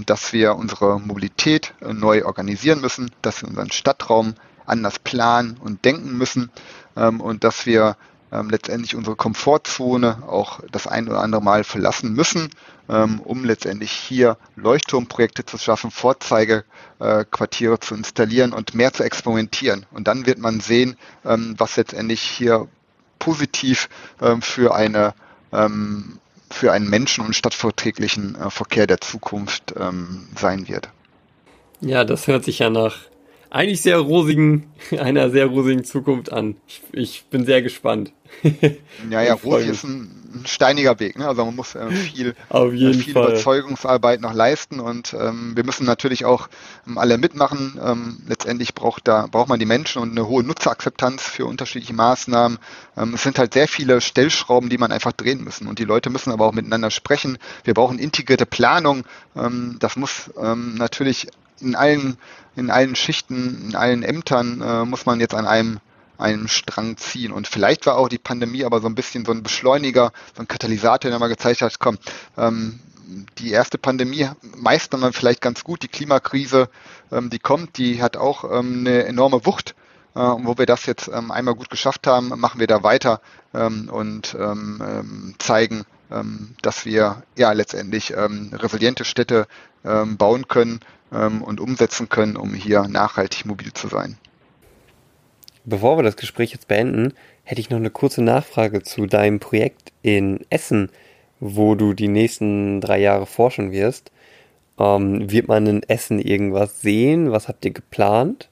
dass 0.07 0.33
wir 0.33 0.57
unsere 0.57 0.99
Mobilität 0.99 1.75
äh, 1.83 1.93
neu 1.93 2.25
organisieren 2.25 2.81
müssen, 2.81 3.11
dass 3.21 3.43
wir 3.43 3.51
unseren 3.51 3.71
Stadtraum 3.71 4.37
anders 4.65 4.99
planen 4.99 5.59
und 5.61 5.85
denken 5.85 6.17
müssen 6.17 6.51
und 6.95 7.45
dass 7.45 7.67
wir 7.67 7.99
ähm, 8.35 8.51
letztendlich 8.51 8.97
unsere 8.97 9.17
Komfortzone 9.17 10.25
auch 10.27 10.61
das 10.73 10.87
ein 10.87 11.09
oder 11.09 11.21
andere 11.21 11.43
Mal 11.43 11.65
verlassen 11.65 12.13
müssen, 12.13 12.51
ähm, 12.89 13.21
um 13.21 13.45
letztendlich 13.45 13.93
hier 13.93 14.37
Leuchtturmprojekte 14.57 15.47
zu 15.47 15.57
schaffen, 15.59 15.91
Vorzeigequartiere 15.91 17.75
äh, 17.75 17.81
zu 17.81 17.95
installieren 17.95 18.53
und 18.53 18.75
mehr 18.75 18.93
zu 18.93 19.05
experimentieren. 19.05 19.87
Und 19.93 20.09
dann 20.09 20.27
wird 20.27 20.39
man 20.39 20.61
sehen, 20.61 20.97
ähm, 21.25 21.55
was 21.59 21.77
letztendlich 21.77 22.21
hier 22.21 22.67
positiv 23.19 23.89
ähm, 24.21 24.43
für 24.43 24.75
eine 24.75 25.15
ähm, 25.53 26.19
für 26.51 26.73
einen 26.73 26.89
menschen- 26.89 27.25
und 27.25 27.35
stadtverträglichen 27.35 28.37
äh, 28.37 28.51
Verkehr 28.51 28.87
der 28.87 29.01
Zukunft 29.01 29.75
ähm, 29.77 30.29
sein 30.37 30.69
wird. 30.69 30.89
Ja, 31.81 32.05
das 32.05 32.27
hört 32.27 32.45
sich 32.45 32.61
ja 32.61 32.71
nach 32.71 32.97
eigentlich 33.55 33.83
sehr 33.83 33.99
rosigen, 33.99 34.67
einer 34.99 35.31
sehr 35.31 35.47
rosigen 35.47 35.85
Zukunft 35.85 36.33
an. 36.33 36.57
Ich, 36.67 36.83
ich 36.93 37.25
bin 37.31 37.47
sehr 37.47 37.63
gespannt. 37.63 38.13
ja, 39.11 39.23
ja, 39.23 39.35
rosig 39.35 39.69
ist 39.69 39.85
ein, 39.85 40.11
ein, 40.35 40.47
steiniger 40.47 40.99
Weg. 40.99 41.17
Ne? 41.17 41.29
Also 41.29 41.45
man 41.45 41.55
muss 41.55 41.77
äh, 41.77 41.89
viel, 41.89 42.35
äh, 42.51 42.71
viel 42.71 43.11
Überzeugungsarbeit 43.11 44.21
noch 44.21 44.35
leisten 44.35 44.81
und 44.81 45.15
ähm, 45.15 45.53
wir 45.55 45.65
müssen 45.65 45.87
natürlich 45.87 46.25
auch 46.25 46.49
ähm, 46.85 46.99
alle 46.99 47.17
mitmachen. 47.17 47.79
Ähm, 47.81 48.23
letztendlich 48.27 48.75
braucht 48.75 49.07
da 49.07 49.29
braucht 49.31 49.49
man 49.49 49.61
die 49.61 49.67
Menschen 49.67 50.03
und 50.03 50.11
eine 50.11 50.27
hohe 50.27 50.43
Nutzerakzeptanz 50.43 51.23
für 51.23 51.47
unterschiedliche 51.47 51.95
Maßnahmen. 51.95 52.59
Ähm, 52.97 53.15
es 53.15 53.23
sind 53.23 53.39
halt 53.39 53.55
sehr 53.55 53.69
viele 53.69 54.01
Stellschrauben, 54.01 54.69
die 54.69 54.79
man 54.79 54.91
einfach 54.91 55.13
drehen 55.13 55.45
müssen 55.45 55.69
und 55.69 55.79
die 55.79 55.85
Leute 55.85 56.11
müssen 56.11 56.33
aber 56.33 56.47
auch 56.47 56.53
miteinander 56.53 56.91
sprechen. 56.91 57.39
Wir 57.63 57.75
brauchen 57.75 58.01
integrierte 58.01 58.47
Planung. 58.47 59.05
Ähm, 59.37 59.77
das 59.79 59.95
muss 59.95 60.31
natürlich 60.35 61.29
in 61.61 61.75
allen, 61.75 62.17
in 62.57 62.71
allen 62.71 62.97
Schichten, 62.97 63.69
in 63.69 63.77
allen 63.77 64.03
Ämtern 64.03 64.61
äh, 64.61 64.85
muss 64.85 65.07
man 65.07 65.21
jetzt 65.21 65.35
an 65.35 65.47
einem, 65.47 65.81
einem 66.19 66.49
Strang 66.49 66.97
ziehen. 66.97 67.33
Und 67.33 67.49
vielleicht 67.49 67.87
war 67.87 67.97
auch 67.97 68.09
die 68.09 68.19
Pandemie 68.19 68.65
aber 68.65 68.81
so 68.81 68.87
ein 68.87 68.95
bisschen 68.95 69.25
so 69.25 69.33
ein 69.33 69.43
Beschleuniger, 69.43 70.13
so 70.35 70.43
ein 70.43 70.49
Katalysator, 70.49 71.11
der 71.11 71.19
mal 71.19 71.29
gezeigt 71.29 71.63
hat, 71.63 71.79
komm, 71.79 71.99
ähm, 72.37 72.81
die 73.39 73.51
erste 73.51 73.79
Pandemie 73.79 74.29
meistern 74.57 75.01
wir 75.01 75.13
vielleicht 75.13 75.41
ganz 75.41 75.63
gut. 75.65 75.83
Die 75.83 75.89
Klimakrise, 75.89 76.69
ähm, 77.13 77.31
die 77.31 77.39
kommt, 77.39 77.77
die 77.79 78.03
hat 78.03 78.17
auch 78.17 78.45
ähm, 78.45 78.81
eine 78.81 79.05
enorme 79.05 79.45
Wucht. 79.45 79.75
Äh, 80.17 80.21
wo 80.21 80.57
wir 80.57 80.67
das 80.67 80.87
jetzt 80.87 81.09
ähm, 81.09 81.33
einmal 81.33 81.57
gut 81.57 81.71
geschafft 81.71 82.07
haben, 82.07 82.29
machen 82.39 82.61
wir 82.61 82.69
da 82.69 82.85
weiter 82.85 83.21
ähm, 83.53 83.89
und 83.91 84.37
ähm, 84.39 84.81
ähm 84.81 85.35
zeigen, 85.41 85.85
dass 86.63 86.85
wir 86.85 87.23
ja 87.37 87.53
letztendlich 87.53 88.13
ähm, 88.17 88.51
resiliente 88.53 89.05
Städte 89.05 89.47
ähm, 89.85 90.17
bauen 90.17 90.49
können 90.49 90.81
ähm, 91.13 91.43
und 91.43 91.61
umsetzen 91.61 92.09
können, 92.09 92.37
um 92.37 92.55
hier 92.55 92.87
nachhaltig 92.89 93.47
mobil 93.47 93.73
zu 93.73 93.89
sein. 93.89 94.19
Bevor 95.65 95.97
wir 95.97 96.03
das 96.03 96.17
Gespräch 96.17 96.53
jetzt 96.53 96.69
beenden, 96.69 97.15
hätte 97.43 97.61
ich 97.61 97.71
noch 97.71 97.79
eine 97.79 97.91
kurze 97.91 98.23
Nachfrage 98.23 98.83
zu 98.83 99.07
deinem 99.07 99.41
Projekt 99.41 99.93
in 100.03 100.45
Essen, 100.51 100.91
wo 101.41 101.75
du 101.75 101.95
die 101.95 102.09
nächsten 102.09 102.81
drei 102.81 103.01
Jahre 103.01 103.27
forschen 103.27 103.73
wirst. 103.73 104.13
Ähm, 104.79 105.31
wird 105.31 105.49
man 105.49 105.67
in 105.67 105.83
Essen 105.85 106.19
irgendwas 106.19 106.81
sehen? 106.83 107.31
Was 107.33 107.49
habt 107.49 107.65
ihr 107.65 107.71
geplant? 107.71 108.51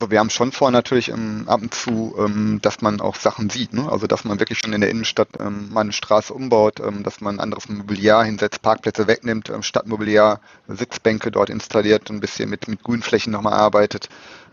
Wir 0.00 0.20
haben 0.20 0.30
schon 0.30 0.52
vor 0.52 0.70
natürlich 0.70 1.08
ähm, 1.08 1.44
ab 1.46 1.60
und 1.60 1.74
zu, 1.74 2.14
ähm, 2.18 2.60
dass 2.62 2.80
man 2.80 3.00
auch 3.00 3.16
Sachen 3.16 3.50
sieht, 3.50 3.72
ne? 3.72 3.90
also 3.90 4.06
dass 4.06 4.24
man 4.24 4.38
wirklich 4.38 4.58
schon 4.58 4.72
in 4.72 4.80
der 4.80 4.90
Innenstadt 4.90 5.28
ähm, 5.40 5.72
mal 5.72 5.80
eine 5.80 5.92
Straße 5.92 6.32
umbaut, 6.32 6.80
ähm, 6.80 7.02
dass 7.02 7.20
man 7.20 7.40
anderes 7.40 7.68
Mobiliar 7.68 8.24
hinsetzt, 8.24 8.62
Parkplätze 8.62 9.08
wegnimmt, 9.08 9.50
ähm, 9.50 9.62
Stadtmobiliar, 9.62 10.40
Sitzbänke 10.68 11.30
dort 11.30 11.50
installiert, 11.50 12.10
ein 12.10 12.20
bisschen 12.20 12.48
mit, 12.48 12.68
mit 12.68 12.82
Grünflächen 12.82 13.32
nochmal 13.32 13.54
arbeitet, 13.54 14.08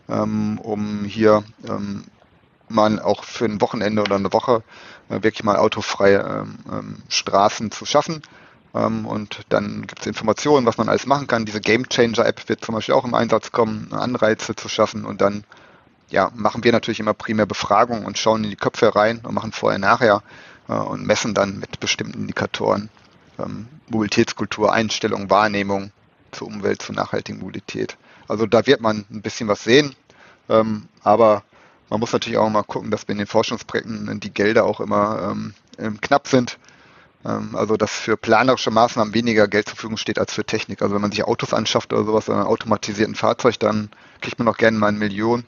ähm, 0.10 0.60
um 0.60 1.04
hier 1.06 1.44
ähm, 1.68 2.06
mal 2.68 3.00
auch 3.00 3.24
für 3.24 3.46
ein 3.46 3.62
Wochenende 3.62 4.02
oder 4.02 4.16
eine 4.16 4.34
Woche 4.34 4.64
äh, 5.10 5.22
wirklich 5.22 5.44
mal 5.44 5.58
autofreie 5.58 6.20
ähm, 6.20 6.58
ähm, 6.72 6.98
Straßen 7.10 7.72
zu 7.72 7.86
schaffen. 7.86 8.24
Ähm, 8.76 9.06
und 9.06 9.42
dann 9.50 9.88
gibt 9.88 10.02
es 10.02 10.08
Informationen, 10.08 10.66
was 10.66 10.78
man 10.78 10.90
alles 10.90 11.06
machen 11.06 11.28
kann. 11.28 11.46
Diese 11.46 11.62
Game 11.62 11.88
Changer 11.88 12.26
App 12.26 12.48
wird 12.50 12.64
zum 12.64 12.76
Beispiel 12.76 12.94
auch 12.94 13.06
im 13.06 13.14
Einsatz 13.14 13.52
kommen, 13.52 13.92
Anreize 13.94 14.56
zu 14.56 14.68
schaffen. 14.68 15.06
Und 15.06 15.22
dann 15.22 15.46
ja, 16.10 16.30
machen 16.36 16.64
wir 16.64 16.72
natürlich 16.72 17.00
immer 17.00 17.14
primär 17.14 17.46
Befragungen 17.46 18.06
und 18.06 18.18
schauen 18.18 18.44
in 18.44 18.50
die 18.50 18.56
Köpfe 18.56 18.96
rein 18.96 19.22
und 19.24 19.34
machen 19.34 19.54
vorher, 19.54 19.80
nachher 19.80 20.22
äh, 20.68 20.74
und 20.74 21.06
messen 21.06 21.34
dann 21.34 21.60
mit 21.60 21.80
bestimmten 21.80 22.22
Indikatoren 22.22 22.90
ähm, 23.40 23.68
Mobilitätskultur, 23.88 24.74
Einstellung, 24.74 25.30
Wahrnehmung 25.30 25.92
zur 26.32 26.48
Umwelt, 26.48 26.82
zur 26.82 26.96
nachhaltigen 26.96 27.40
Mobilität. 27.40 27.98
Also 28.28 28.46
da 28.46 28.66
wird 28.66 28.82
man 28.82 29.06
ein 29.10 29.22
bisschen 29.22 29.48
was 29.48 29.64
sehen, 29.64 29.96
ähm, 30.50 30.88
aber 31.04 31.44
man 31.90 32.00
muss 32.00 32.14
natürlich 32.14 32.40
auch 32.40 32.50
mal 32.50 32.64
gucken, 32.64 32.92
dass 32.92 33.08
wir 33.08 33.14
in 33.14 33.20
den 33.20 33.28
Forschungsprojekten 33.28 34.20
die 34.20 34.34
Gelder 34.34 34.66
auch 34.66 34.80
immer 34.80 35.36
ähm, 35.78 36.02
knapp 36.02 36.28
sind 36.28 36.52
ähm, 36.54 36.60
also 37.26 37.76
dass 37.76 37.92
für 37.92 38.18
planerische 38.18 38.72
Maßnahmen 38.72 39.14
weniger 39.14 39.48
Geld 39.48 39.68
zur 39.68 39.76
Verfügung 39.76 39.98
steht 39.98 40.20
als 40.20 40.34
für 40.34 40.46
Technik. 40.46 40.82
Also 40.82 40.94
wenn 40.94 41.02
man 41.02 41.12
sich 41.12 41.24
Autos 41.24 41.54
anschafft 41.54 41.92
oder 41.92 42.04
sowas, 42.04 42.30
oder 42.30 42.40
ein 42.40 42.46
automatisierten 42.46 43.16
Fahrzeug, 43.16 43.60
dann 43.60 43.90
kriegt 44.22 44.38
man 44.38 44.48
auch 44.48 44.58
gerne 44.58 44.78
mal 44.78 44.90
eine 44.90 44.98
Million. 44.98 45.44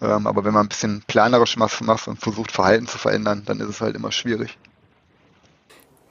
Ähm, 0.00 0.26
aber 0.26 0.44
wenn 0.44 0.54
man 0.54 0.66
ein 0.66 0.68
bisschen 0.68 1.02
planerisch 1.06 1.56
macht 1.56 1.80
und 2.06 2.20
versucht, 2.20 2.52
Verhalten 2.52 2.86
zu 2.86 2.98
verändern, 2.98 3.42
dann 3.44 3.60
ist 3.60 3.68
es 3.68 3.80
halt 3.80 3.96
immer 3.96 4.12
schwierig. 4.12 4.56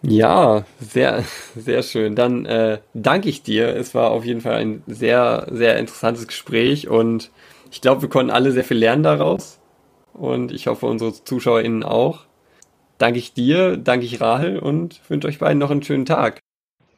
Ja, 0.01 0.65
sehr, 0.79 1.23
sehr 1.55 1.81
schön. 1.81 2.15
Dann 2.15 2.45
äh, 2.45 2.79
danke 2.93 3.29
ich 3.29 3.41
dir. 3.41 3.75
Es 3.75 3.95
war 3.95 4.11
auf 4.11 4.25
jeden 4.25 4.41
Fall 4.41 4.55
ein 4.55 4.83
sehr, 4.85 5.47
sehr 5.51 5.79
interessantes 5.79 6.27
Gespräch 6.27 6.87
und 6.87 7.31
ich 7.71 7.81
glaube, 7.81 8.03
wir 8.03 8.09
konnten 8.09 8.31
alle 8.31 8.51
sehr 8.51 8.63
viel 8.63 8.77
lernen 8.77 9.03
daraus. 9.03 9.59
Und 10.13 10.51
ich 10.51 10.67
hoffe, 10.67 10.85
unsere 10.85 11.13
ZuschauerInnen 11.13 11.83
auch 11.83 12.25
danke 12.97 13.19
ich 13.19 13.33
dir, 13.33 13.77
danke 13.77 14.05
ich 14.05 14.21
Rahel 14.21 14.59
und 14.59 15.01
wünsche 15.09 15.27
euch 15.27 15.39
beiden 15.39 15.59
noch 15.59 15.71
einen 15.71 15.83
schönen 15.83 16.05
Tag. 16.05 16.39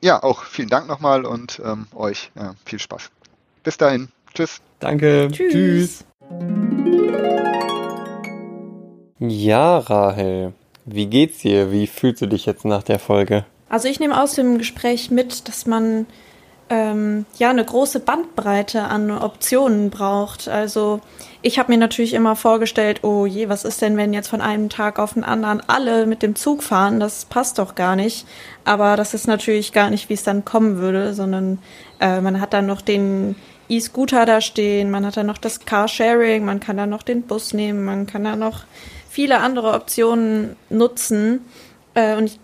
Ja, 0.01 0.21
auch 0.21 0.43
vielen 0.43 0.69
Dank 0.69 0.87
nochmal 0.87 1.25
und 1.25 1.61
ähm, 1.63 1.87
euch 1.95 2.31
ja, 2.35 2.53
viel 2.65 2.79
Spaß. 2.79 3.09
Bis 3.63 3.77
dahin. 3.77 4.09
Tschüss. 4.33 4.61
Danke. 4.79 5.29
Tschüss. 5.31 5.51
Tschüss. 5.51 6.05
Ja, 9.19 9.79
Rahel, 9.79 10.53
wie 10.85 11.07
geht's 11.07 11.39
dir? 11.39 11.71
Wie 11.71 11.87
fühlst 11.87 12.21
du 12.21 12.27
dich 12.27 12.45
jetzt 12.45 12.65
nach 12.65 12.83
der 12.83 12.99
Folge? 12.99 13.45
Also 13.69 13.87
ich 13.87 13.99
nehme 13.99 14.21
aus 14.21 14.35
dem 14.35 14.57
Gespräch 14.59 15.09
mit, 15.09 15.47
dass 15.47 15.65
man 15.65 16.05
ähm, 16.69 17.25
ja 17.37 17.49
eine 17.49 17.63
große 17.63 17.99
Bandbreite 17.99 18.83
an 18.83 19.11
Optionen 19.11 19.89
braucht. 19.89 20.47
Also 20.47 21.01
ich 21.41 21.59
habe 21.59 21.71
mir 21.71 21.77
natürlich 21.77 22.13
immer 22.13 22.35
vorgestellt, 22.35 23.03
oh 23.03 23.25
je, 23.25 23.47
was 23.49 23.63
ist 23.63 23.81
denn, 23.81 23.95
wenn 23.95 24.13
jetzt 24.13 24.27
von 24.27 24.41
einem 24.41 24.69
Tag 24.69 24.99
auf 24.99 25.13
den 25.13 25.23
anderen 25.23 25.61
alle 25.67 26.05
mit 26.05 26.21
dem 26.21 26.35
Zug 26.35 26.63
fahren? 26.63 26.99
Das 26.99 27.25
passt 27.25 27.59
doch 27.59 27.75
gar 27.75 27.95
nicht. 27.95 28.25
Aber 28.65 28.97
das 28.97 29.13
ist 29.13 29.27
natürlich 29.27 29.71
gar 29.71 29.89
nicht, 29.89 30.09
wie 30.09 30.13
es 30.13 30.23
dann 30.23 30.45
kommen 30.45 30.77
würde, 30.77 31.13
sondern 31.13 31.59
äh, 31.99 32.19
man 32.21 32.41
hat 32.41 32.53
dann 32.53 32.65
noch 32.65 32.81
den 32.81 33.35
E-Scooter 33.69 34.25
da 34.25 34.41
stehen, 34.41 34.91
man 34.91 35.05
hat 35.05 35.17
dann 35.17 35.27
noch 35.27 35.37
das 35.37 35.65
Carsharing, 35.65 36.45
man 36.45 36.59
kann 36.59 36.77
dann 36.77 36.89
noch 36.89 37.03
den 37.03 37.23
Bus 37.23 37.53
nehmen, 37.53 37.83
man 37.83 38.07
kann 38.07 38.23
dann 38.23 38.39
noch 38.39 38.61
viele 39.09 39.39
andere 39.39 39.73
Optionen 39.73 40.55
nutzen. 40.69 41.45
Äh, 41.93 42.15
und 42.15 42.39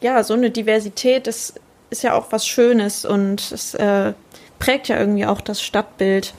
ja, 0.00 0.22
so 0.24 0.34
eine 0.34 0.50
Diversität 0.50 1.26
ist 1.26 1.60
ist 1.92 2.02
ja 2.02 2.14
auch 2.14 2.32
was 2.32 2.46
Schönes 2.46 3.04
und 3.04 3.52
es 3.52 3.74
äh, 3.74 4.14
prägt 4.58 4.88
ja 4.88 4.98
irgendwie 4.98 5.26
auch 5.26 5.40
das 5.40 5.62
Stadtbild. 5.62 6.34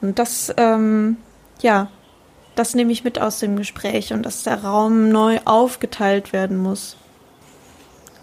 Und 0.00 0.18
das, 0.18 0.54
ähm, 0.56 1.16
ja, 1.60 1.90
das 2.54 2.74
nehme 2.74 2.92
ich 2.92 3.02
mit 3.02 3.20
aus 3.20 3.40
dem 3.40 3.56
Gespräch 3.56 4.12
und 4.12 4.24
dass 4.24 4.44
der 4.44 4.62
Raum 4.62 5.08
neu 5.08 5.38
aufgeteilt 5.44 6.32
werden 6.32 6.58
muss 6.58 6.96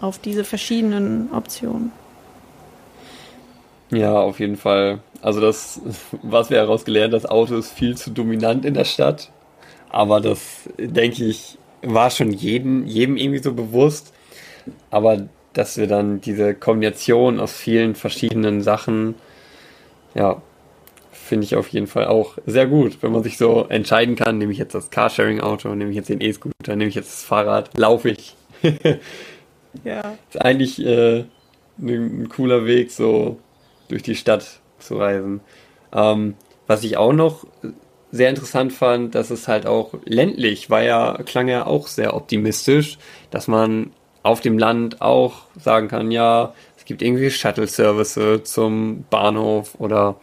auf 0.00 0.18
diese 0.18 0.44
verschiedenen 0.44 1.32
Optionen. 1.32 1.92
Ja, 3.90 4.14
auf 4.20 4.38
jeden 4.38 4.56
Fall. 4.56 5.00
Also 5.22 5.40
das, 5.40 5.80
was 6.22 6.50
wir 6.50 6.58
herausgelernt, 6.58 7.12
das 7.12 7.26
Auto 7.26 7.56
ist 7.56 7.72
viel 7.72 7.96
zu 7.96 8.10
dominant 8.10 8.64
in 8.64 8.74
der 8.74 8.84
Stadt. 8.84 9.32
Aber 9.88 10.20
das, 10.20 10.68
denke 10.78 11.24
ich, 11.24 11.58
war 11.82 12.10
schon 12.10 12.30
jedem, 12.30 12.86
jedem 12.86 13.16
irgendwie 13.16 13.42
so 13.42 13.52
bewusst. 13.52 14.12
Aber 14.90 15.28
dass 15.58 15.76
wir 15.76 15.88
dann 15.88 16.20
diese 16.20 16.54
Kombination 16.54 17.40
aus 17.40 17.52
vielen 17.52 17.96
verschiedenen 17.96 18.62
Sachen, 18.62 19.16
ja, 20.14 20.40
finde 21.10 21.46
ich 21.46 21.56
auf 21.56 21.66
jeden 21.68 21.88
Fall 21.88 22.06
auch 22.06 22.38
sehr 22.46 22.68
gut, 22.68 22.98
wenn 23.02 23.10
man 23.10 23.24
sich 23.24 23.38
so 23.38 23.66
entscheiden 23.68 24.14
kann, 24.14 24.38
nehme 24.38 24.52
ich 24.52 24.58
jetzt 24.58 24.76
das 24.76 24.90
Carsharing-Auto, 24.90 25.74
nehme 25.74 25.90
ich 25.90 25.96
jetzt 25.96 26.10
den 26.10 26.20
E-Scooter, 26.20 26.76
nehme 26.76 26.88
ich 26.88 26.94
jetzt 26.94 27.10
das 27.10 27.24
Fahrrad, 27.24 27.76
laufe 27.76 28.08
ich. 28.10 28.36
ja. 29.82 30.16
Ist 30.30 30.40
eigentlich 30.40 30.78
äh, 30.78 31.24
ein 31.80 32.28
cooler 32.28 32.64
Weg, 32.64 32.92
so 32.92 33.40
durch 33.88 34.04
die 34.04 34.14
Stadt 34.14 34.60
zu 34.78 34.96
reisen. 34.96 35.40
Ähm, 35.92 36.36
was 36.68 36.84
ich 36.84 36.96
auch 36.98 37.12
noch 37.12 37.48
sehr 38.12 38.30
interessant 38.30 38.72
fand, 38.72 39.16
dass 39.16 39.30
es 39.30 39.48
halt 39.48 39.66
auch 39.66 39.94
ländlich 40.04 40.70
war 40.70 40.84
ja, 40.84 41.18
klang 41.26 41.48
ja 41.48 41.66
auch 41.66 41.88
sehr 41.88 42.14
optimistisch, 42.14 42.96
dass 43.32 43.48
man 43.48 43.90
auf 44.28 44.40
dem 44.40 44.58
Land 44.58 45.00
auch 45.00 45.42
sagen 45.58 45.88
kann, 45.88 46.10
ja, 46.10 46.52
es 46.76 46.84
gibt 46.84 47.02
irgendwie 47.02 47.30
Shuttle-Service 47.30 48.44
zum 48.44 49.04
Bahnhof 49.10 49.74
oder 49.78 50.16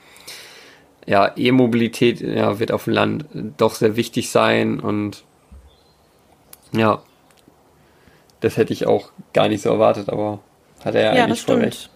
ja, 1.06 1.32
E-Mobilität 1.36 2.22
ja, 2.22 2.60
wird 2.60 2.72
auf 2.72 2.86
dem 2.86 2.94
Land 2.94 3.26
doch 3.58 3.76
sehr 3.76 3.96
wichtig 3.96 4.30
sein 4.30 4.80
und 4.80 5.24
ja, 6.72 7.02
das 8.42 8.58
hätte 8.58 8.74
ich 8.74 8.86
auch 8.88 9.12
gar 9.34 9.48
nicht 9.48 9.62
so 9.62 9.70
erwartet, 9.70 10.10
aber 10.10 10.40
hat 10.84 10.96
er 10.96 11.02
ja, 11.02 11.16
ja 11.16 11.24
eigentlich 11.26 11.42
voll 11.42 11.58
recht. 11.58 11.90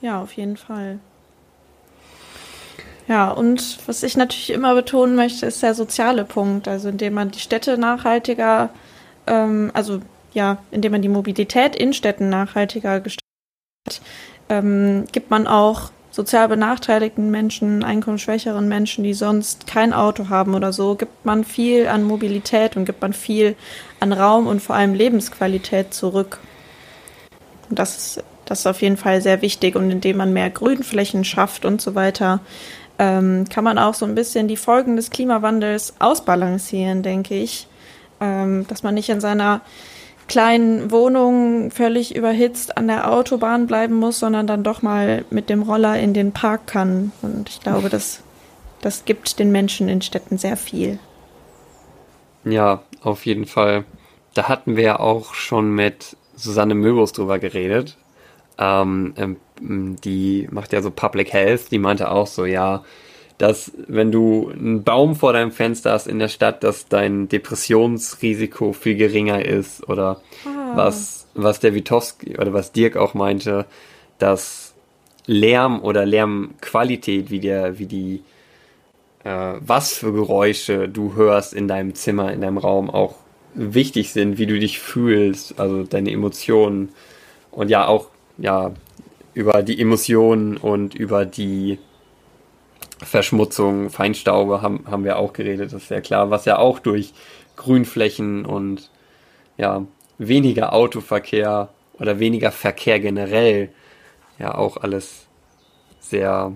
Ja, 0.00 0.22
auf 0.22 0.32
jeden 0.32 0.56
Fall. 0.56 0.98
Ja, 3.06 3.30
und 3.30 3.78
was 3.86 4.02
ich 4.02 4.16
natürlich 4.16 4.50
immer 4.50 4.74
betonen 4.74 5.14
möchte, 5.14 5.46
ist 5.46 5.62
der 5.62 5.74
soziale 5.74 6.24
Punkt, 6.24 6.68
also 6.68 6.88
indem 6.88 7.14
man 7.14 7.30
die 7.30 7.38
Städte 7.38 7.76
nachhaltiger, 7.76 8.70
ähm, 9.26 9.70
also 9.74 10.00
ja, 10.34 10.58
indem 10.70 10.92
man 10.92 11.02
die 11.02 11.08
Mobilität 11.08 11.74
in 11.74 11.92
Städten 11.92 12.28
nachhaltiger 12.28 13.00
gestaltet, 13.00 13.24
ähm, 14.48 15.04
gibt 15.12 15.30
man 15.30 15.46
auch 15.46 15.90
sozial 16.10 16.46
benachteiligten 16.46 17.30
Menschen, 17.30 17.82
einkommensschwächeren 17.82 18.68
Menschen, 18.68 19.02
die 19.02 19.14
sonst 19.14 19.66
kein 19.66 19.92
Auto 19.92 20.28
haben 20.28 20.54
oder 20.54 20.72
so, 20.72 20.94
gibt 20.94 21.24
man 21.24 21.42
viel 21.42 21.88
an 21.88 22.04
Mobilität 22.04 22.76
und 22.76 22.84
gibt 22.84 23.02
man 23.02 23.12
viel 23.12 23.56
an 23.98 24.12
Raum 24.12 24.46
und 24.46 24.60
vor 24.60 24.76
allem 24.76 24.94
Lebensqualität 24.94 25.92
zurück. 25.92 26.38
Und 27.68 27.80
das 27.80 27.96
ist, 27.96 28.24
das 28.44 28.60
ist 28.60 28.66
auf 28.66 28.80
jeden 28.80 28.96
Fall 28.96 29.22
sehr 29.22 29.42
wichtig. 29.42 29.74
Und 29.74 29.90
indem 29.90 30.18
man 30.18 30.32
mehr 30.32 30.50
Grünflächen 30.50 31.24
schafft 31.24 31.64
und 31.64 31.80
so 31.80 31.96
weiter, 31.96 32.40
ähm, 33.00 33.46
kann 33.48 33.64
man 33.64 33.78
auch 33.78 33.94
so 33.94 34.06
ein 34.06 34.14
bisschen 34.14 34.46
die 34.46 34.56
Folgen 34.56 34.94
des 34.94 35.10
Klimawandels 35.10 35.94
ausbalancieren, 35.98 37.02
denke 37.02 37.34
ich. 37.34 37.66
Ähm, 38.20 38.66
dass 38.68 38.84
man 38.84 38.94
nicht 38.94 39.08
in 39.08 39.20
seiner 39.20 39.62
kleinen 40.28 40.90
Wohnung 40.90 41.70
völlig 41.70 42.14
überhitzt 42.14 42.76
an 42.76 42.88
der 42.88 43.10
Autobahn 43.10 43.66
bleiben 43.66 43.94
muss, 43.94 44.18
sondern 44.18 44.46
dann 44.46 44.62
doch 44.62 44.82
mal 44.82 45.24
mit 45.30 45.50
dem 45.50 45.62
Roller 45.62 45.98
in 45.98 46.14
den 46.14 46.32
Park 46.32 46.66
kann. 46.66 47.12
Und 47.22 47.48
ich 47.48 47.60
glaube, 47.60 47.88
das, 47.88 48.22
das 48.80 49.04
gibt 49.04 49.38
den 49.38 49.52
Menschen 49.52 49.88
in 49.88 50.02
Städten 50.02 50.38
sehr 50.38 50.56
viel. 50.56 50.98
Ja, 52.44 52.82
auf 53.02 53.26
jeden 53.26 53.46
Fall. 53.46 53.84
Da 54.34 54.48
hatten 54.48 54.76
wir 54.76 54.84
ja 54.84 55.00
auch 55.00 55.34
schon 55.34 55.70
mit 55.74 56.16
Susanne 56.36 56.74
Möbus 56.74 57.12
drüber 57.12 57.38
geredet. 57.38 57.96
Ähm, 58.58 59.14
ähm, 59.16 59.36
die 59.60 60.48
macht 60.50 60.72
ja 60.72 60.82
so 60.82 60.90
Public 60.90 61.32
Health, 61.32 61.70
die 61.70 61.78
meinte 61.78 62.10
auch 62.10 62.26
so, 62.26 62.44
ja, 62.44 62.84
dass 63.38 63.72
wenn 63.88 64.12
du 64.12 64.50
einen 64.50 64.84
Baum 64.84 65.16
vor 65.16 65.32
deinem 65.32 65.50
Fenster 65.50 65.92
hast 65.92 66.06
in 66.06 66.18
der 66.18 66.28
Stadt, 66.28 66.62
dass 66.62 66.88
dein 66.88 67.28
Depressionsrisiko 67.28 68.72
viel 68.72 68.96
geringer 68.96 69.44
ist 69.44 69.88
oder 69.88 70.20
ah. 70.44 70.72
was, 70.76 71.26
was 71.34 71.60
der 71.60 71.74
Witowski 71.74 72.38
oder 72.38 72.52
was 72.52 72.72
Dirk 72.72 72.96
auch 72.96 73.14
meinte, 73.14 73.66
dass 74.18 74.74
Lärm 75.26 75.82
oder 75.82 76.06
Lärmqualität, 76.06 77.30
wie 77.30 77.40
der, 77.40 77.78
wie 77.78 77.86
die, 77.86 78.22
äh, 79.24 79.54
was 79.58 79.94
für 79.94 80.12
Geräusche 80.12 80.88
du 80.88 81.14
hörst 81.14 81.54
in 81.54 81.66
deinem 81.66 81.94
Zimmer, 81.94 82.32
in 82.32 82.40
deinem 82.40 82.58
Raum 82.58 82.90
auch 82.90 83.16
wichtig 83.54 84.12
sind, 84.12 84.38
wie 84.38 84.46
du 84.46 84.58
dich 84.58 84.78
fühlst, 84.78 85.58
also 85.58 85.84
deine 85.84 86.10
Emotionen 86.10 86.90
und 87.50 87.68
ja 87.68 87.86
auch, 87.86 88.08
ja, 88.38 88.72
über 89.32 89.62
die 89.62 89.80
Emotionen 89.80 90.56
und 90.56 90.94
über 90.94 91.24
die 91.24 91.78
Verschmutzung, 93.04 93.90
Feinstaube 93.90 94.62
haben, 94.62 94.84
haben 94.90 95.04
wir 95.04 95.18
auch 95.18 95.32
geredet, 95.32 95.72
das 95.72 95.84
ist 95.84 95.90
ja 95.90 96.00
klar, 96.00 96.30
was 96.30 96.44
ja 96.44 96.58
auch 96.58 96.78
durch 96.78 97.12
Grünflächen 97.56 98.44
und 98.44 98.90
ja, 99.56 99.86
weniger 100.18 100.72
Autoverkehr 100.72 101.68
oder 101.98 102.18
weniger 102.18 102.50
Verkehr 102.50 103.00
generell 103.00 103.70
ja 104.38 104.54
auch 104.54 104.76
alles 104.76 105.26
sehr 106.00 106.52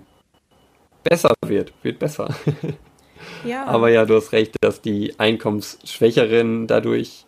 besser 1.05 1.35
wird, 1.47 1.73
wird 1.83 1.99
besser. 1.99 2.35
Ja. 3.45 3.67
Aber 3.67 3.91
ja, 3.91 4.05
du 4.05 4.17
hast 4.17 4.33
recht, 4.33 4.57
dass 4.61 4.81
die 4.81 5.19
Einkommensschwächeren 5.19 6.67
dadurch, 6.67 7.25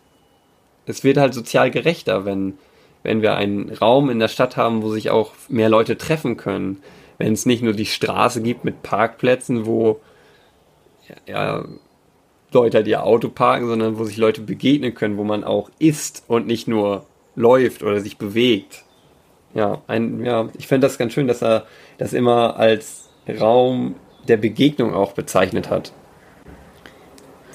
es 0.85 1.03
wird 1.03 1.17
halt 1.17 1.33
sozial 1.33 1.69
gerechter, 1.69 2.25
wenn, 2.25 2.57
wenn 3.03 3.21
wir 3.21 3.35
einen 3.35 3.69
Raum 3.69 4.09
in 4.09 4.19
der 4.19 4.27
Stadt 4.27 4.57
haben, 4.57 4.83
wo 4.83 4.89
sich 4.89 5.09
auch 5.09 5.33
mehr 5.47 5.69
Leute 5.69 5.97
treffen 5.97 6.37
können 6.37 6.81
wenn 7.21 7.33
es 7.33 7.45
nicht 7.45 7.61
nur 7.61 7.73
die 7.73 7.85
Straße 7.85 8.41
gibt 8.41 8.65
mit 8.65 8.81
Parkplätzen, 8.81 9.67
wo 9.67 9.99
ja, 11.27 11.63
Leute 12.51 12.77
halt 12.77 12.87
ihr 12.87 13.03
Auto 13.03 13.29
parken, 13.29 13.67
sondern 13.67 13.99
wo 13.99 14.05
sich 14.05 14.17
Leute 14.17 14.41
begegnen 14.41 14.95
können, 14.95 15.17
wo 15.17 15.23
man 15.23 15.43
auch 15.43 15.69
isst 15.77 16.23
und 16.27 16.47
nicht 16.47 16.67
nur 16.67 17.05
läuft 17.35 17.83
oder 17.83 17.99
sich 17.99 18.17
bewegt. 18.17 18.83
Ja, 19.53 19.81
ein, 19.87 20.25
ja, 20.25 20.49
ich 20.57 20.67
finde 20.67 20.87
das 20.87 20.97
ganz 20.97 21.13
schön, 21.13 21.27
dass 21.27 21.43
er 21.43 21.65
das 21.99 22.13
immer 22.13 22.57
als 22.57 23.09
Raum 23.39 23.95
der 24.27 24.37
Begegnung 24.37 24.93
auch 24.93 25.13
bezeichnet 25.13 25.69
hat. 25.69 25.93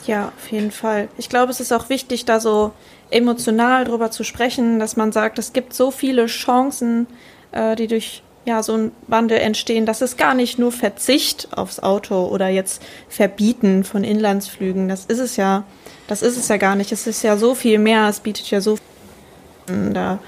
Ja, 0.06 0.32
auf 0.36 0.52
jeden 0.52 0.70
Fall. 0.70 1.08
Ich 1.18 1.28
glaube, 1.28 1.50
es 1.50 1.58
ist 1.58 1.72
auch 1.72 1.88
wichtig, 1.88 2.24
da 2.24 2.38
so 2.38 2.72
emotional 3.10 3.84
drüber 3.84 4.12
zu 4.12 4.22
sprechen, 4.22 4.78
dass 4.78 4.96
man 4.96 5.10
sagt, 5.10 5.40
es 5.40 5.52
gibt 5.52 5.74
so 5.74 5.90
viele 5.90 6.26
Chancen, 6.26 7.08
äh, 7.50 7.74
die 7.74 7.88
durch 7.88 8.22
ja, 8.46 8.62
so 8.62 8.74
ein 8.74 8.92
Wandel 9.08 9.38
entstehen, 9.38 9.86
dass 9.86 10.00
es 10.00 10.16
gar 10.16 10.32
nicht 10.32 10.58
nur 10.58 10.70
Verzicht 10.70 11.48
aufs 11.50 11.80
Auto 11.80 12.26
oder 12.26 12.48
jetzt 12.48 12.80
Verbieten 13.08 13.82
von 13.82 14.04
Inlandsflügen, 14.04 14.88
das 14.88 15.04
ist 15.04 15.18
es 15.18 15.36
ja, 15.36 15.64
das 16.06 16.22
ist 16.22 16.36
es 16.36 16.48
ja 16.48 16.56
gar 16.56 16.76
nicht. 16.76 16.92
Es 16.92 17.06
ist 17.08 17.22
ja 17.22 17.36
so 17.36 17.56
viel 17.56 17.78
mehr, 17.78 18.08
es 18.08 18.20
bietet 18.20 18.48
ja 18.50 18.60
so 18.60 18.76
viel. 18.76 19.92
Da 19.92 20.20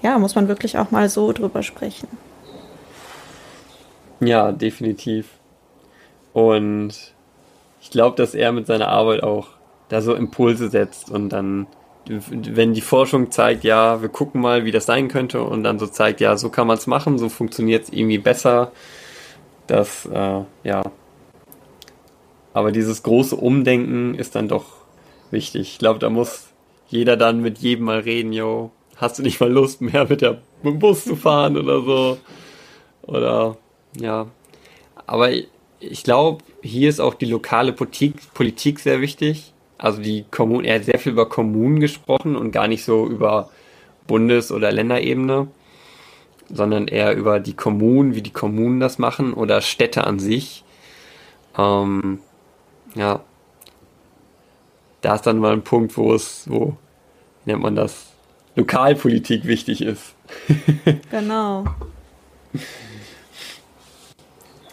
ja, 0.00 0.16
muss 0.18 0.36
man 0.36 0.46
wirklich 0.46 0.78
auch 0.78 0.92
mal 0.92 1.08
so 1.08 1.32
drüber 1.32 1.64
sprechen. 1.64 2.06
Ja, 4.20 4.52
definitiv. 4.52 5.26
Und 6.32 6.94
ich 7.82 7.90
glaube, 7.90 8.16
dass 8.16 8.34
er 8.34 8.52
mit 8.52 8.68
seiner 8.68 8.88
Arbeit 8.88 9.24
auch 9.24 9.48
da 9.88 10.00
so 10.00 10.14
Impulse 10.14 10.68
setzt 10.68 11.10
und 11.10 11.30
dann 11.30 11.66
wenn 12.08 12.72
die 12.72 12.80
Forschung 12.80 13.30
zeigt, 13.30 13.64
ja, 13.64 14.00
wir 14.00 14.08
gucken 14.08 14.40
mal, 14.40 14.64
wie 14.64 14.70
das 14.70 14.86
sein 14.86 15.08
könnte 15.08 15.42
und 15.42 15.64
dann 15.64 15.78
so 15.78 15.86
zeigt, 15.86 16.20
ja, 16.20 16.36
so 16.36 16.50
kann 16.50 16.66
man 16.66 16.78
es 16.78 16.86
machen, 16.86 17.18
so 17.18 17.28
funktioniert 17.28 17.84
es 17.84 17.90
irgendwie 17.90 18.18
besser, 18.18 18.72
das, 19.66 20.06
äh, 20.06 20.42
ja. 20.64 20.82
Aber 22.52 22.72
dieses 22.72 23.02
große 23.02 23.36
Umdenken 23.36 24.14
ist 24.14 24.34
dann 24.34 24.48
doch 24.48 24.66
wichtig. 25.30 25.72
Ich 25.72 25.78
glaube, 25.78 25.98
da 25.98 26.08
muss 26.08 26.48
jeder 26.88 27.16
dann 27.16 27.40
mit 27.40 27.58
jedem 27.58 27.86
mal 27.86 28.00
reden, 28.00 28.32
yo, 28.32 28.70
hast 28.96 29.18
du 29.18 29.22
nicht 29.22 29.40
mal 29.40 29.50
Lust 29.50 29.80
mehr 29.80 30.06
mit, 30.08 30.22
der, 30.22 30.42
mit 30.62 30.74
dem 30.74 30.78
Bus 30.78 31.04
zu 31.04 31.16
fahren 31.16 31.56
oder 31.56 31.82
so? 31.82 32.18
Oder, 33.02 33.56
ja. 33.98 34.28
Aber 35.06 35.30
ich 35.80 36.04
glaube, 36.04 36.44
hier 36.62 36.88
ist 36.88 37.00
auch 37.00 37.14
die 37.14 37.26
lokale 37.26 37.72
Politik, 37.72 38.32
Politik 38.32 38.80
sehr 38.80 39.00
wichtig 39.00 39.52
also 39.78 40.00
die 40.00 40.24
Kommunen, 40.30 40.64
er 40.64 40.76
hat 40.76 40.84
sehr 40.84 40.98
viel 40.98 41.12
über 41.12 41.28
Kommunen 41.28 41.80
gesprochen 41.80 42.36
und 42.36 42.52
gar 42.52 42.68
nicht 42.68 42.84
so 42.84 43.06
über 43.06 43.50
Bundes- 44.06 44.52
oder 44.52 44.72
Länderebene, 44.72 45.48
sondern 46.48 46.88
eher 46.88 47.14
über 47.14 47.40
die 47.40 47.54
Kommunen, 47.54 48.14
wie 48.14 48.22
die 48.22 48.32
Kommunen 48.32 48.80
das 48.80 48.98
machen 48.98 49.34
oder 49.34 49.60
Städte 49.60 50.04
an 50.04 50.18
sich. 50.18 50.64
Ähm, 51.58 52.20
ja, 52.94 53.20
da 55.02 55.14
ist 55.14 55.26
dann 55.26 55.38
mal 55.38 55.52
ein 55.52 55.62
Punkt, 55.62 55.96
wo 55.96 56.14
es, 56.14 56.48
wo 56.48 56.76
nennt 57.44 57.62
man 57.62 57.76
das, 57.76 58.12
Lokalpolitik 58.54 59.44
wichtig 59.44 59.82
ist. 59.82 60.14
genau. 61.10 61.64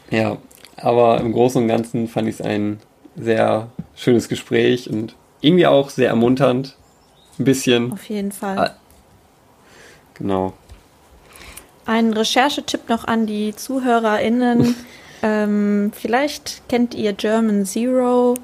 Ja, 0.09 0.38
aber 0.77 1.19
im 1.19 1.34
Großen 1.34 1.61
und 1.61 1.67
Ganzen 1.67 2.07
fand 2.07 2.30
ich 2.30 2.35
es 2.35 2.41
ein 2.41 2.80
sehr 3.15 3.69
schönes 3.95 4.27
Gespräch 4.27 4.90
und 4.90 5.15
irgendwie 5.41 5.68
auch 5.68 5.90
sehr 5.90 6.10
ermunternd. 6.10 6.76
Ein 7.40 7.45
bisschen. 7.45 7.91
Auf 7.91 8.10
jeden 8.10 8.31
Fall. 8.31 8.57
Ah, 8.57 8.76
genau. 10.14 10.53
Ein 11.85 12.14
Recherchetipp 12.14 12.88
noch 12.90 13.06
an 13.06 13.26
die 13.26 13.56
ZuhörerInnen. 13.56 14.76
ähm, 15.23 15.91
vielleicht 15.94 16.68
kennt 16.69 16.94
ihr 16.94 17.14
German 17.14 17.65
Zero, 17.65 18.35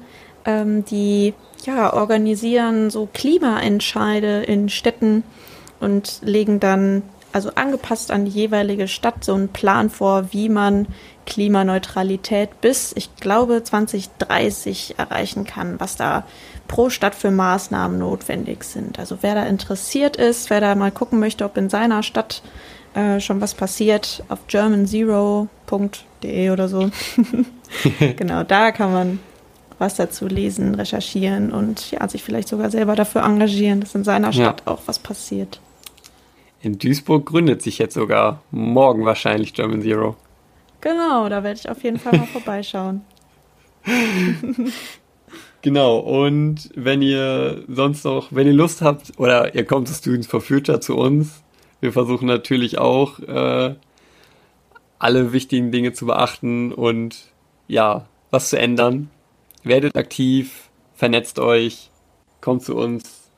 ähm, 0.44 0.84
die 0.84 1.34
ja, 1.64 1.92
organisieren 1.92 2.90
so 2.90 3.08
Klimaentscheide 3.12 4.42
in 4.42 4.68
Städten 4.68 5.22
und 5.78 6.20
legen 6.22 6.60
dann, 6.60 7.02
also 7.32 7.50
angepasst 7.54 8.10
an 8.10 8.24
die 8.24 8.30
jeweilige 8.30 8.88
Stadt, 8.88 9.24
so 9.24 9.34
einen 9.34 9.48
Plan 9.48 9.90
vor, 9.90 10.32
wie 10.32 10.48
man 10.48 10.86
Klimaneutralität 11.26 12.60
bis, 12.60 12.92
ich 12.96 13.14
glaube, 13.16 13.62
2030 13.62 14.96
erreichen 14.98 15.44
kann, 15.44 15.78
was 15.78 15.96
da 15.96 16.24
pro 16.66 16.90
Stadt 16.90 17.14
für 17.14 17.30
Maßnahmen 17.30 17.98
notwendig 17.98 18.64
sind. 18.64 18.98
Also 18.98 19.18
wer 19.20 19.34
da 19.34 19.44
interessiert 19.44 20.16
ist, 20.16 20.50
wer 20.50 20.60
da 20.60 20.74
mal 20.74 20.90
gucken 20.90 21.20
möchte, 21.20 21.44
ob 21.44 21.56
in 21.56 21.70
seiner 21.70 22.02
Stadt 22.02 22.42
äh, 22.94 23.20
schon 23.20 23.40
was 23.40 23.54
passiert 23.54 24.22
auf 24.28 24.46
germanzero.de 24.48 25.48
oder 26.50 26.68
so. 26.68 26.90
genau, 28.16 28.42
da 28.42 28.72
kann 28.72 28.92
man 28.92 29.20
was 29.78 29.94
dazu 29.94 30.26
lesen, 30.26 30.74
recherchieren 30.74 31.52
und 31.52 31.90
ja, 31.90 32.06
sich 32.08 32.22
vielleicht 32.22 32.48
sogar 32.48 32.70
selber 32.70 32.96
dafür 32.96 33.22
engagieren, 33.24 33.80
dass 33.80 33.94
in 33.94 34.04
seiner 34.04 34.32
Stadt 34.32 34.62
ja. 34.66 34.72
auch 34.72 34.82
was 34.86 34.98
passiert. 34.98 35.60
In 36.62 36.78
Duisburg 36.78 37.26
gründet 37.26 37.62
sich 37.62 37.78
jetzt 37.78 37.94
sogar 37.94 38.42
morgen 38.50 39.06
wahrscheinlich 39.06 39.54
German 39.54 39.80
Zero. 39.80 40.16
Genau, 40.80 41.28
da 41.28 41.42
werde 41.42 41.58
ich 41.58 41.68
auf 41.70 41.82
jeden 41.82 41.98
Fall 41.98 42.18
mal 42.18 42.26
vorbeischauen. 42.26 43.02
genau, 45.62 45.98
und 45.98 46.70
wenn 46.74 47.00
ihr 47.00 47.64
sonst 47.68 48.04
noch, 48.04 48.28
wenn 48.30 48.46
ihr 48.46 48.52
Lust 48.52 48.82
habt, 48.82 49.18
oder 49.18 49.54
ihr 49.54 49.64
kommt 49.64 49.88
zu 49.88 49.94
Students 49.94 50.26
for 50.26 50.40
Future 50.40 50.80
zu 50.80 50.96
uns, 50.96 51.42
wir 51.80 51.92
versuchen 51.92 52.26
natürlich 52.26 52.78
auch 52.78 53.18
äh, 53.20 53.74
alle 54.98 55.32
wichtigen 55.32 55.72
Dinge 55.72 55.94
zu 55.94 56.06
beachten 56.06 56.72
und 56.72 57.16
ja, 57.68 58.06
was 58.30 58.50
zu 58.50 58.58
ändern. 58.58 59.10
Werdet 59.62 59.96
aktiv, 59.96 60.70
vernetzt 60.94 61.38
euch, 61.38 61.90
kommt 62.40 62.62
zu 62.62 62.76
uns, 62.76 63.30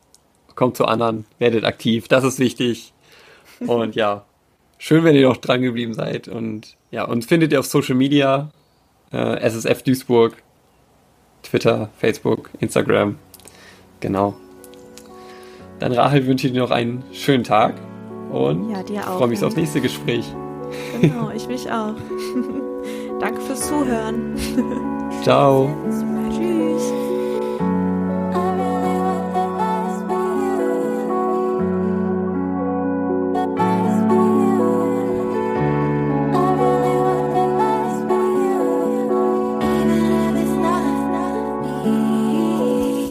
kommt 0.54 0.76
zu 0.76 0.86
anderen, 0.86 1.24
werdet 1.38 1.64
aktiv, 1.64 2.08
das 2.08 2.24
ist 2.24 2.38
wichtig. 2.38 2.91
Und 3.68 3.94
ja, 3.94 4.24
schön, 4.78 5.04
wenn 5.04 5.14
ihr 5.14 5.28
noch 5.28 5.36
dran 5.36 5.62
geblieben 5.62 5.94
seid. 5.94 6.28
Und 6.28 6.76
ja, 6.90 7.04
uns 7.04 7.26
findet 7.26 7.52
ihr 7.52 7.60
auf 7.60 7.66
Social 7.66 7.94
Media, 7.94 8.50
äh, 9.12 9.36
SSF 9.40 9.82
Duisburg, 9.82 10.34
Twitter, 11.42 11.90
Facebook, 11.98 12.50
Instagram. 12.60 13.16
Genau. 14.00 14.34
Dann 15.78 15.92
Rahel 15.92 16.26
wünsche 16.26 16.46
ich 16.46 16.52
dir 16.52 16.60
noch 16.60 16.70
einen 16.70 17.02
schönen 17.12 17.44
Tag 17.44 17.74
und 18.30 18.70
ja, 18.70 18.82
dir 18.82 19.00
auch, 19.00 19.18
freue 19.18 19.28
mich 19.28 19.42
aufs 19.42 19.56
nächste 19.56 19.80
Gespräch. 19.80 20.24
Genau, 21.00 21.30
ich 21.30 21.46
mich 21.48 21.70
auch. 21.70 21.94
Danke 23.20 23.40
fürs 23.40 23.68
Zuhören. 23.68 24.34
Ciao. 25.22 25.74